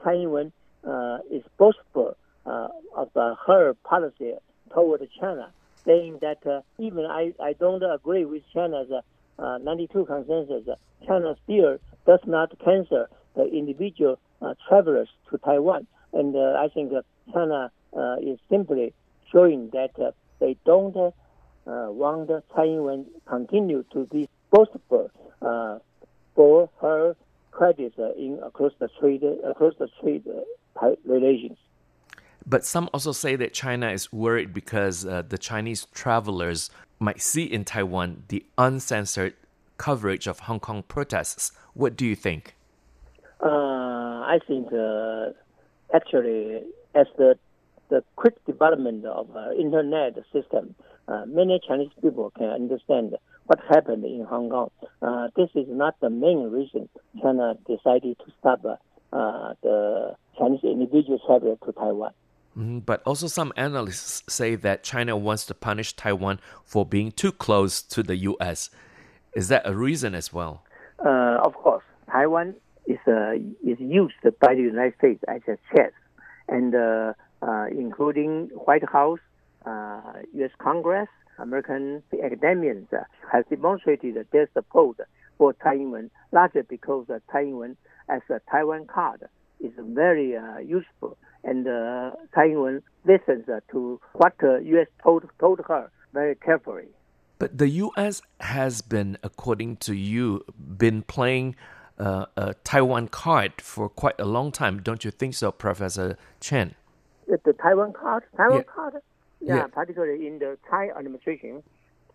Tsai 0.01 0.13
Ing-wen 0.15 0.51
uh, 0.83 1.19
is 1.29 1.43
boastful 1.59 2.17
uh, 2.47 2.67
of 2.95 3.11
her 3.13 3.75
policy 3.83 4.33
toward 4.73 5.07
China, 5.19 5.51
saying 5.85 6.17
that 6.21 6.63
even 6.79 7.05
I, 7.05 7.35
I 7.39 7.53
don't 7.53 7.83
agree 7.83 8.25
with 8.25 8.41
China's 8.51 8.89
uh, 9.37 9.59
92 9.59 10.05
consensus, 10.05 10.67
China 11.05 11.35
still 11.43 11.77
does 12.07 12.21
not 12.25 12.57
cancel 12.63 13.05
the 13.35 13.45
individual 13.45 14.19
uh, 14.41 14.53
travelers 14.67 15.09
to 15.29 15.37
Taiwan. 15.37 15.87
And 16.13 16.35
uh, 16.35 16.55
I 16.57 16.69
think 16.73 16.93
uh, 16.93 17.01
China 17.33 17.71
uh, 17.95 18.15
is 18.21 18.39
simply 18.49 18.93
showing 19.31 19.69
that 19.73 19.91
uh, 19.99 20.11
they 20.39 20.57
don't 20.65 20.95
uh, 20.95 21.11
want 21.65 22.29
Tsai 22.29 22.65
Ing-wen 22.65 23.05
continue 23.27 23.83
to 23.93 24.05
be 24.05 24.29
boastful 24.51 25.09
uh, 25.41 25.79
for 26.35 26.69
her 26.81 27.15
credit 27.51 27.93
uh, 27.97 28.13
in 28.13 28.39
across 28.43 28.73
the 28.79 28.89
trade 28.99 29.23
across 29.43 29.73
the 29.79 29.87
trade 30.01 30.23
uh, 30.81 30.89
relations. 31.05 31.57
But 32.45 32.63
some 32.63 32.89
also 32.93 33.11
say 33.11 33.35
that 33.37 33.53
China 33.53 33.89
is 33.89 34.13
worried 34.13 34.53
because 34.53 35.05
uh, 35.05 35.23
the 35.27 35.37
Chinese 35.37 35.87
travelers 35.93 36.69
might 36.99 37.21
see 37.21 37.43
in 37.43 37.65
Taiwan 37.65 38.23
the 38.27 38.45
uncensored 38.57 39.33
coverage 39.77 40.27
of 40.27 40.41
Hong 40.41 40.59
Kong 40.59 40.83
protests. 40.83 41.51
What 41.73 41.95
do 41.95 42.05
you 42.05 42.15
think? 42.15 42.55
Uh, 43.41 43.47
I 44.25 44.39
think 44.47 44.71
uh, 44.73 45.29
actually, 45.93 46.61
as 46.93 47.07
the 47.17 47.37
the 47.89 48.03
quick 48.15 48.43
development 48.45 49.05
of 49.05 49.29
uh, 49.35 49.51
internet 49.51 50.15
system, 50.33 50.73
uh, 51.07 51.23
many 51.27 51.59
Chinese 51.67 51.91
people 52.01 52.31
can 52.35 52.47
understand 52.49 53.15
what 53.45 53.59
happened 53.69 54.03
in 54.05 54.25
Hong 54.27 54.49
Kong. 54.49 54.71
Uh, 55.01 55.27
this 55.35 55.49
is 55.53 55.67
not 55.69 55.95
the 55.99 56.09
main 56.09 56.49
reason 56.49 56.89
China 57.21 57.55
decided 57.67 58.17
to 58.19 58.25
stop 58.39 58.65
uh, 58.65 59.53
the 59.61 60.15
Chinese 60.37 60.61
individual 60.63 61.19
travel 61.27 61.59
to 61.63 61.71
Taiwan. 61.73 62.11
Mhm, 62.57 62.85
But 62.85 63.03
also, 63.05 63.27
some 63.27 63.53
analysts 63.55 64.23
say 64.33 64.55
that 64.55 64.81
China 64.81 65.15
wants 65.15 65.45
to 65.45 65.53
punish 65.53 65.93
Taiwan 65.95 66.39
for 66.63 66.85
being 66.85 67.11
too 67.11 67.31
close 67.31 67.83
to 67.83 68.01
the 68.01 68.15
U.S. 68.15 68.69
Is 69.35 69.49
that 69.49 69.61
a 69.65 69.75
reason 69.75 70.15
as 70.15 70.33
well? 70.33 70.63
Uh, 71.05 71.37
of 71.43 71.53
course, 71.53 71.83
Taiwan 72.09 72.55
is 72.87 72.99
uh, 73.07 73.33
is 73.63 73.79
used 73.79 74.21
by 74.39 74.53
the 74.53 74.61
United 74.61 74.95
States 74.97 75.23
as 75.27 75.41
a 75.47 75.57
chess, 75.75 75.91
and 76.47 76.75
uh, 76.75 77.13
uh, 77.41 77.65
including 77.71 78.49
White 78.53 78.87
House, 78.87 79.19
U.S. 79.65 80.51
Congress, 80.59 81.09
American 81.39 82.03
academics 82.23 82.93
has 83.31 83.45
demonstrated 83.49 84.25
their 84.31 84.49
support 84.53 84.97
for 85.37 85.53
Taiwan, 85.53 86.11
largely 86.31 86.61
because 86.61 87.05
Tsai 87.29 87.51
as 88.07 88.21
a 88.29 88.39
Taiwan 88.49 88.85
card 88.85 89.27
is 89.59 89.71
very 89.77 90.35
uh, 90.35 90.59
useful, 90.59 91.17
and 91.43 91.67
uh, 91.67 92.11
Tsai 92.33 92.45
Ing-wen 92.45 92.81
listens 93.05 93.47
uh, 93.49 93.59
to 93.71 93.99
what 94.13 94.33
uh, 94.43 94.59
U.S. 94.59 94.87
told 95.03 95.23
told 95.39 95.61
her 95.67 95.91
very 96.13 96.35
carefully. 96.35 96.87
But 97.37 97.57
the 97.57 97.67
U.S. 97.67 98.21
has 98.39 98.81
been, 98.81 99.17
according 99.23 99.77
to 99.77 99.93
you, 99.93 100.45
been 100.57 101.01
playing 101.01 101.55
uh, 101.99 102.25
a 102.35 102.53
Taiwan 102.63 103.07
card 103.07 103.53
for 103.61 103.87
quite 103.89 104.19
a 104.19 104.25
long 104.25 104.51
time. 104.51 104.81
Don't 104.81 105.05
you 105.05 105.11
think 105.11 105.33
so, 105.33 105.51
Professor 105.51 106.17
Chen? 106.39 106.75
The, 107.27 107.39
the 107.45 107.53
Taiwan 107.53 107.93
card, 107.93 108.23
Taiwan 108.37 108.57
Yeah. 108.57 108.63
card, 108.63 108.93
yeah, 109.41 109.55
Yeah. 109.55 109.67
particularly 109.67 110.27
in 110.27 110.39
the 110.39 110.57
Tsai 110.67 110.89
administration, 110.97 111.63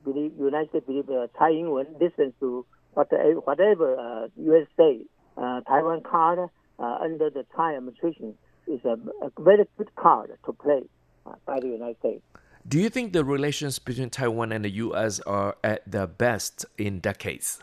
believe 0.05 0.33
United 0.39 0.69
States 0.71 0.87
believe 0.87 1.09
uh, 1.11 1.27
Tsai 1.37 1.51
Ing-wen 1.51 1.87
listens 2.01 2.33
to 2.41 2.65
whatever, 2.95 3.41
whatever 3.41 3.97
uh, 3.99 4.29
U.S. 4.37 4.67
say. 4.77 5.01
Uh, 5.37 5.61
Taiwan 5.63 6.03
card 6.03 6.39
uh, 6.79 6.99
under 7.01 7.31
the 7.31 7.45
Tsai 7.55 7.77
administration 7.77 8.35
is 8.67 8.81
a, 8.85 8.97
a 9.25 9.31
very 9.39 9.65
good 9.79 9.95
card 9.97 10.31
to 10.45 10.53
play 10.53 10.83
uh, 11.27 11.33
by 11.47 11.59
the 11.61 11.69
United 11.69 11.97
States. 11.99 12.23
Do 12.69 12.79
you 12.79 12.91
think 12.91 13.13
the 13.15 13.25
relations 13.25 13.79
between 13.79 14.11
Taiwan 14.11 14.53
and 14.53 14.65
the 14.65 14.71
U.S. 14.71 15.19
are 15.21 15.57
at 15.65 15.91
their 15.91 16.07
best 16.07 16.67
in 16.77 17.01
decades? 17.01 17.63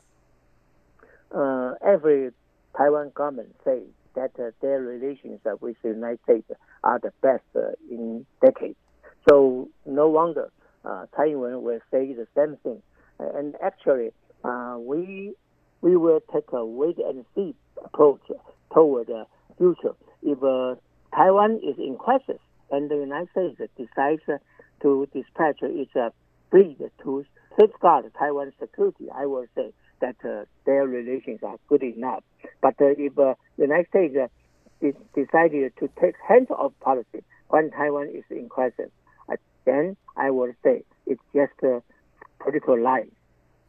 Uh, 1.35 1.73
every 1.85 2.31
Taiwan 2.75 3.11
government 3.13 3.55
says 3.63 3.83
that 4.15 4.31
uh, 4.39 4.51
their 4.61 4.81
relations 4.81 5.39
with 5.61 5.75
the 5.81 5.89
United 5.89 6.19
States 6.23 6.51
are 6.83 6.99
the 6.99 7.11
best 7.21 7.43
uh, 7.55 7.71
in 7.89 8.25
decades. 8.41 8.77
So 9.29 9.69
no 9.85 10.07
wonder 10.09 10.51
uh, 10.85 11.05
Taiwan 11.15 11.63
will 11.63 11.79
say 11.91 12.13
the 12.13 12.27
same 12.35 12.57
thing. 12.63 12.81
And 13.19 13.55
actually, 13.63 14.11
uh, 14.43 14.77
we 14.79 15.33
we 15.81 15.97
will 15.97 16.21
take 16.33 16.51
a 16.51 16.65
wait 16.65 16.97
and 16.97 17.25
see 17.35 17.55
approach 17.83 18.21
toward 18.73 19.07
the 19.07 19.25
future. 19.57 19.95
If 20.23 20.41
uh, 20.43 20.75
Taiwan 21.15 21.59
is 21.63 21.77
in 21.77 21.97
crisis 21.97 22.39
and 22.71 22.89
the 22.89 22.95
United 22.95 23.29
States 23.31 23.71
decides 23.77 24.21
to 24.81 25.07
dispatch 25.13 25.59
its 25.61 25.91
fleet 26.51 26.77
to 27.03 27.25
safeguard 27.59 28.11
Taiwan's 28.17 28.53
security, 28.59 29.07
I 29.13 29.25
will 29.25 29.45
say 29.55 29.73
that 30.01 30.15
uh, 30.23 30.45
their 30.65 30.85
relations 30.87 31.39
are 31.43 31.57
good 31.67 31.83
enough. 31.83 32.23
But 32.61 32.75
uh, 32.81 32.93
if 32.97 33.17
uh, 33.17 33.35
the 33.57 33.63
United 33.63 33.87
States 33.89 34.15
uh, 34.15 34.27
de- 34.81 35.25
decided 35.25 35.73
to 35.79 35.89
take 35.99 36.15
hands-off 36.27 36.73
policy 36.81 37.23
when 37.49 37.71
Taiwan 37.71 38.09
is 38.09 38.23
in 38.29 38.49
crisis, 38.49 38.89
uh, 39.31 39.35
then 39.65 39.97
I 40.15 40.31
will 40.31 40.53
say 40.63 40.83
it's 41.05 41.21
just 41.33 41.53
a 41.63 41.81
political 42.39 42.79
lie. 42.81 43.07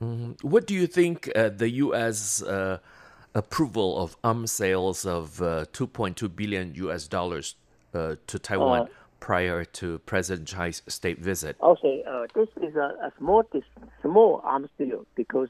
Mhm. 0.03 0.43
What 0.43 0.66
do 0.66 0.74
you 0.74 0.87
think 0.87 1.29
uh, 1.35 1.49
the 1.49 1.70
U.S. 1.87 2.43
Uh, 2.43 2.79
approval 3.35 3.99
of 3.99 4.16
arms 4.22 4.53
sales 4.53 5.05
of 5.05 5.43
uh, 5.43 5.64
2.2 5.72 6.35
billion 6.35 6.74
U.S. 6.76 7.09
dollars 7.09 7.57
uh, 7.95 8.16
to 8.26 8.39
Taiwan 8.39 8.89
prior 9.20 9.64
to 9.64 9.99
President 10.01 10.49
Tsai's 10.49 10.83
state 10.87 11.18
visit? 11.18 11.57
Okay, 11.61 12.05
uh, 12.09 12.26
this 12.35 12.49
is 12.62 12.76
a, 12.76 12.95
a 13.07 13.12
small 13.18 13.43
dis- 13.53 13.62
small 14.03 14.41
arms 14.45 14.70
deal 14.79 15.05
because 15.16 15.49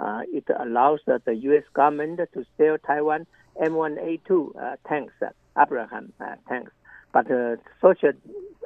uh, 0.00 0.22
it 0.32 0.44
allows 0.58 1.00
uh, 1.08 1.18
the 1.24 1.34
U.S. 1.34 1.64
government 1.74 2.20
to 2.34 2.44
sell 2.56 2.76
Taiwan 2.78 3.26
M1A2 3.60 4.56
uh, 4.56 4.76
tanks, 4.88 5.12
uh, 5.22 5.30
Abraham 5.60 6.12
uh, 6.20 6.36
tanks. 6.48 6.72
But 7.12 7.30
uh, 7.30 7.56
such 7.80 8.02
an 8.02 8.18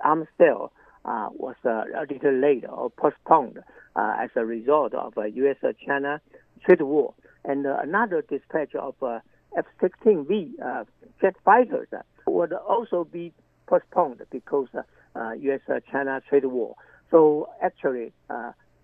arms 0.04 0.28
sale 0.38 0.72
was 1.04 1.56
a 1.64 1.84
little 2.08 2.34
late 2.34 2.64
or 2.68 2.90
postponed 2.90 3.58
as 3.96 4.30
a 4.36 4.44
result 4.44 4.94
of 4.94 5.16
uh, 5.16 5.24
U.S.-China 5.24 6.20
trade 6.64 6.82
war. 6.82 7.14
And 7.44 7.66
another 7.66 8.22
dispatch 8.22 8.74
of 8.74 8.94
uh, 9.02 9.18
F-16V 9.56 10.50
uh, 10.64 10.84
jet 11.20 11.34
fighters 11.44 11.88
would 12.26 12.52
also 12.52 13.04
be 13.04 13.32
postponed 13.66 14.22
because 14.30 14.68
U.S.-China 15.16 16.22
trade 16.28 16.44
war. 16.44 16.76
So 17.10 17.48
actually, 17.60 18.12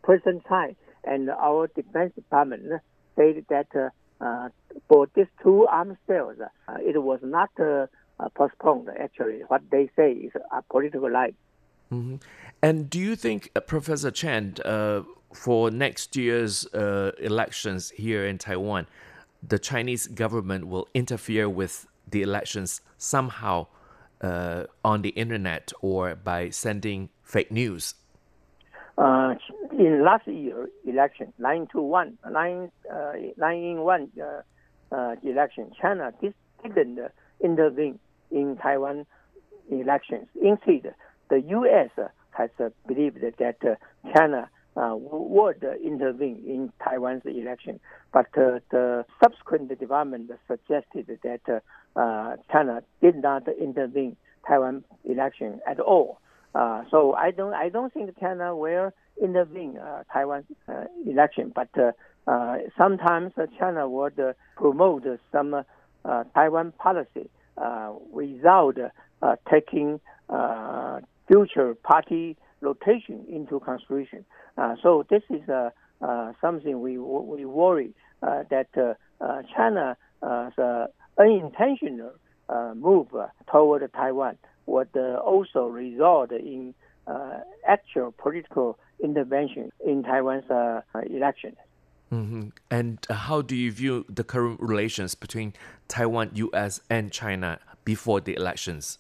President 0.03 0.45
Tsai 0.47 0.77
and 1.09 1.31
our 1.31 1.69
Defense 1.69 2.15
Department 2.15 2.63
said 3.17 3.45
that 3.49 3.69
uh, 3.75 4.25
uh, 4.25 4.49
for 4.89 5.09
these 5.15 5.27
two 5.43 5.67
arms 5.67 5.97
sales, 6.07 6.37
uh, 6.41 6.75
it 6.81 7.03
was 7.03 7.21
not 7.23 7.51
uh, 7.61 7.87
postponed. 8.35 8.89
Actually, 9.01 9.41
what 9.49 9.63
they 9.71 9.91
say 9.97 10.13
is 10.13 10.33
a 10.53 10.63
political 10.71 11.11
lie. 11.11 11.33
hmm 11.91 12.17
And 12.63 12.91
do 12.91 12.99
you 12.99 13.17
think, 13.17 13.51
uh, 13.55 13.61
Professor 13.61 14.11
Chen, 14.11 14.55
uh, 14.65 15.03
for 15.33 15.71
next 15.71 16.17
year's 16.17 16.67
uh, 16.75 17.13
elections 17.19 17.91
here 17.91 18.27
in 18.27 18.39
Taiwan, 18.39 18.87
the 19.47 19.59
Chinese 19.59 20.07
government 20.09 20.67
will 20.67 20.89
interfere 20.95 21.49
with 21.49 21.87
the 22.11 22.23
elections 22.23 22.81
somehow 22.97 23.67
uh, 24.21 24.65
on 24.85 25.03
the 25.03 25.11
internet 25.11 25.73
or 25.81 26.15
by 26.17 26.51
sending 26.51 27.11
fake 27.23 27.53
news? 27.53 27.95
Uh, 28.97 29.35
in 29.79 30.05
last 30.05 30.27
year 30.27 30.69
election, 30.85 31.33
nine 31.39 31.69
to 31.73 31.81
one, 31.81 32.19
nine, 32.29 32.71
uh, 32.93 33.13
nine 33.37 33.63
in 33.63 33.79
one 33.79 34.11
uh, 34.21 34.43
uh, 34.95 35.15
election, 35.23 35.71
China 35.81 36.13
didn't 36.21 36.99
intervene 37.43 37.99
in 38.31 38.57
Taiwan 38.61 39.07
elections. 39.71 40.27
Instead, 40.43 40.95
the 41.31 41.41
U.S. 41.49 41.91
has 42.31 42.51
believed 42.87 43.19
that 43.21 43.79
China 44.17 44.51
uh, 44.77 44.95
would 44.97 45.65
intervene 45.85 46.43
in 46.47 46.73
Taiwan's 46.83 47.23
election, 47.25 47.79
but 48.13 48.27
uh, 48.37 48.59
the 48.71 49.05
subsequent 49.23 49.79
development 49.79 50.31
suggested 50.49 51.19
that 51.23 51.63
uh, 51.95 52.37
China 52.51 52.83
did 53.01 53.17
not 53.17 53.47
intervene 53.61 54.17
Taiwan 54.47 54.85
election 55.05 55.61
at 55.69 55.79
all. 55.79 56.21
So 56.91 57.15
I 57.15 57.31
don't 57.31 57.55
I 57.55 57.69
don't 57.69 57.93
think 57.93 58.19
China 58.19 58.57
will 58.57 58.93
intervene 59.23 59.79
uh, 59.79 60.03
Taiwan 60.13 60.45
uh, 60.69 60.85
election, 61.07 61.53
but 61.55 61.69
uh, 61.79 61.93
uh, 62.29 62.59
sometimes 62.77 63.33
China 63.59 63.89
would 63.89 64.19
uh, 64.21 64.33
promote 64.57 65.05
some 65.33 65.55
uh, 66.05 66.25
Taiwan 66.35 66.73
policy 66.73 67.31
uh, 67.57 67.93
without 68.13 68.77
uh, 69.23 69.37
taking 69.51 70.01
future 71.27 71.75
party 71.75 72.37
rotation 72.61 73.25
into 73.29 73.61
consideration. 73.61 74.25
So 74.83 75.05
this 75.11 75.23
is 75.31 75.43
something 76.41 76.81
we 76.81 76.99
we 76.99 77.45
worry 77.45 77.95
that 78.23 78.97
China's 79.57 79.97
unintentional 81.19 82.13
move 82.75 83.09
toward 83.51 83.93
Taiwan 83.93 84.39
would 84.67 84.97
also 84.97 85.67
result 85.67 86.33
in 86.33 86.75
actual 87.67 88.13
political 88.19 88.79
intervention 89.03 89.71
in 89.85 90.03
Taiwan's 90.03 90.51
uh, 90.51 90.83
election. 91.09 91.57
hmm 92.11 92.49
And 92.71 92.99
uh, 93.09 93.15
how 93.15 93.43
do 93.43 93.55
you 93.55 93.71
view 93.73 94.05
the 94.09 94.25
current 94.25 94.61
relations 94.61 95.15
between 95.15 95.53
Taiwan, 95.89 96.31
U.S., 96.35 96.81
and 96.89 97.13
China 97.13 97.59
before 97.85 98.21
the 98.21 98.35
elections? 98.35 98.99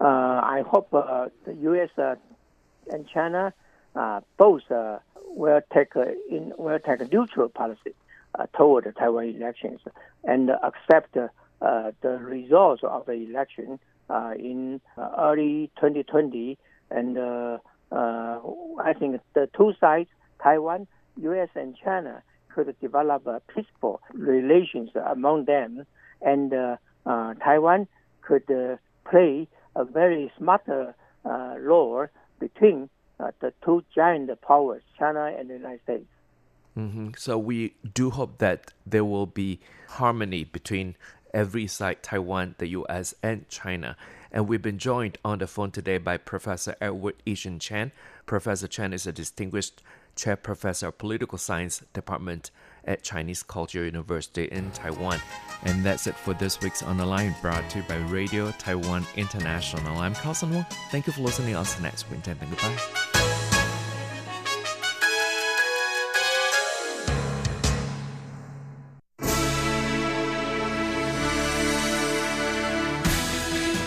Uh, 0.00 0.40
I 0.56 0.62
hope 0.66 0.92
uh, 0.94 1.28
the 1.44 1.54
U.S. 1.54 1.90
Uh, 1.98 2.14
and 2.90 3.06
China 3.08 3.52
uh, 3.94 4.20
both 4.38 4.62
uh, 4.70 4.98
will 5.26 5.60
take 5.72 5.94
a, 5.96 6.14
in 6.28 6.52
will 6.56 6.78
take 6.78 7.00
a 7.00 7.04
neutral 7.04 7.48
policy 7.48 7.94
uh, 8.38 8.46
toward 8.56 8.84
the 8.84 8.92
Taiwan 8.92 9.24
elections 9.24 9.80
and 10.24 10.50
accept 10.50 11.16
uh, 11.16 11.28
the 12.00 12.18
results 12.18 12.82
of 12.84 13.06
the 13.06 13.12
election 13.12 13.78
uh, 14.08 14.32
in 14.38 14.80
uh, 14.96 15.10
early 15.18 15.70
2020. 15.76 16.58
And 16.90 17.18
uh, 17.18 17.20
uh, 17.20 17.58
I 17.92 18.92
think 18.98 19.20
the 19.34 19.48
two 19.56 19.72
sides, 19.80 20.08
Taiwan, 20.42 20.86
U.S. 21.22 21.48
and 21.54 21.76
China, 21.76 22.22
could 22.54 22.74
develop 22.80 23.26
uh, 23.26 23.38
peaceful 23.54 24.00
relations 24.12 24.90
among 25.06 25.44
them, 25.44 25.84
and 26.20 26.52
uh, 26.52 26.76
uh, 27.06 27.34
Taiwan 27.34 27.86
could 28.22 28.50
uh, 28.50 28.76
play 29.08 29.48
a 29.76 29.84
very 29.84 30.32
smart 30.36 30.62
uh, 30.68 30.92
uh, 31.24 31.56
role 31.58 32.06
between 32.38 32.88
uh, 33.18 33.30
the 33.40 33.52
two 33.64 33.84
giant 33.94 34.30
powers, 34.42 34.82
China 34.98 35.32
and 35.38 35.48
the 35.50 35.54
United 35.54 35.80
States. 35.82 36.06
hmm 36.74 37.08
So 37.16 37.38
we 37.38 37.74
do 37.94 38.10
hope 38.10 38.38
that 38.38 38.72
there 38.86 39.04
will 39.04 39.26
be 39.26 39.60
harmony 39.88 40.44
between 40.44 40.96
every 41.32 41.66
side, 41.66 42.02
Taiwan, 42.02 42.54
the 42.58 42.68
U.S., 42.68 43.14
and 43.22 43.48
China. 43.48 43.96
And 44.32 44.48
we've 44.48 44.62
been 44.62 44.78
joined 44.78 45.18
on 45.24 45.38
the 45.38 45.46
phone 45.46 45.70
today 45.70 45.98
by 45.98 46.16
Professor 46.16 46.76
Edward 46.80 47.16
I-hsin 47.26 47.60
Chan. 47.60 47.92
Professor 48.26 48.68
Chan 48.68 48.92
is 48.92 49.06
a 49.06 49.12
distinguished 49.12 49.82
chair 50.16 50.36
professor 50.36 50.88
of 50.88 50.98
political 50.98 51.38
science 51.38 51.82
department 51.92 52.50
at 52.84 53.02
Chinese 53.02 53.42
Culture 53.42 53.84
University 53.84 54.44
in 54.44 54.70
Taiwan. 54.70 55.20
And 55.64 55.84
that's 55.84 56.06
it 56.06 56.14
for 56.14 56.34
this 56.34 56.60
week's 56.60 56.82
On 56.82 56.96
the 56.96 57.06
Line, 57.06 57.34
brought 57.42 57.68
to 57.70 57.78
you 57.78 57.84
by 57.88 57.96
Radio 57.96 58.50
Taiwan 58.52 59.04
International. 59.16 59.98
I'm 59.98 60.14
Carlson 60.14 60.52
Wong. 60.52 60.66
Thank 60.90 61.06
you 61.06 61.12
for 61.12 61.22
listening. 61.22 61.56
I'll 61.56 61.66
next 61.82 62.10
week. 62.10 62.26
And 62.26 62.40
goodbye. 62.40 62.99